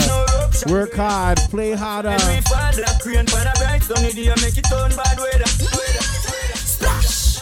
[0.69, 2.11] Work hard, play harder.
[2.11, 5.47] And we fall, black rain pan a bright sunny day, make it turn bad weather.
[6.55, 7.41] Splash.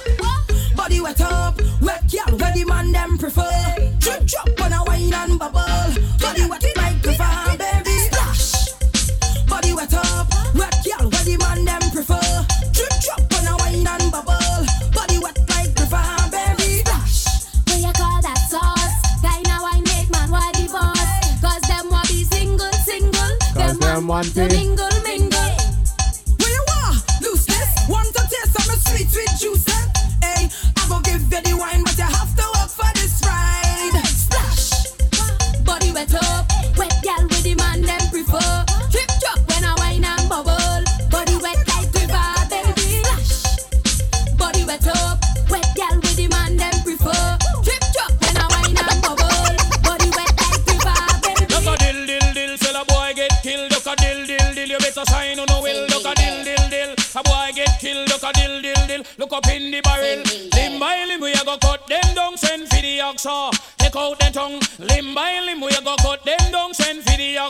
[0.74, 3.92] Body wet up, wet girl, where the man them prefer.
[3.98, 5.60] Drip drop on a wine and bubble.
[6.20, 6.65] Body wet
[24.07, 24.85] one thing.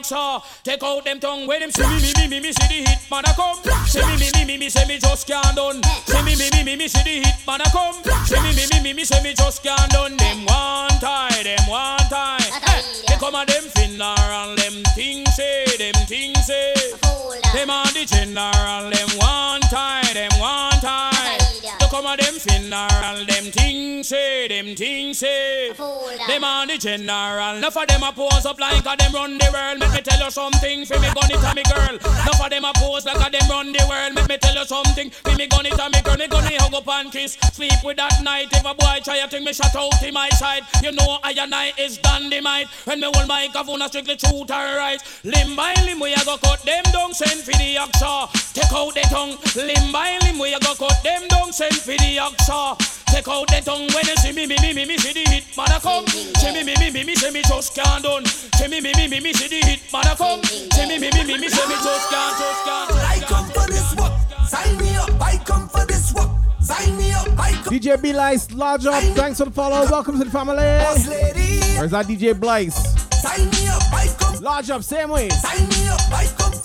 [0.07, 0.43] Oxa.
[0.63, 3.11] Take out them tongue, where them see me, me, me, me, me, see the hit
[3.11, 3.57] man a come.
[3.87, 5.83] See me, me, me, me, me, say me just can't done.
[6.07, 7.95] See me, me, me, me, me, see the hit man a come.
[8.27, 10.17] See me, me, me, me, me, say me just can't done.
[10.17, 12.39] Them one tie, them one tie.
[12.41, 16.75] Hey, they come a them finna and them things say, them things say.
[17.55, 21.39] Them a the general, them one tie, them one tie.
[21.79, 25.73] They come a them and them things say, them things say.
[25.73, 27.57] Them a the general.
[27.57, 29.81] Enough of them a pose up like a them run the world.
[29.81, 31.97] Let me tell you something, for me gun it a me girl.
[31.97, 34.15] Enough of them a pose like a them run the world.
[34.15, 36.17] Let me tell you something, for me gun it a me girl.
[36.17, 37.39] Me it hug up and kiss.
[37.53, 38.49] Sleep with that night.
[38.53, 40.63] If a boy try a thing, me shut out in my side.
[40.83, 42.69] You know I and I is dynamite.
[42.85, 45.01] When me hold my microphone, I strictly truth or right.
[45.25, 48.29] Limb by limb, we a go cut them down, send for the oxa.
[48.53, 49.37] Take out the tongue.
[49.57, 52.77] Limb by limb, we a go cut them down, send for the oxa.
[53.07, 55.45] Take out the tongue when you see me, me, me, me, me, see the hit
[55.57, 56.07] man a come.
[56.07, 58.25] See me, me, me, me, me, see me just can't done.
[58.25, 60.43] See me, me, me, me, me, see the hit man a come.
[60.43, 62.91] See me, me, me, me, me, see me just can't, just can't.
[62.93, 64.13] I come for this work.
[64.49, 65.11] Sign me up.
[65.21, 66.31] I come for this work.
[66.61, 67.29] Sign me up.
[67.39, 67.73] I come.
[67.73, 69.03] DJ B Lice, large up.
[69.15, 69.89] Thanks for the follow.
[69.89, 70.57] Welcome to the family.
[70.57, 71.61] Boss lady.
[71.79, 72.75] Where's that DJ Blice?
[73.23, 73.83] Sign me up.
[73.93, 74.43] I come.
[74.43, 75.29] Large up, same way.
[75.31, 76.01] Sign me up.
[76.13, 76.56] I come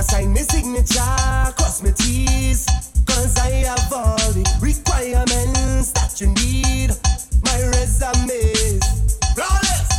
[0.00, 2.64] I sign my signature, cross my T's.
[3.04, 6.96] Cause I have all the requirements that you need.
[7.44, 8.80] My resume
[9.36, 9.89] flawless,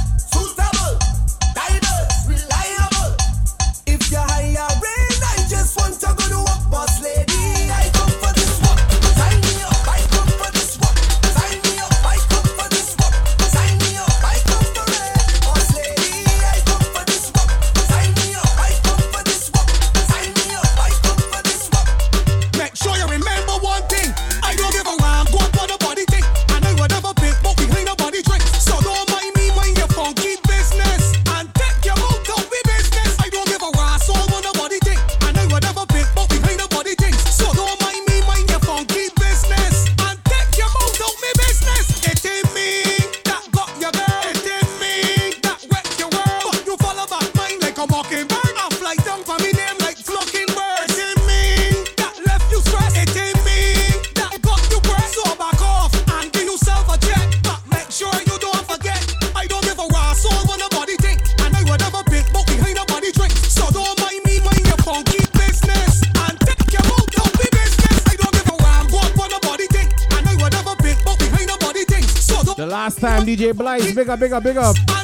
[72.82, 74.76] last time DJ Blythe, big up, big up, big up.
[74.90, 74.98] wanna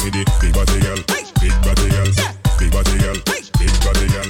[0.00, 0.96] be the big body girl,
[1.36, 2.08] big body girl,
[2.56, 3.16] big body girl,
[3.60, 4.28] big body girl,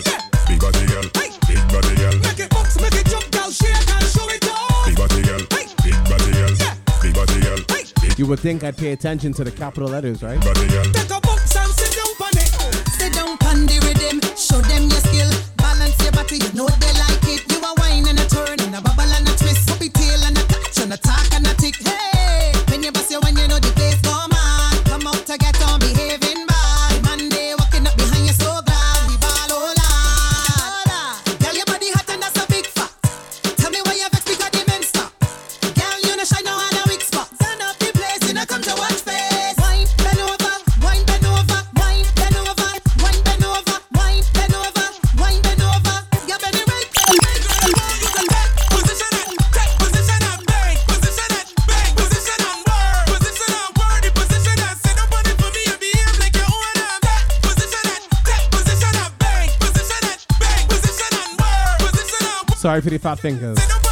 [0.51, 1.07] big body girl,
[1.47, 2.19] big body girl.
[2.19, 4.91] Make it bounce, make it jump, girl, shake and show it off.
[4.91, 5.39] Big body girl,
[5.87, 6.55] big body girl,
[6.99, 7.63] big body girl,
[8.19, 10.43] You would think I'd pay attention to the capital letters, right?
[10.43, 10.83] body girl.
[10.99, 12.51] Take a box and sit down on it.
[12.99, 15.31] Sit down on the rhythm, show them your skill.
[15.55, 17.47] Balance your body, you know they like it.
[17.47, 19.36] You a wine and a turn and a bubble and a twist.
[19.36, 19.36] Puppy tail
[20.87, 21.86] and a talk and a tick.
[62.77, 63.86] Sorry for the fat fingers.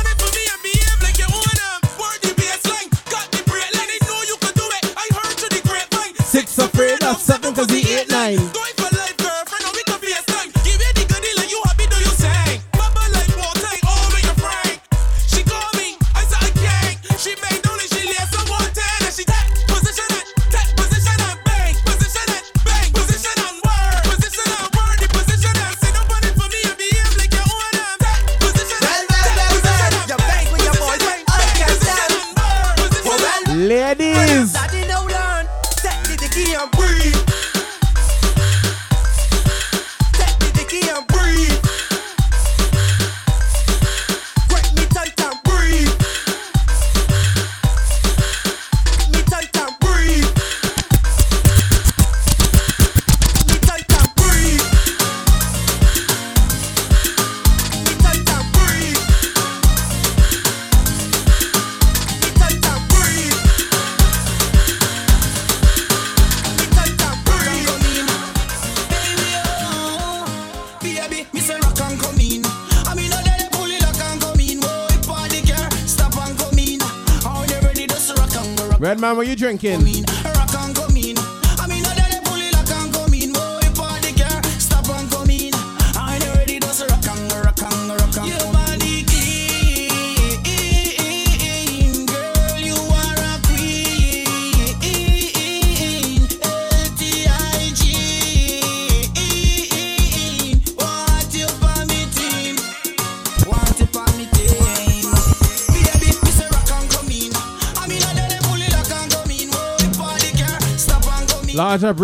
[111.57, 111.97] Rock and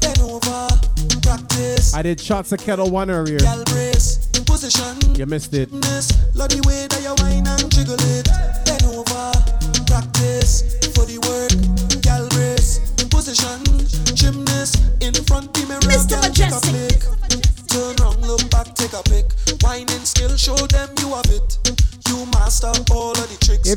[0.00, 0.68] Bend over,
[1.22, 1.94] practice.
[1.94, 3.38] I did shots of Ketel One earlier.
[3.38, 5.14] Gal brace, position.
[5.14, 5.70] You missed it.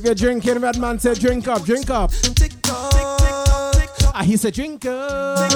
[0.05, 2.11] You're drinking, red man said drink up, drink up.
[4.13, 5.51] Ah, he said drink up.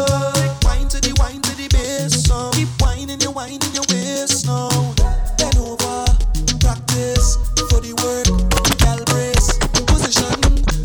[0.63, 2.49] Wine to the wine to the bass now.
[2.51, 4.69] Keep whining, you whining your waist now.
[5.37, 6.05] Bend over,
[6.59, 7.37] practice
[7.69, 8.27] for the work.
[8.81, 9.53] Gal brace,
[9.85, 10.41] position,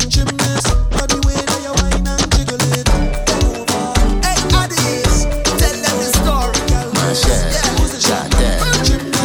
[0.09, 0.67] gymnast.
[0.93, 2.85] Love the way that you whine and jiggle it.
[3.25, 3.83] Bend over.
[4.21, 5.25] Hey, Addies,
[5.57, 6.61] tell them the story.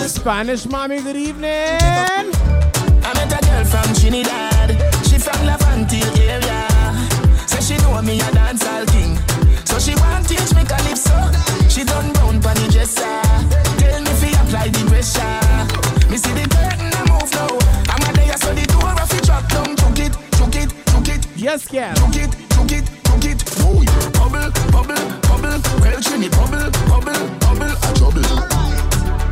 [0.08, 2.09] Spanish mommy, good evening.
[4.00, 4.70] Trinidad.
[5.04, 6.64] She from Laventille area.
[7.46, 9.18] Say she know me a dancehall king.
[9.66, 11.12] So she want teach me calypso.
[11.68, 13.20] She done bound pon the dresser.
[13.76, 16.10] Tell me fi apply the pressure.
[16.10, 17.52] Me see the curtain a move now.
[17.92, 19.76] I'm a there so the door of it drop down.
[19.76, 21.26] Took it, took it, took it.
[21.36, 21.92] Yes, girl.
[22.00, 23.40] Took it, took it, took it.
[23.60, 23.84] Ooh,
[24.16, 25.60] bubble, bubble, bubble.
[25.84, 27.72] Well, Trini, bubble, bubble, bubble.
[27.84, 28.24] A trouble.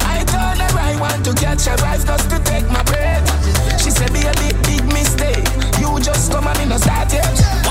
[0.04, 3.67] I told her I want to catch a vibe just to take my breath.
[4.06, 5.44] Be a big, mistake.
[5.80, 7.67] You just come and me no start yet.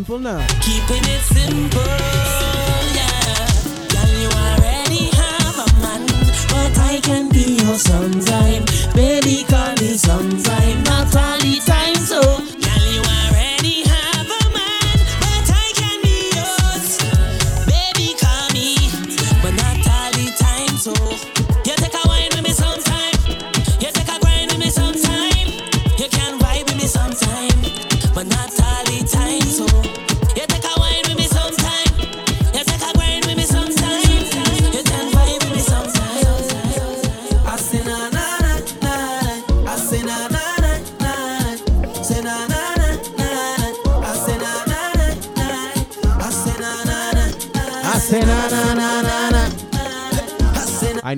[0.00, 0.46] simple now.
[0.62, 1.84] Keeping it simple,
[2.96, 3.44] yeah.
[3.92, 6.06] Girl, you already have a man,
[6.48, 8.79] but I can be your sometime.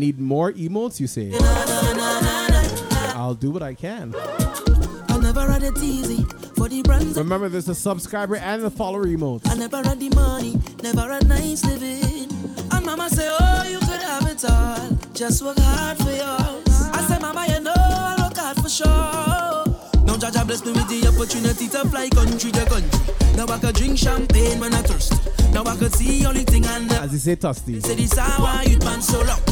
[0.02, 1.30] need more emotes, you say?
[3.14, 4.12] I'll do what I can.
[5.08, 6.24] I never had it easy
[6.56, 7.16] for the brands.
[7.16, 9.48] Remember, there's a subscriber and the follower emotes.
[9.48, 12.28] I never had the money, never had nice living.
[12.72, 14.98] And mama say, oh, you could have it all.
[15.14, 16.90] Just work hard for yours.
[16.98, 19.71] I say, mama, you know I look hard for sure.
[20.22, 23.14] Jah Jah bless me with the opportunity to fly country to country.
[23.34, 24.80] Now I drink champagne when I.
[25.50, 27.80] Now I see only thing and uh, as he say thirsty.
[27.80, 29.42] Say this how I man so long.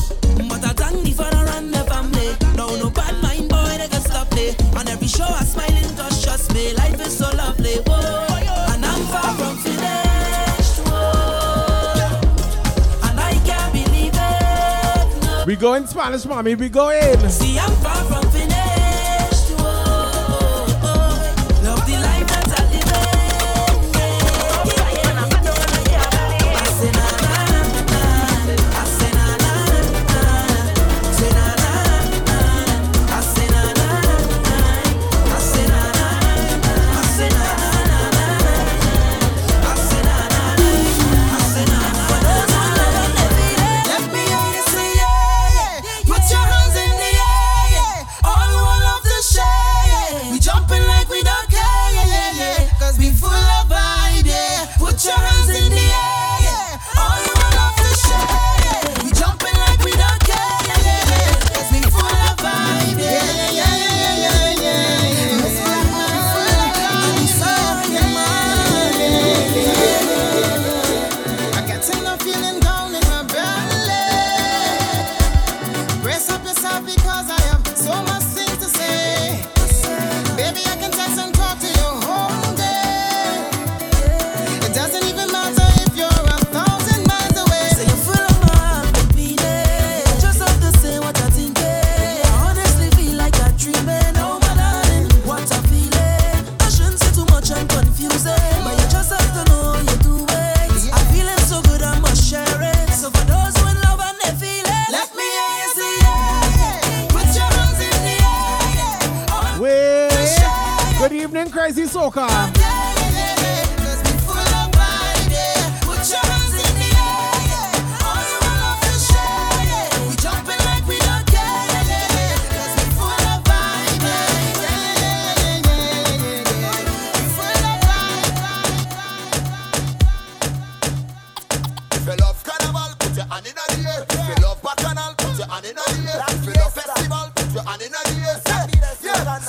[0.49, 2.37] But I thank the father and the family.
[2.55, 4.55] Now no bad mind boy they can stop me.
[4.79, 7.83] On every show I smiling cause trust me life is so lovely.
[7.89, 10.31] Whoa, and I'm far from finished.
[15.47, 16.55] We go in Spanish, mommy.
[16.55, 17.29] We go in.
[17.29, 18.30] See, I'm far from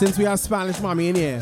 [0.02, 1.40] Since we have Spanish mommy in here.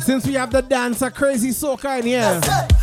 [0.00, 2.73] Since we have the dancer crazy soca in here.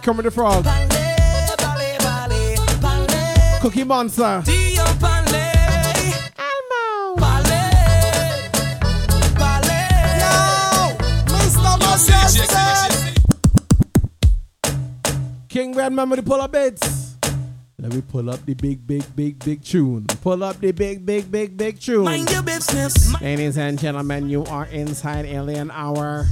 [0.00, 0.64] Like Kermit the Frog.
[3.60, 4.42] Cookie Monster.
[15.50, 17.16] King Red, remember to pull up bits.
[17.78, 20.06] Let me pull up the big, big, big, big tune.
[20.22, 22.04] Pull up the big, big, big, big tune.
[22.04, 23.20] Mind your business.
[23.20, 26.26] Ladies and gentlemen, you are inside Alien Hour.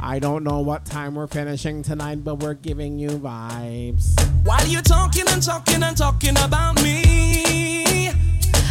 [0.00, 4.18] I don't know what time we're finishing tonight, but we're giving you vibes.
[4.44, 8.08] While you're talking and talking and talking about me,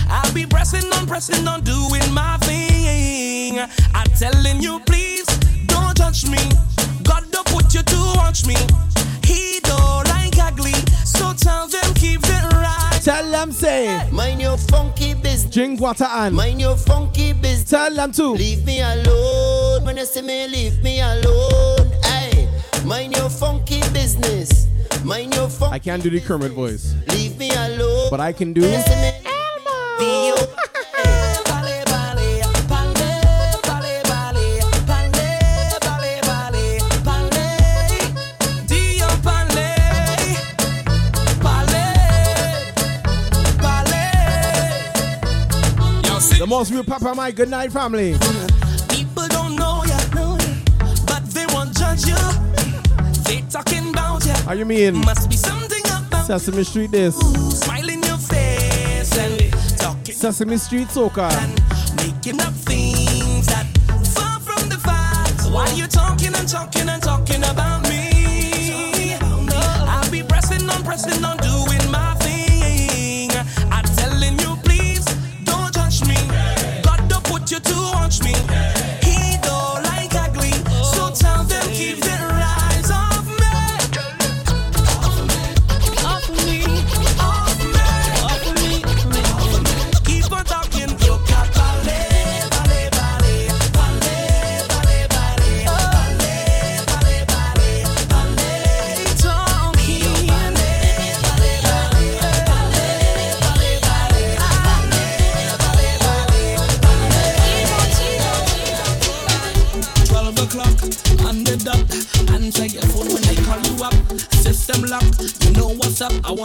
[0.10, 3.60] I'll be pressing on, pressing on, doing my thing.
[3.94, 5.26] I'm telling you, please
[5.68, 6.40] don't touch me.
[7.04, 8.56] God don't put you to watch me.
[9.24, 10.74] He don't like ugly,
[11.04, 12.77] so tell them keep it right.
[13.08, 15.50] Tell them say, mind your funky business.
[15.54, 17.70] Drink water and mind your funky business.
[17.70, 19.86] Tell them to leave me alone.
[19.86, 21.90] When you see me, leave me alone.
[22.04, 22.50] Hey,
[22.84, 24.68] mind your funky business.
[25.06, 25.76] Mind your funky.
[25.76, 28.10] I can't do the Kermit voice, Leave me alone.
[28.12, 28.60] but I can do.
[28.64, 30.57] When
[46.48, 47.36] The most real Papa Mike.
[47.36, 48.14] Good night, family.
[48.88, 50.00] People don't know ya,
[51.06, 52.16] but they won't judge you.
[53.26, 54.34] They talking about ya.
[54.46, 55.00] How you mean?
[55.00, 57.18] Must be something about Sesame Street this.
[57.18, 61.28] smile in your face and talking, Sesame Street Soca.
[61.98, 63.68] making up things that
[64.16, 65.48] far from the facts.
[65.48, 71.36] While you're talking and talking and talking about me, I'll be pressing on, pressing on,
[71.40, 71.77] doing
[77.68, 78.77] to watch me.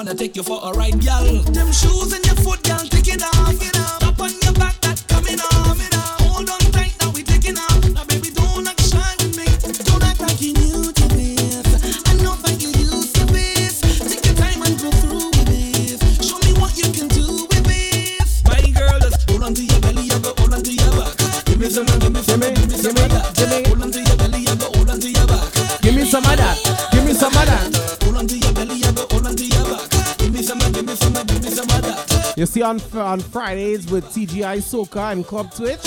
[0.04, 1.24] Wanna take you for a ride, gal.
[1.52, 2.61] Them shoes in your foot,
[32.62, 35.82] You on on Fridays with TGI Soca and Club Twitch.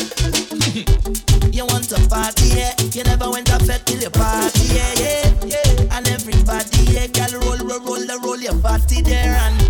[1.56, 2.76] You want to party, yeah?
[2.92, 5.96] You never went up fed till you party, yeah, yeah, yeah.
[5.96, 9.65] And everybody, yeah, girl, roll, roll, roll, roll, your body there, and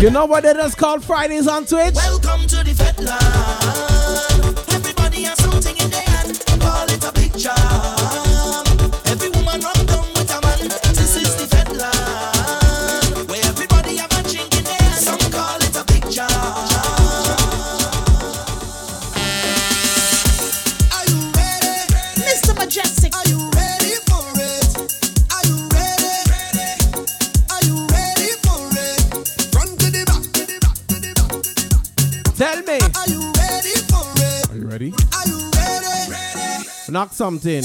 [0.00, 1.94] You know what it is called Fridays on Twitch?
[1.94, 3.89] Welcome to the Fetland.
[37.10, 37.64] rock something.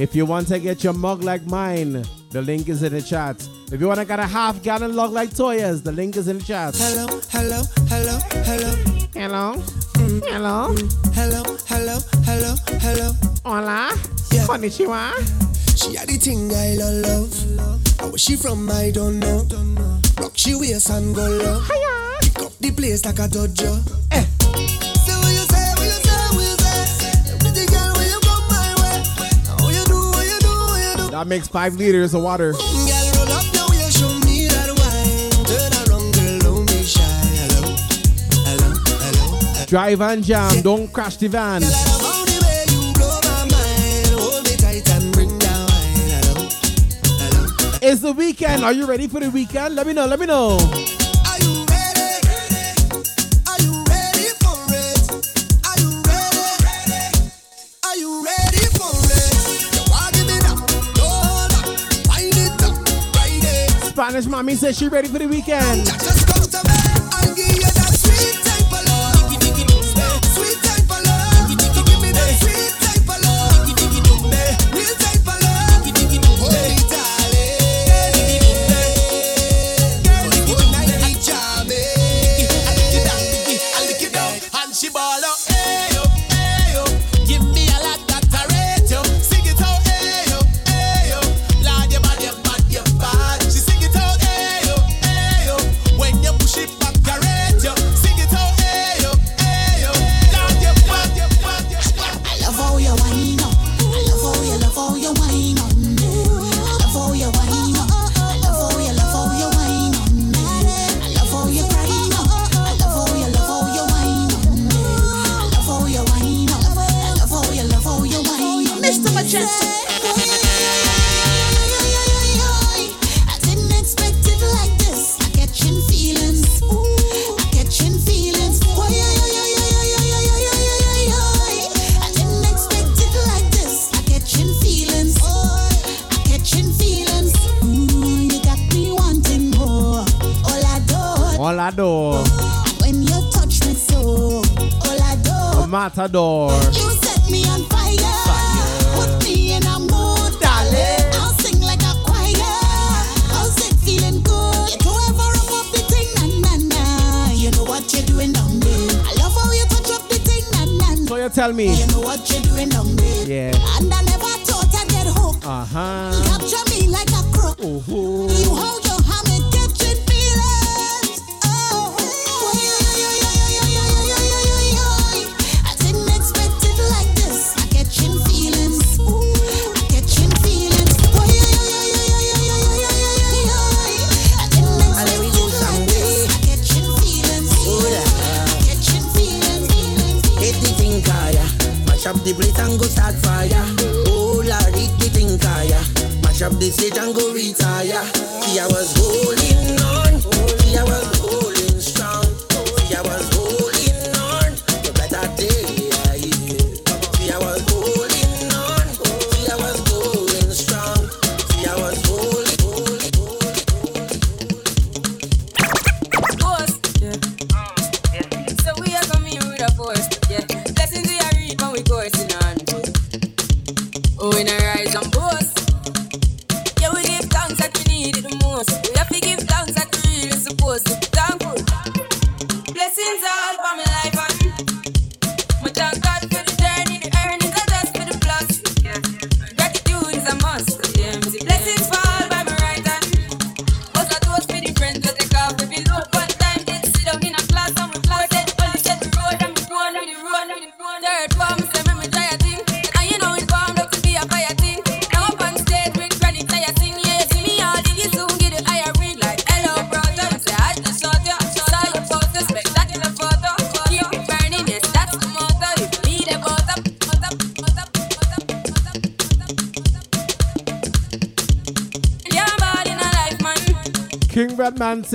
[0.00, 3.46] If you want to get your mug like mine, the link is in the chat.
[3.72, 6.38] If you want to get a half gallon log like Toya's, the link is in
[6.38, 6.74] the chat.
[6.76, 8.70] Hello, hello, hello, hello.
[9.14, 9.54] Hello.
[9.94, 10.22] Mm.
[10.28, 10.74] Hello.
[11.12, 13.12] Hello, hello, hello, hello.
[13.44, 13.90] Hola.
[14.32, 14.46] Yeah.
[14.46, 15.47] Konnichiwa.
[15.78, 17.30] She had the thing I love.
[18.00, 18.68] How was she from?
[18.68, 19.46] I don't know.
[20.18, 21.62] Rock she waist and go low.
[22.20, 23.78] Pick up the place like a dojo.
[24.10, 24.24] Eh.
[31.12, 32.54] That makes five liters of water.
[39.68, 41.62] Drive and jam, don't crash the van.
[47.90, 48.64] It's the weekend.
[48.64, 49.74] Are you ready for the weekend?
[49.74, 50.04] Let me know.
[50.04, 50.58] Let me know.
[63.88, 66.17] Spanish mommy says she ready for the weekend.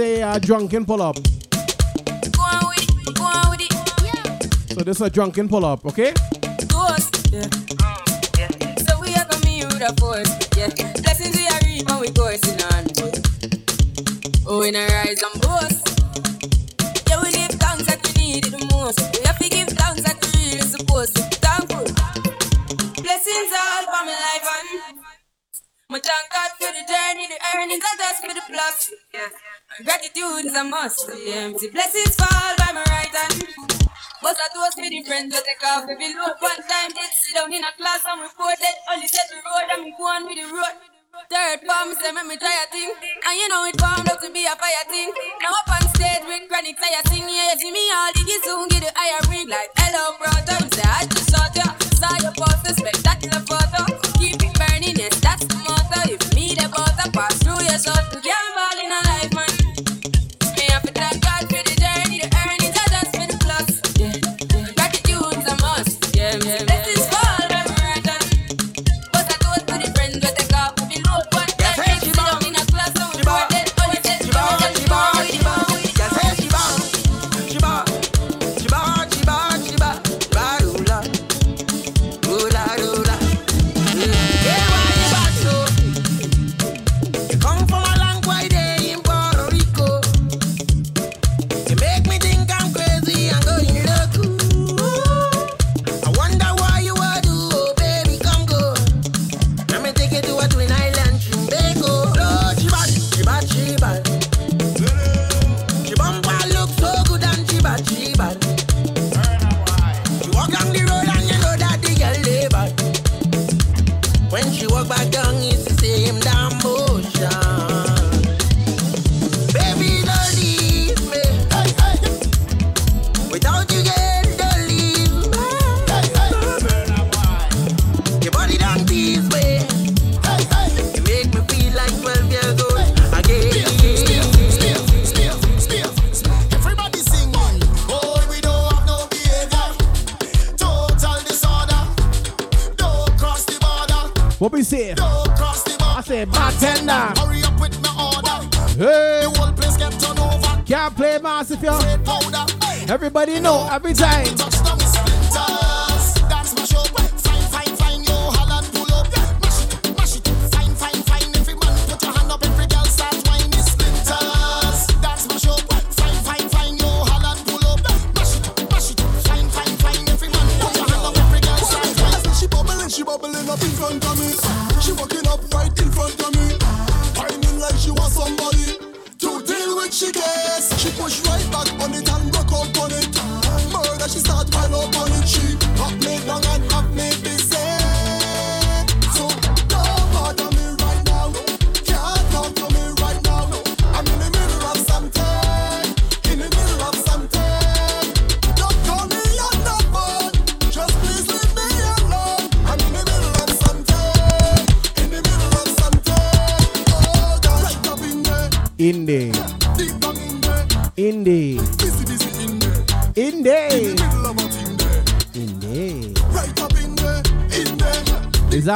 [0.04, 1.16] say a drunken pull up.
[4.76, 6.12] So this is a drunken pull up, okay?
[6.68, 7.44] Ghost, yeah.
[7.44, 8.76] Mm, yeah, yeah.
[8.86, 9.14] So we
[9.98, 10.43] force.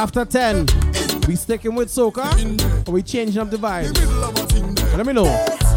[0.08, 0.66] after 10.
[1.26, 3.94] We sticking with soca, or we changing up the vibe?
[4.96, 5.67] Let me know.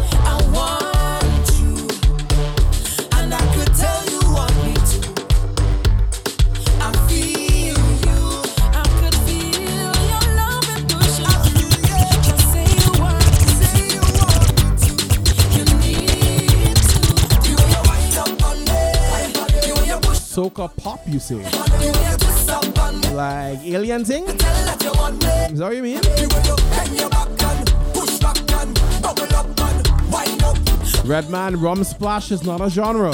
[21.02, 21.36] up, you say.
[23.12, 24.24] Like alien thing?
[24.24, 24.36] Is
[25.58, 26.00] that what you mean?
[31.04, 33.12] Red man, Rum Splash is not a genre.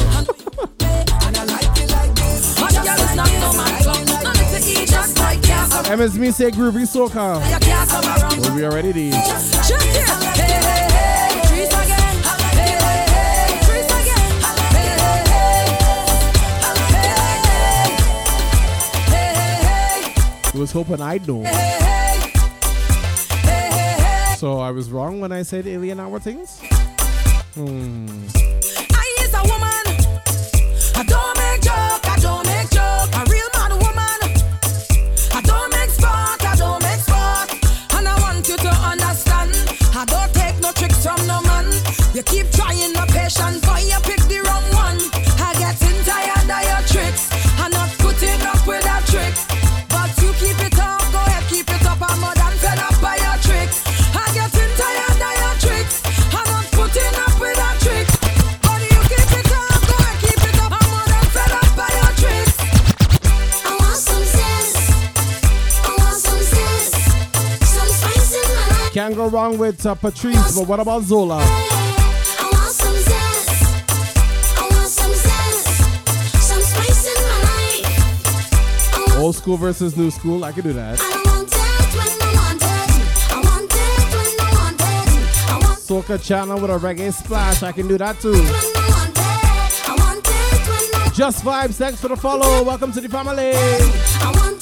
[5.89, 7.41] MSM say groovy soca.
[8.41, 10.27] Well, we already did.
[20.59, 21.45] was hoping I'd know.
[21.45, 21.78] Hey,
[23.43, 26.61] hey, hey, so I was wrong when I said alien hour things?
[27.55, 28.38] Hmm.
[69.28, 71.36] wrong with uh, Patrice, but what about Zola?
[79.18, 80.98] Old school versus new school, I could do that.
[85.78, 88.34] Soca channel with a reggae splash, I can do that too.
[91.15, 92.62] Just vibes, thanks for the follow.
[92.62, 94.58] Welcome to the family.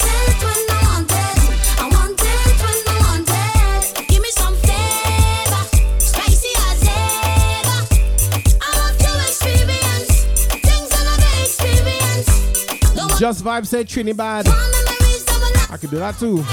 [13.19, 14.45] Just Vibe said Trinidad.
[14.47, 16.43] I could do that too.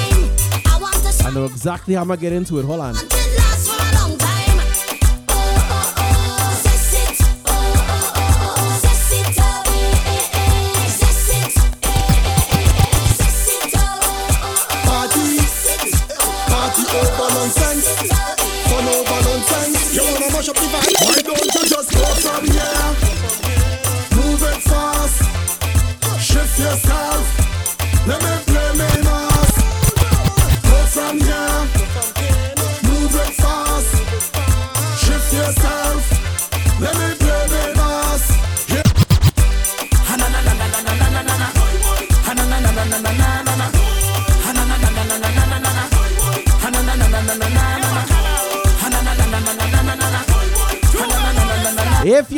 [1.27, 2.65] I know exactly how I'm gonna get into it.
[2.65, 3.14] Hold on.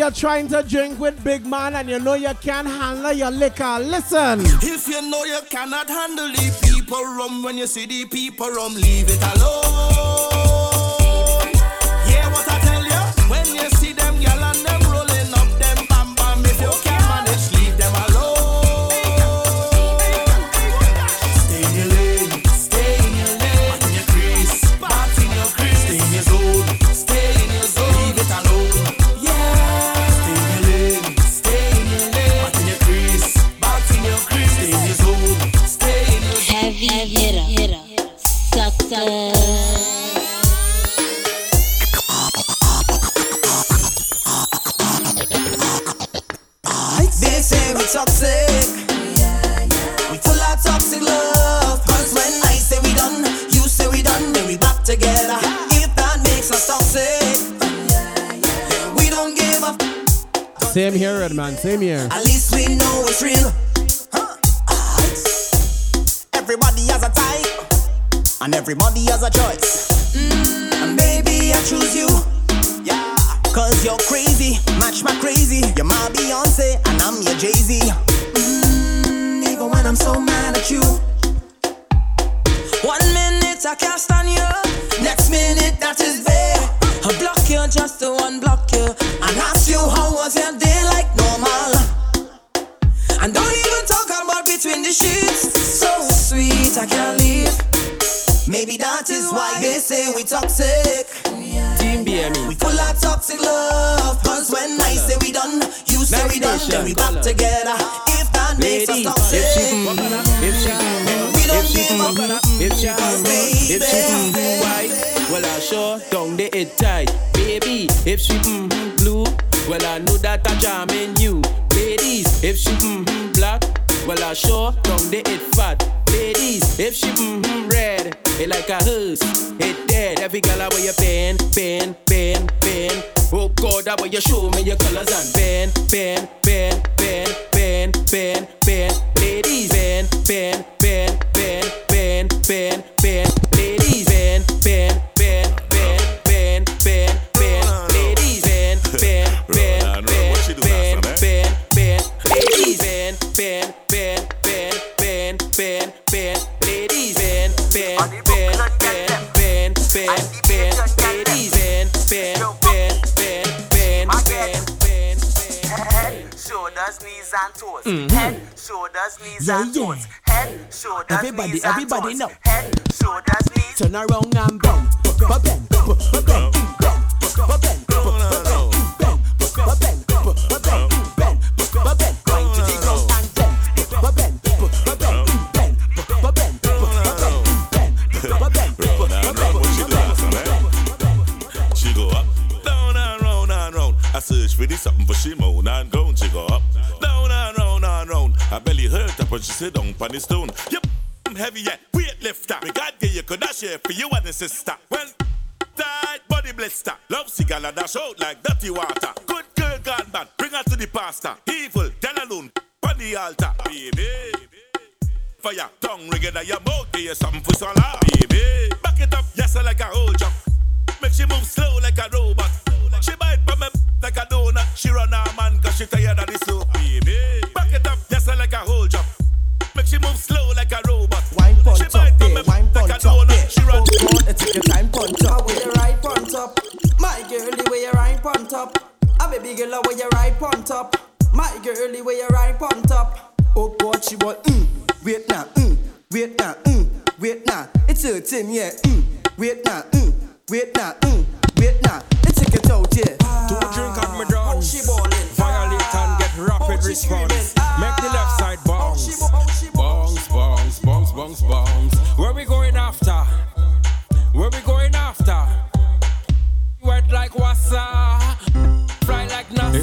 [0.07, 3.79] you're trying to drink with big man and you know you can't handle your liquor,
[3.81, 4.39] listen.
[4.63, 8.75] If you know you cannot handle the people rum when you see the people rum,
[8.75, 9.96] leave it alone.
[61.57, 62.09] Same year.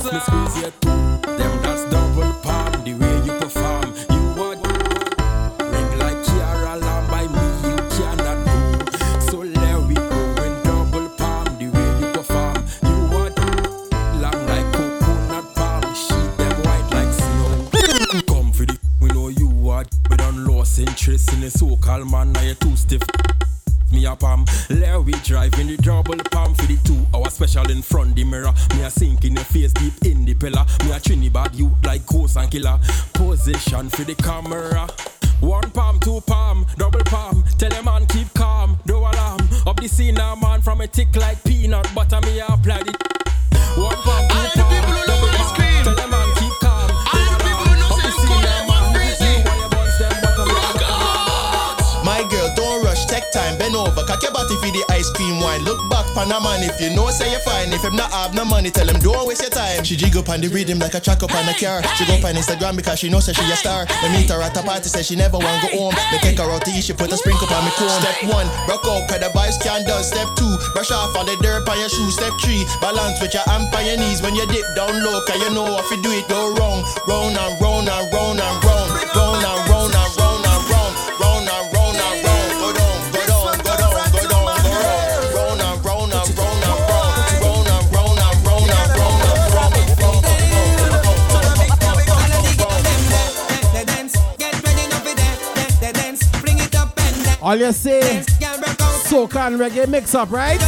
[0.06, 0.90] If me squeeze your two,
[1.38, 2.84] them that's double palm.
[2.84, 4.60] The way you perform, you want
[5.72, 7.44] ring like Kiara Lamb by me.
[7.70, 8.56] You cannot go.
[9.22, 11.46] So let we go in double palm.
[11.58, 13.38] The way you perform, you want
[14.20, 15.96] long like coconut palm.
[15.96, 18.22] Sheet them white like snow.
[18.28, 19.86] Come for the we know you are.
[20.10, 22.34] We done lost interest in the so-called man.
[22.34, 23.04] Now you too stiff.
[23.94, 27.70] Me a palm, let we drive in the double palm for the two hour special
[27.70, 28.23] in front the a
[28.94, 30.66] sink in your face deep in the pillar.
[30.84, 32.80] Me a Trinidad you like ghost and killer.
[33.14, 34.88] Position for the camera.
[35.42, 37.44] One palm, two palm, double palm.
[37.58, 39.42] Tell a man keep calm, no alarm.
[39.68, 42.22] Up the scene now man from a tick like peanut butter.
[42.22, 42.94] Me apply the
[43.76, 45.84] one palm, two palm, double palm.
[45.84, 46.90] Tell a man keep calm.
[47.92, 50.48] Up the scene now man, you want them butter
[52.06, 55.42] My girl, don't rush, take time, bend over, cock your body for the ice cream
[55.42, 55.64] wine.
[55.66, 57.74] Look back, pan a man, if you know, say you're fine.
[57.74, 58.13] If him not
[58.44, 59.84] no money, tell him don't waste your time.
[59.84, 61.84] She jig up on the rhythm like a track up on a car.
[61.96, 63.86] She go on Instagram because she knows that she a star.
[64.04, 65.96] Me meet her at a party, say she never want to go home.
[66.12, 67.90] Me take her out to eat, she put a sprinkle on me comb.
[68.04, 70.04] Step one, rock out, cause the vibes can done.
[70.04, 72.16] Step two, brush off all the dirt on your shoes.
[72.16, 75.40] Step three, balance with your hand on your knees when you dip down low, cause
[75.40, 76.84] you know if you do it, go wrong.
[77.08, 78.13] Round and round and round.
[97.54, 98.02] All you say,
[99.06, 100.60] soca and reggae mix up, right?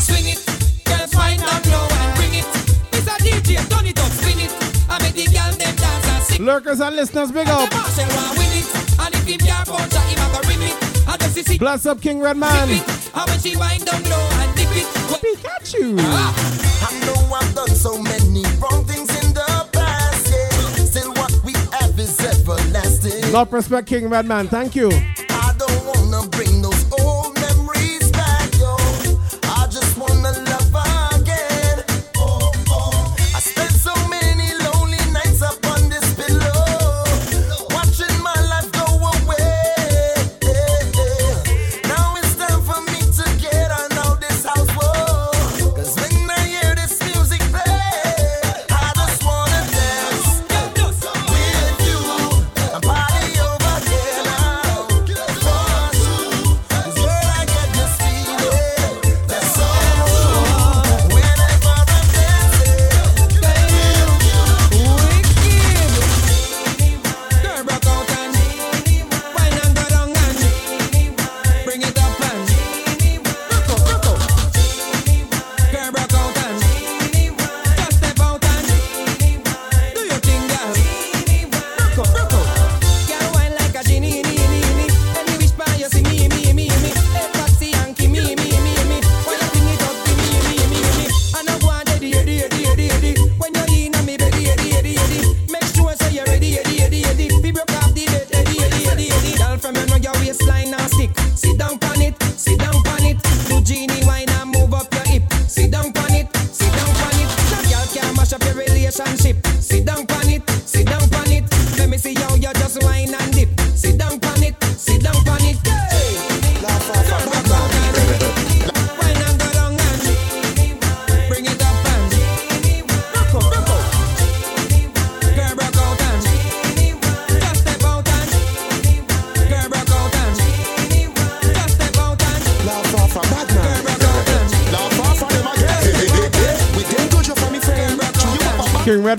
[0.00, 0.40] Swing it,
[0.86, 2.46] girls wind down low and bring it.
[2.92, 3.14] Mr.
[3.20, 4.50] DJ, turn it up, spin it.
[4.88, 6.46] I make the girl them dance and sing.
[6.46, 7.70] Lurkers and listeners, big up.
[7.70, 8.64] Marshall want win it,
[9.00, 11.08] and if him can't punch her, him a go rim it.
[11.08, 12.68] I just see Bless up King Redman.
[13.12, 14.86] how when she wind down low and dip it.
[15.20, 15.96] Pikachu.
[16.00, 16.88] Ah.
[16.88, 20.84] I know I've done so many wrong things in the past, yeah.
[20.86, 23.30] Still what we have is everlasting.
[23.30, 24.90] Not respect King Redman, thank you.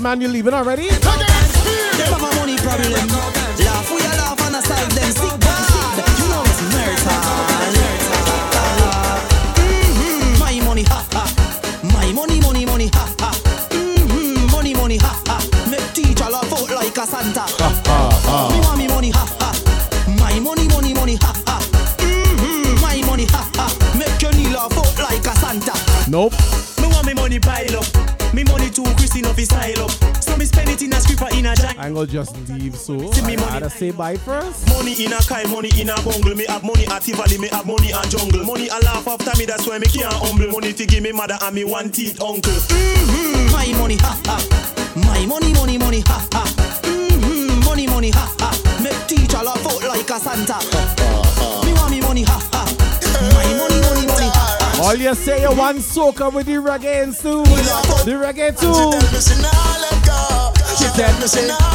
[0.06, 1.05] King you're leaving already?
[32.16, 33.11] Just leave so.
[33.11, 34.69] See me I gotta say bye first.
[34.69, 36.34] Money in a Kai, money in a bungle.
[36.34, 38.45] Me have money at Tivoli, me have money at jungle.
[38.45, 40.48] Money a laugh after me, that's why me can't humble.
[40.48, 42.53] Money to give me mother and me one teeth uncle.
[42.53, 44.38] Mhm, My money, ha ha.
[44.95, 46.44] My money, money, money, ha ha.
[46.84, 48.80] Mhm, Money, money, ha ha.
[48.82, 50.56] Make teacher laugh out like a Santa.
[51.66, 52.64] Me want me money, ha ha.
[53.35, 54.84] My money, money, money, ha ha.
[54.84, 57.44] All you say you want soca with the reggae and too.
[58.08, 59.26] The reggae too.
[61.27, 61.75] She nah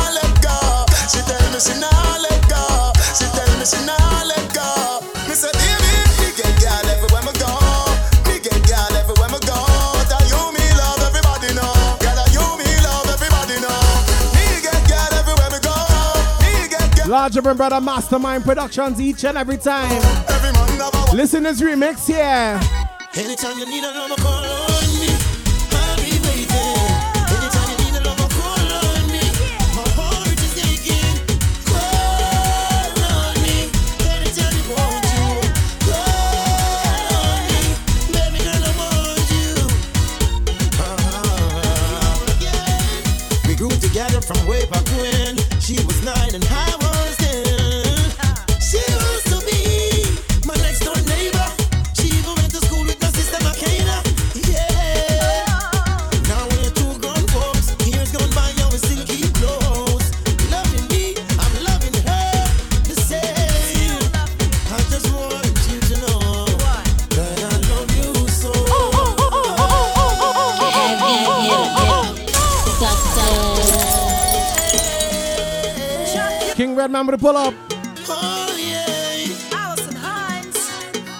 [17.30, 19.88] Larger Brother Mastermind Productions each and every time.
[20.28, 22.58] Every man have a Listen to this remix here.
[23.14, 24.39] Anytime you need a love,
[77.20, 77.54] pull up.
[78.08, 79.52] Oh yeah.
[79.52, 80.58] Alison Hinds.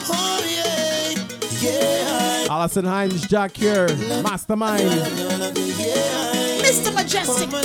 [0.09, 1.15] Oh yeah.
[1.61, 2.47] Yeah.
[2.51, 3.87] Alison Hinds, Jack here.
[4.23, 4.91] Mastermind.
[6.65, 6.91] Mr.
[6.97, 7.51] Mejustik.
[7.51, 7.61] For my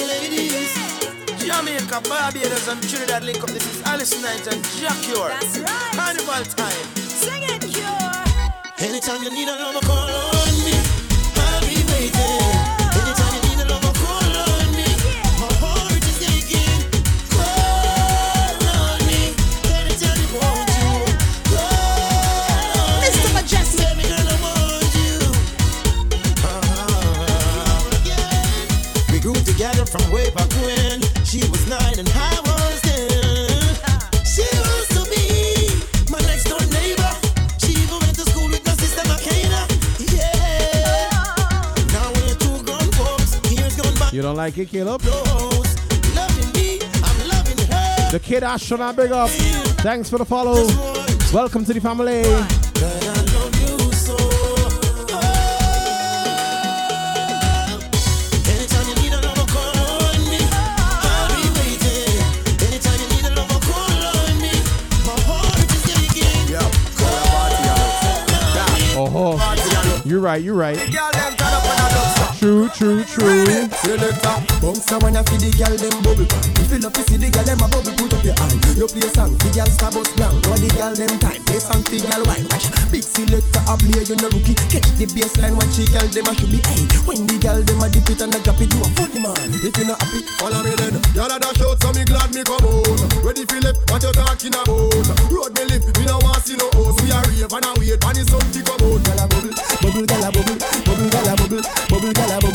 [1.45, 3.49] Jamaica, Barbados, and Trinidad link up.
[3.49, 5.29] This is Alice Knight and Jack Cure.
[5.29, 5.95] That's right.
[5.95, 6.85] Carnival time.
[6.95, 8.25] Sing it, Cure.
[8.79, 10.04] Anytime you need a lover, call
[44.45, 45.01] like it, Caleb?
[45.01, 45.75] Close.
[46.15, 48.11] Loving me, I'm loving her.
[48.11, 49.31] The kid astronaut, big up.
[49.81, 50.67] Thanks for the follow.
[51.33, 52.21] Welcome to the family.
[52.21, 53.15] That I
[53.57, 54.15] you so.
[55.09, 55.49] Oh.
[58.53, 60.37] Anytime you need a lover, call on me.
[60.45, 62.13] I'll be waiting.
[62.69, 64.53] Anytime you need a lover, call on me.
[65.09, 66.53] My heart is aching.
[66.53, 66.69] Yeah,
[69.17, 69.41] Oh,
[70.05, 70.77] you're right, you're right.
[70.91, 71.15] Girl,
[72.73, 73.69] True, true, true.
[73.77, 76.25] Selector, bounce a when I see the girl them bubble.
[76.57, 78.57] If you love to see the girl them a bubble, put up your hand.
[78.73, 80.33] You play song, the girl star bus blank.
[80.49, 82.49] What the girl them time, play song, the girl wine.
[82.49, 84.57] Watch, big selector a play, you no rookie.
[84.73, 86.57] Catch the baseline, watch the girl them a should be.
[86.65, 89.21] Hey, when the girl them a dip it and a drop it, you a funny
[89.21, 89.49] man.
[89.61, 90.97] If you not happy, follow me then.
[91.13, 92.97] Girl a dash out, so me glad me come out.
[93.21, 95.05] Ready left, what you talking about?
[95.29, 96.97] Road me live, me no want see no host.
[97.05, 99.01] We a rave and a wait, and it's something come out.
[99.05, 99.53] Girl a bubble,
[99.85, 102.54] bubble, girl a bubble, bubble, girl a bubble, bubble, girl a bubble,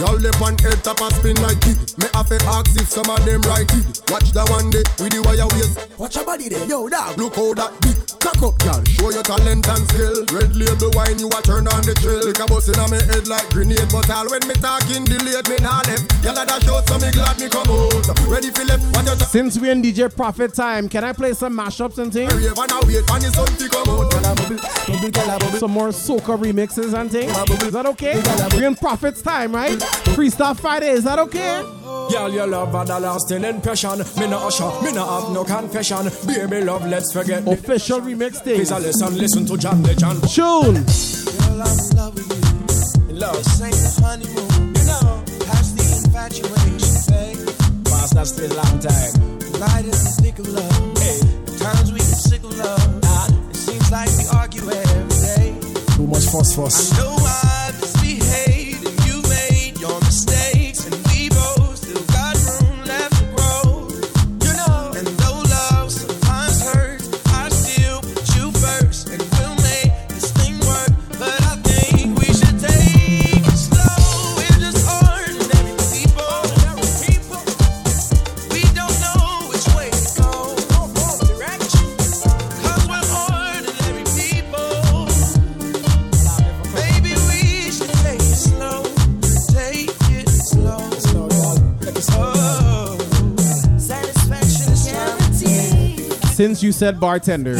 [0.00, 1.76] Y'all lip on head top and spin like it.
[1.98, 3.84] Me have to ask if some of them right it.
[4.08, 5.76] Watch that one day with the wire waist.
[5.98, 7.18] Watch your body there, yo dog.
[7.18, 8.82] Look how that big cock up, y'all.
[8.84, 10.24] Show your talent and skill.
[10.32, 12.24] Red label wine, you a turn on the trail.
[12.24, 15.44] Lick a bus in on me head like grenade, but all when me talking delayed,
[15.48, 16.08] me nah left.
[16.24, 18.08] Y'all a dash out, so me glad me come out.
[18.30, 21.52] Ready for left, what you Since we're in DJ Profit time, can I play some
[21.52, 22.32] mashups and things?
[22.32, 23.04] Rave and a wait,
[30.14, 31.62] Freestyle Friday, is that okay?
[32.10, 33.98] Girl, your love had a lasting impression.
[34.18, 36.10] Me no usher, me no have no confession.
[36.26, 37.46] Baby love, let's forget.
[37.46, 38.56] Official remix thing.
[38.56, 40.20] Please listen, listen to John Legend.
[40.28, 40.74] Tune.
[40.74, 43.14] Girl, I'm loving you.
[43.14, 43.36] Love.
[43.36, 44.74] This ain't a honeymoon.
[44.74, 47.44] You know, past the infatuation phase.
[47.84, 49.60] Past that's the long time.
[49.60, 50.98] Light is the stick of love.
[50.98, 51.20] Hey.
[51.58, 53.02] Times we get sick of love.
[53.02, 53.26] Nah.
[53.50, 55.56] It seems like we argue every day.
[55.96, 56.92] Too much phosphorus.
[56.92, 57.70] I know I
[59.94, 60.41] understand.
[96.32, 97.56] since you said bartender.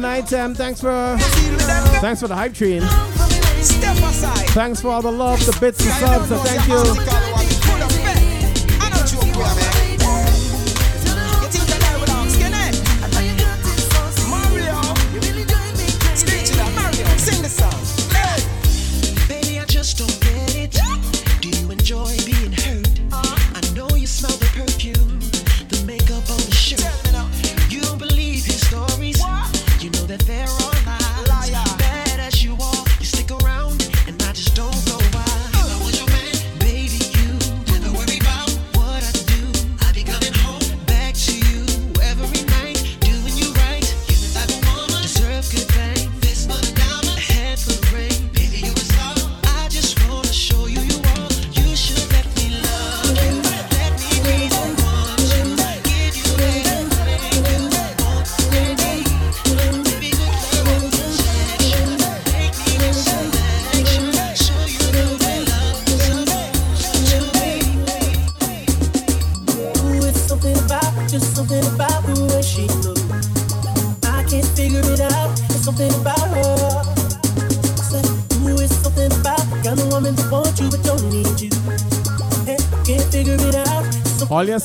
[0.00, 0.54] night, Sam.
[0.54, 1.16] Thanks for
[2.00, 2.82] thanks for the hype train.
[4.52, 6.28] Thanks for all the love, the bits, and subs.
[6.28, 7.29] So thank you.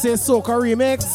[0.06, 1.15] say Soca Remix.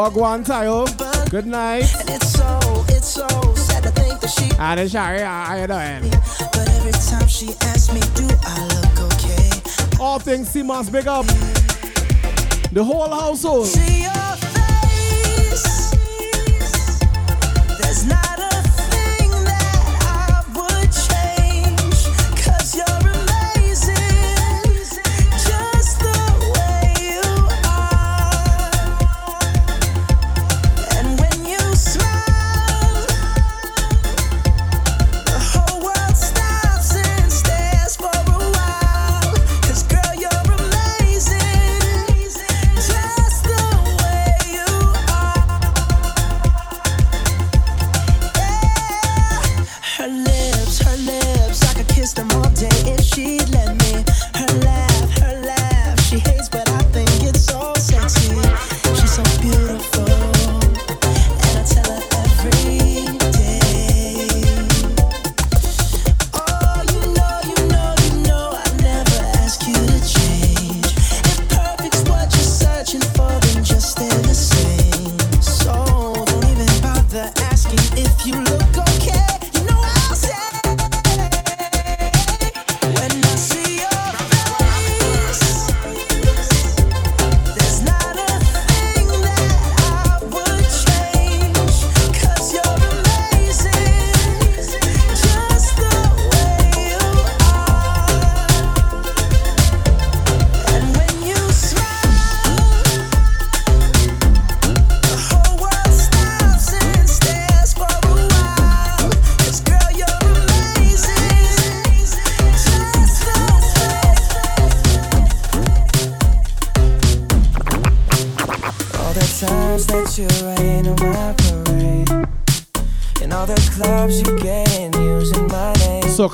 [0.00, 0.88] Wagwan Tayo.
[1.28, 1.84] Good night.
[2.00, 4.50] And it's so, it's so sad to think that she.
[4.58, 6.10] And it's Shari, how you doing?
[6.40, 10.00] But every time she asks me, do I look okay?
[10.00, 11.26] All things CMOS, big up.
[12.72, 13.66] The whole household.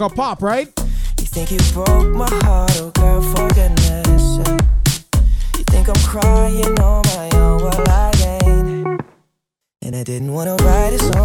[0.09, 0.69] gonna pop, right?
[1.19, 4.61] You think you broke my heart, oh girl, for goodness sake.
[5.59, 8.13] You think I'm crying on my own, well I
[8.45, 9.01] ain't.
[9.83, 11.16] And I didn't wanna write a song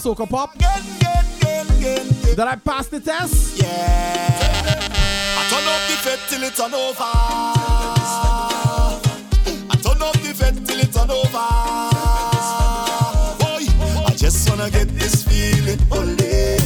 [0.00, 0.54] Soca Pop.
[0.54, 3.60] Again, again, again, that I pass the test.
[3.60, 4.88] Yeah.
[5.36, 7.04] I turn up the fed till it's on over.
[9.68, 11.48] I turn up the fed till it's on over.
[13.40, 13.66] Boy,
[14.06, 16.56] I just wanna get this feeling only.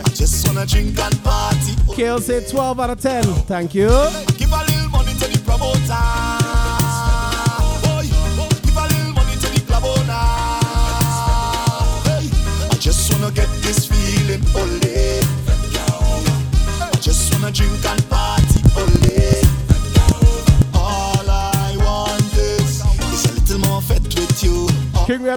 [0.00, 1.74] I just wanna drink and party.
[1.94, 3.22] Kale said 12 out of 10.
[3.44, 3.90] Thank you.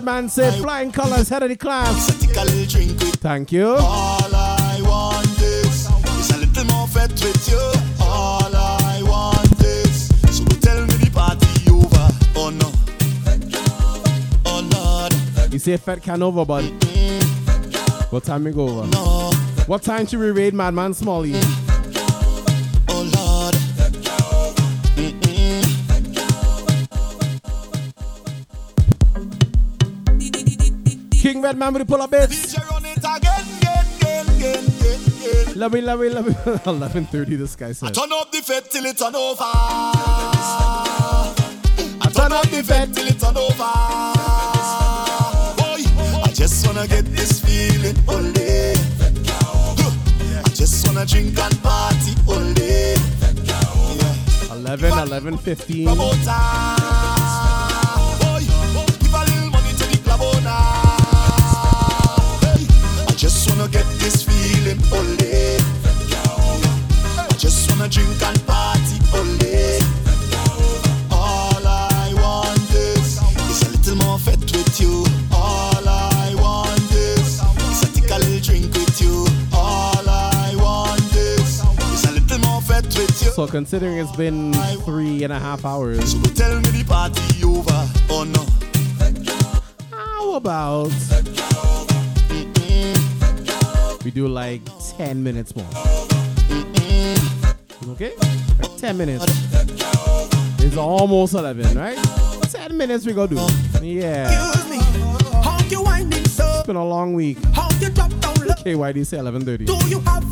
[0.09, 2.09] Redman said, flying colors, head of the class.
[3.21, 3.67] Thank you.
[3.67, 7.59] All I want is, is a little more fat with you.
[8.01, 12.09] All I want is, so tell me the party over.
[12.35, 12.71] Oh no.
[14.47, 15.53] Oh Lord.
[15.53, 16.63] You say Fat Can over, bud.
[18.09, 18.87] What time we go over?
[18.87, 19.31] No.
[19.67, 21.33] What time should we raid Madman Smalley?
[31.49, 32.55] King Redman with the pull up bits.
[32.69, 34.63] Run it again, again, again, again,
[35.47, 35.59] again.
[35.59, 36.33] Love me, love me, love me.
[36.33, 37.91] 11.30 this guy said.
[37.91, 39.41] Turn up the fed till it turn over.
[39.41, 41.33] I
[42.13, 43.63] turn up the fed till it turn over.
[46.23, 48.75] I just wanna get this feeling only.
[50.45, 52.93] I just wanna drink and party only.
[54.51, 55.87] 11, 11, 15.
[83.39, 84.51] So considering it's been
[84.83, 87.87] three and a half hours, Tell me the party over.
[88.09, 88.45] Oh no.
[89.89, 90.91] how about
[94.03, 94.59] we do like
[94.97, 95.65] 10 minutes more?
[97.93, 98.11] Okay?
[98.59, 99.23] Like 10 minutes.
[100.61, 101.97] It's almost 11, right?
[102.41, 103.37] 10 minutes we go do.
[103.81, 104.51] Yeah.
[105.71, 107.37] It's been a long week.
[107.53, 108.53] How you drop down low?
[108.55, 110.28] KYD say 11.30.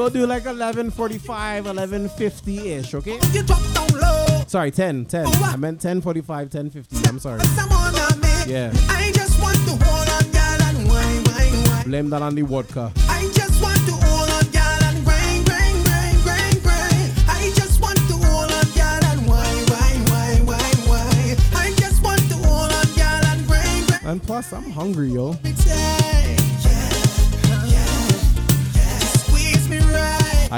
[0.00, 0.94] We'll do like 11.45,
[1.64, 3.18] 11.50-ish, okay?
[3.32, 4.44] You drop down low.
[4.46, 5.26] Sorry, 10, 10.
[5.26, 7.06] I meant 10.45, 10.50.
[7.06, 7.40] I'm sorry.
[8.50, 8.72] Yeah.
[8.88, 11.84] I just want to hold on, girl, and wine, wine, wine.
[11.84, 12.90] Blame that on the vodka.
[13.10, 17.12] I just want to hold on, girl, and grind, grind, grind, grind, grind.
[17.28, 21.36] I just want to hold on, girl, and wine, wine, wine, wine, wine.
[21.52, 24.06] I just want to hold on, girl, and grind, grind.
[24.06, 25.36] And plus, I'm hungry, yo.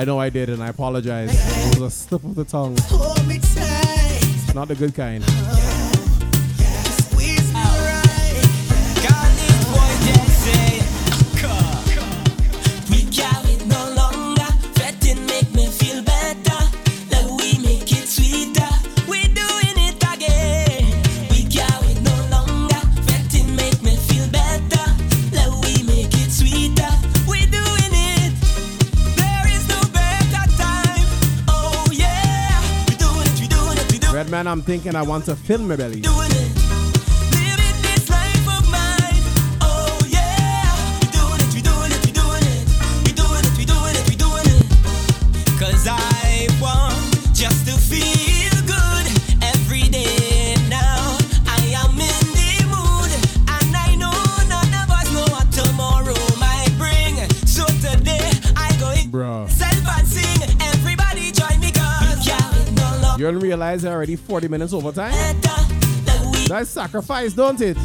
[0.02, 1.30] I know I did, and I apologize.
[1.32, 2.76] It was a slip of the tongue.
[2.88, 4.52] hold me tight.
[4.52, 5.22] Not the good kind.
[34.42, 36.02] Redman, I'm thinking I want to fill my belly.
[63.32, 65.12] Don't realize already 40 minutes overtime?
[66.48, 67.76] That's sacrifice, don't it?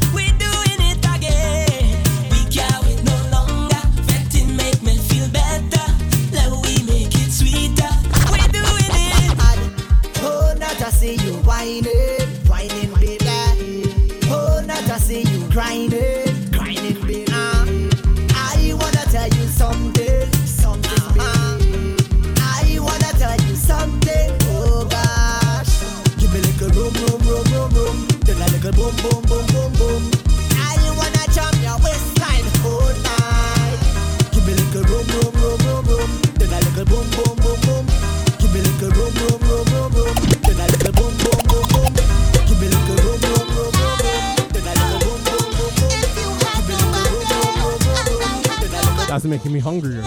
[49.70, 49.97] That's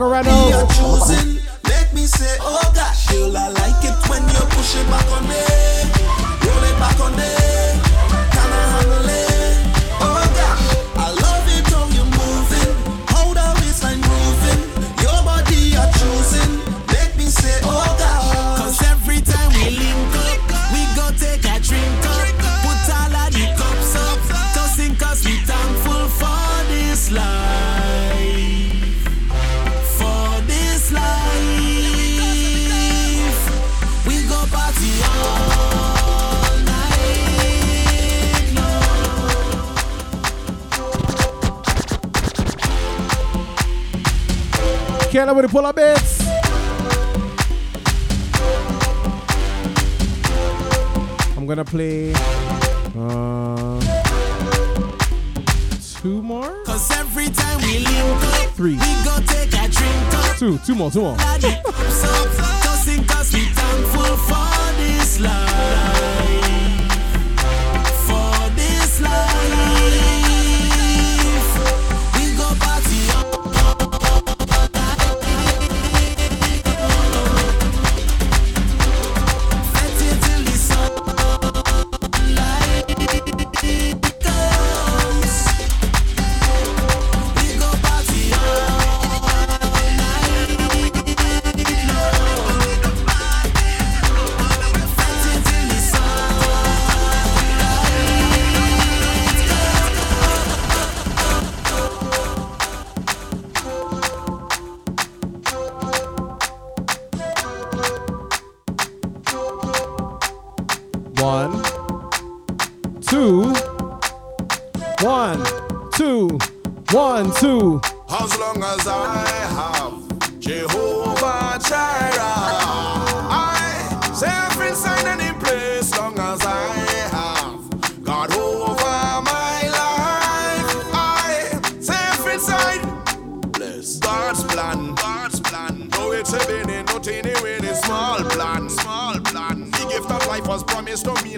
[0.00, 0.29] around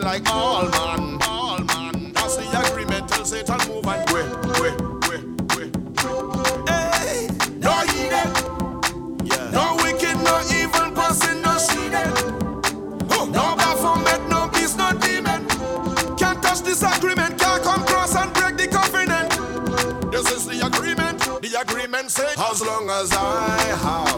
[0.03, 2.13] like all man, all man.
[2.13, 4.27] That's the agreement till Satan move and wait,
[4.61, 4.77] wait,
[5.09, 5.25] wait,
[7.61, 8.29] no evil,
[9.25, 9.51] yeah.
[9.51, 11.95] no wicked, no evil person, no shade.
[13.11, 13.31] Oh.
[13.33, 15.47] No baphomet, no beast, no demon.
[16.17, 19.31] Can't touch this agreement, can't come cross and break the covenant.
[20.11, 24.12] This is the agreement, the agreement says, as long as I have.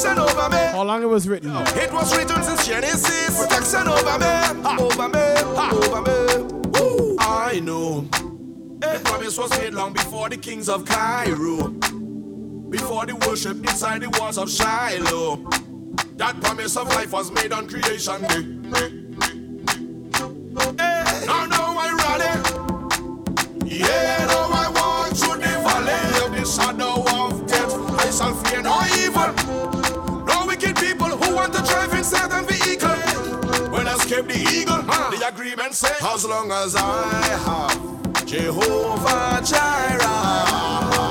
[0.00, 0.56] protection over me.
[0.56, 1.52] How long it was written?
[1.52, 1.62] No.
[1.62, 3.38] It was written since Genesis.
[3.38, 4.26] Protection over me,
[4.62, 4.76] ha.
[4.80, 5.18] over me,
[5.56, 5.70] ha.
[5.72, 6.42] over me.
[6.80, 7.16] Woo.
[7.18, 8.02] I know.
[8.80, 11.68] The promise was made long before the kings of Cairo,
[12.70, 15.36] before the worship inside the walls of Shiloh.
[16.16, 18.42] That promise of life was made on creation day.
[20.78, 22.32] Hey, now, now I rally.
[23.66, 27.74] Yeah, now I walk through the valley of the shadow of death.
[28.00, 29.79] I shall fear no evil.
[32.00, 35.10] When I escape the eagle, huh?
[35.10, 37.12] the agreement as long as I
[37.44, 40.00] have Jehovah Jireh,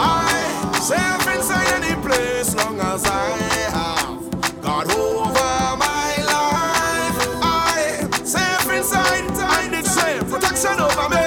[0.01, 3.37] I safe inside any place, long as I
[3.69, 7.21] have God over my life.
[7.45, 11.21] I safe inside, I need safe protection over me,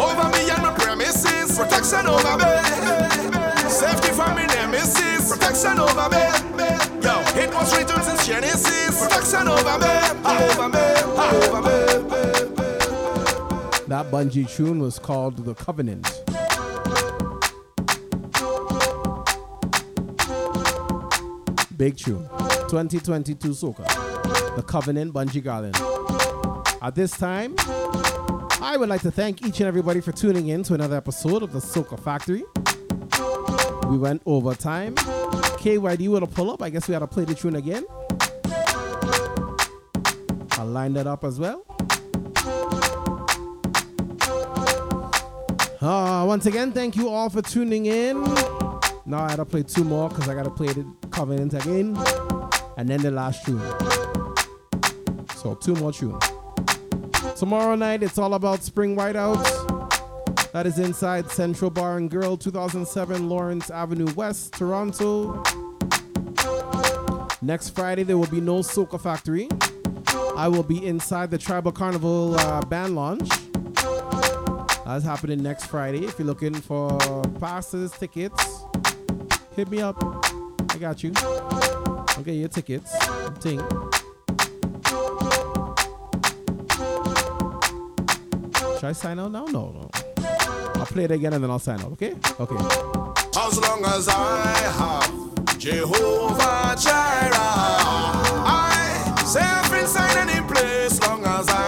[0.00, 2.56] over me and my premises, protection over me,
[3.68, 6.48] safety from my nemesis, protection over me.
[8.98, 9.86] Protection over me,
[10.24, 10.78] ah, over me,
[11.16, 11.78] ah, over me.
[13.86, 16.04] That Bunji tune was called The Covenant.
[21.76, 22.28] Big tune.
[22.68, 23.86] 2022 Soca.
[24.56, 25.74] The Covenant Bunji Garlin.
[26.82, 27.54] At this time,
[28.60, 31.52] I would like to thank each and everybody for tuning in to another episode of
[31.52, 32.44] the Soca Factory.
[33.88, 34.94] We went over time.
[35.58, 36.62] KYD a pull up.
[36.62, 37.84] I guess we gotta play the tune again.
[40.52, 41.64] I'll line that up as well.
[45.80, 48.22] Uh, once again, thank you all for tuning in.
[49.06, 51.96] Now I gotta play two more because I gotta play the Covenant again.
[52.76, 53.60] And then the last tune.
[55.36, 56.22] So two more tunes.
[57.36, 59.77] Tomorrow night it's all about Spring Whiteout.
[60.52, 65.42] That is inside Central Bar and Grill, 2007 Lawrence Avenue West, Toronto.
[67.42, 69.48] Next Friday there will be no Soca Factory.
[70.36, 73.28] I will be inside the Tribal Carnival uh, band launch.
[74.86, 76.06] That's happening next Friday.
[76.06, 76.98] If you're looking for
[77.38, 78.62] passes, tickets,
[79.54, 80.02] hit me up.
[80.70, 81.12] I got you.
[81.16, 82.90] I'll get your tickets.
[83.40, 83.58] Ting.
[88.76, 89.44] Should I sign out now?
[89.44, 89.90] No, no.
[90.78, 92.14] I'll play it again and then I'll sign out, okay?
[92.38, 92.56] Okay.
[93.36, 94.46] As long as I
[94.78, 97.32] have Jehovah Jireh,
[98.46, 101.00] I safe inside any place.
[101.02, 101.67] Long as I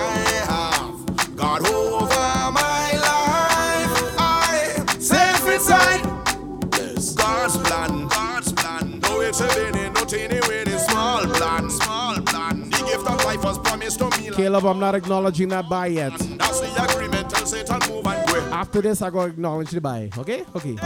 [14.41, 16.12] Caleb, I'm not acknowledging that buy yet.
[16.17, 17.28] That's the agreement.
[17.28, 18.41] Tell Satan move and go.
[18.55, 20.47] After this, I go acknowledge the buy, okay?
[20.57, 20.77] Okay.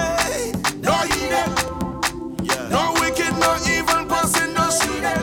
[0.83, 1.55] No heathen,
[2.69, 5.23] no wicked, no evil person, no seeded.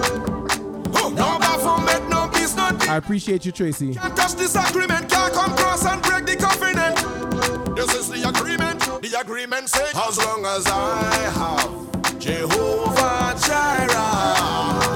[0.96, 3.96] Oh, no Baphomet, no beast, no I appreciate you, Tracy.
[3.96, 7.76] Can't touch this agreement, can't come cross and break the covenant.
[7.76, 8.80] This is the agreement.
[9.02, 11.04] The agreement says, as long as I
[11.36, 13.92] have Jehovah Jireh,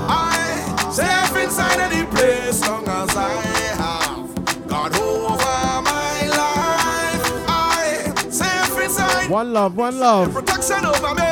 [0.08, 0.15] I
[1.58, 2.68] inside any place.
[2.68, 3.32] Long as I
[3.80, 9.30] have God over my life, I safe inside.
[9.30, 10.34] One love, one love.
[10.34, 11.32] Protection over me,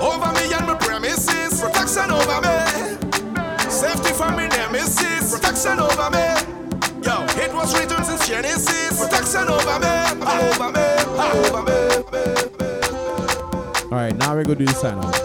[0.00, 1.60] over me and my premises.
[1.60, 2.56] Protection over me,
[3.70, 5.34] safety from me nemesis.
[5.34, 6.24] Protection over me.
[7.04, 8.98] Yo, it was written since Genesis.
[8.98, 10.86] Protection over me, over me,
[11.20, 11.78] over me.
[13.90, 15.20] All right, now we're gonna do the sign off.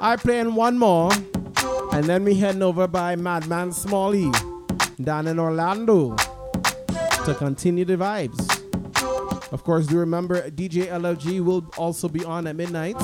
[0.00, 1.10] I playing one more,
[1.92, 4.30] and then we heading over by Madman Smalley
[5.02, 8.48] down in Orlando to continue the vibes.
[9.52, 12.96] Of course, do remember DJ LFG will also be on at midnight.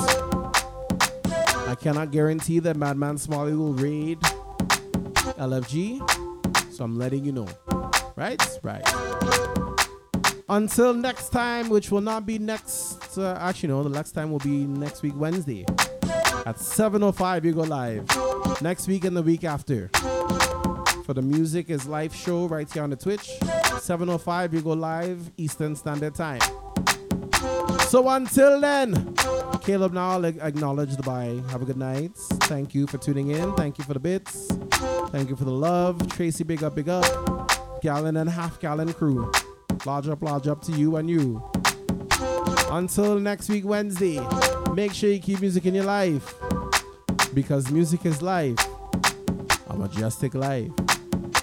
[1.69, 4.19] I cannot guarantee that Madman Smalley will raid
[5.37, 7.47] LFG, so I'm letting you know.
[8.15, 8.41] Right?
[8.63, 8.83] Right.
[10.49, 13.15] Until next time, which will not be next.
[13.15, 15.63] Uh, actually, no, the next time will be next week, Wednesday.
[16.45, 18.61] At 7.05, you go live.
[18.61, 19.89] Next week and the week after.
[21.05, 23.29] For the Music is Life show right here on the Twitch.
[23.41, 26.41] 7.05, you go live, Eastern Standard Time.
[27.87, 29.15] So until then,
[29.61, 31.41] Caleb now I'll acknowledge the bye.
[31.51, 32.15] Have a good night.
[32.43, 33.53] Thank you for tuning in.
[33.55, 34.47] Thank you for the bits.
[35.11, 36.07] Thank you for the love.
[36.09, 37.81] Tracy, big up, big up.
[37.81, 39.31] Gallon and half gallon crew.
[39.85, 41.43] Large up, large up to you and you.
[42.71, 44.19] Until next week, Wednesday,
[44.73, 46.35] make sure you keep music in your life.
[47.33, 48.57] Because music is life.
[49.67, 50.71] A Mejustik life.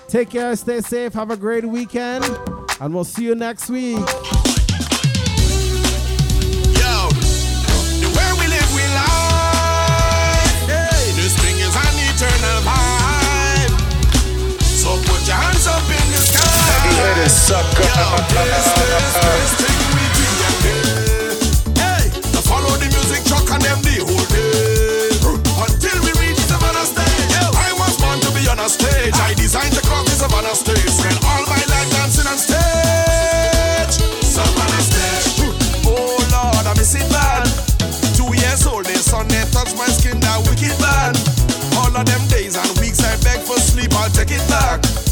[0.08, 2.24] Take care, stay safe, have a great weekend,
[2.80, 3.98] and we'll see you next week.
[3.98, 4.05] Yo,
[8.00, 8.70] the way we live,
[23.57, 25.17] and them the whole day.
[25.65, 27.33] Until we reach stage.
[27.57, 29.17] I was born to be on a stage.
[29.17, 30.93] I designed the cross the Savannah stage.
[30.93, 33.97] Spent all my life dancing on stage.
[34.28, 35.57] Stage.
[35.89, 37.49] Oh Lord, I miss it bad.
[38.12, 38.85] Two years old,
[39.76, 40.76] my skin, that wicked.
[41.81, 45.06] All of them days and weeks I beg for sleep, I'll take it back.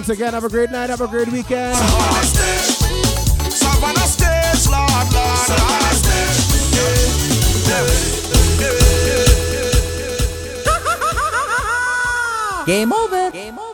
[0.00, 1.76] Once again, have a great night, have a great weekend.
[12.66, 13.30] Game over.
[13.30, 13.69] Game over.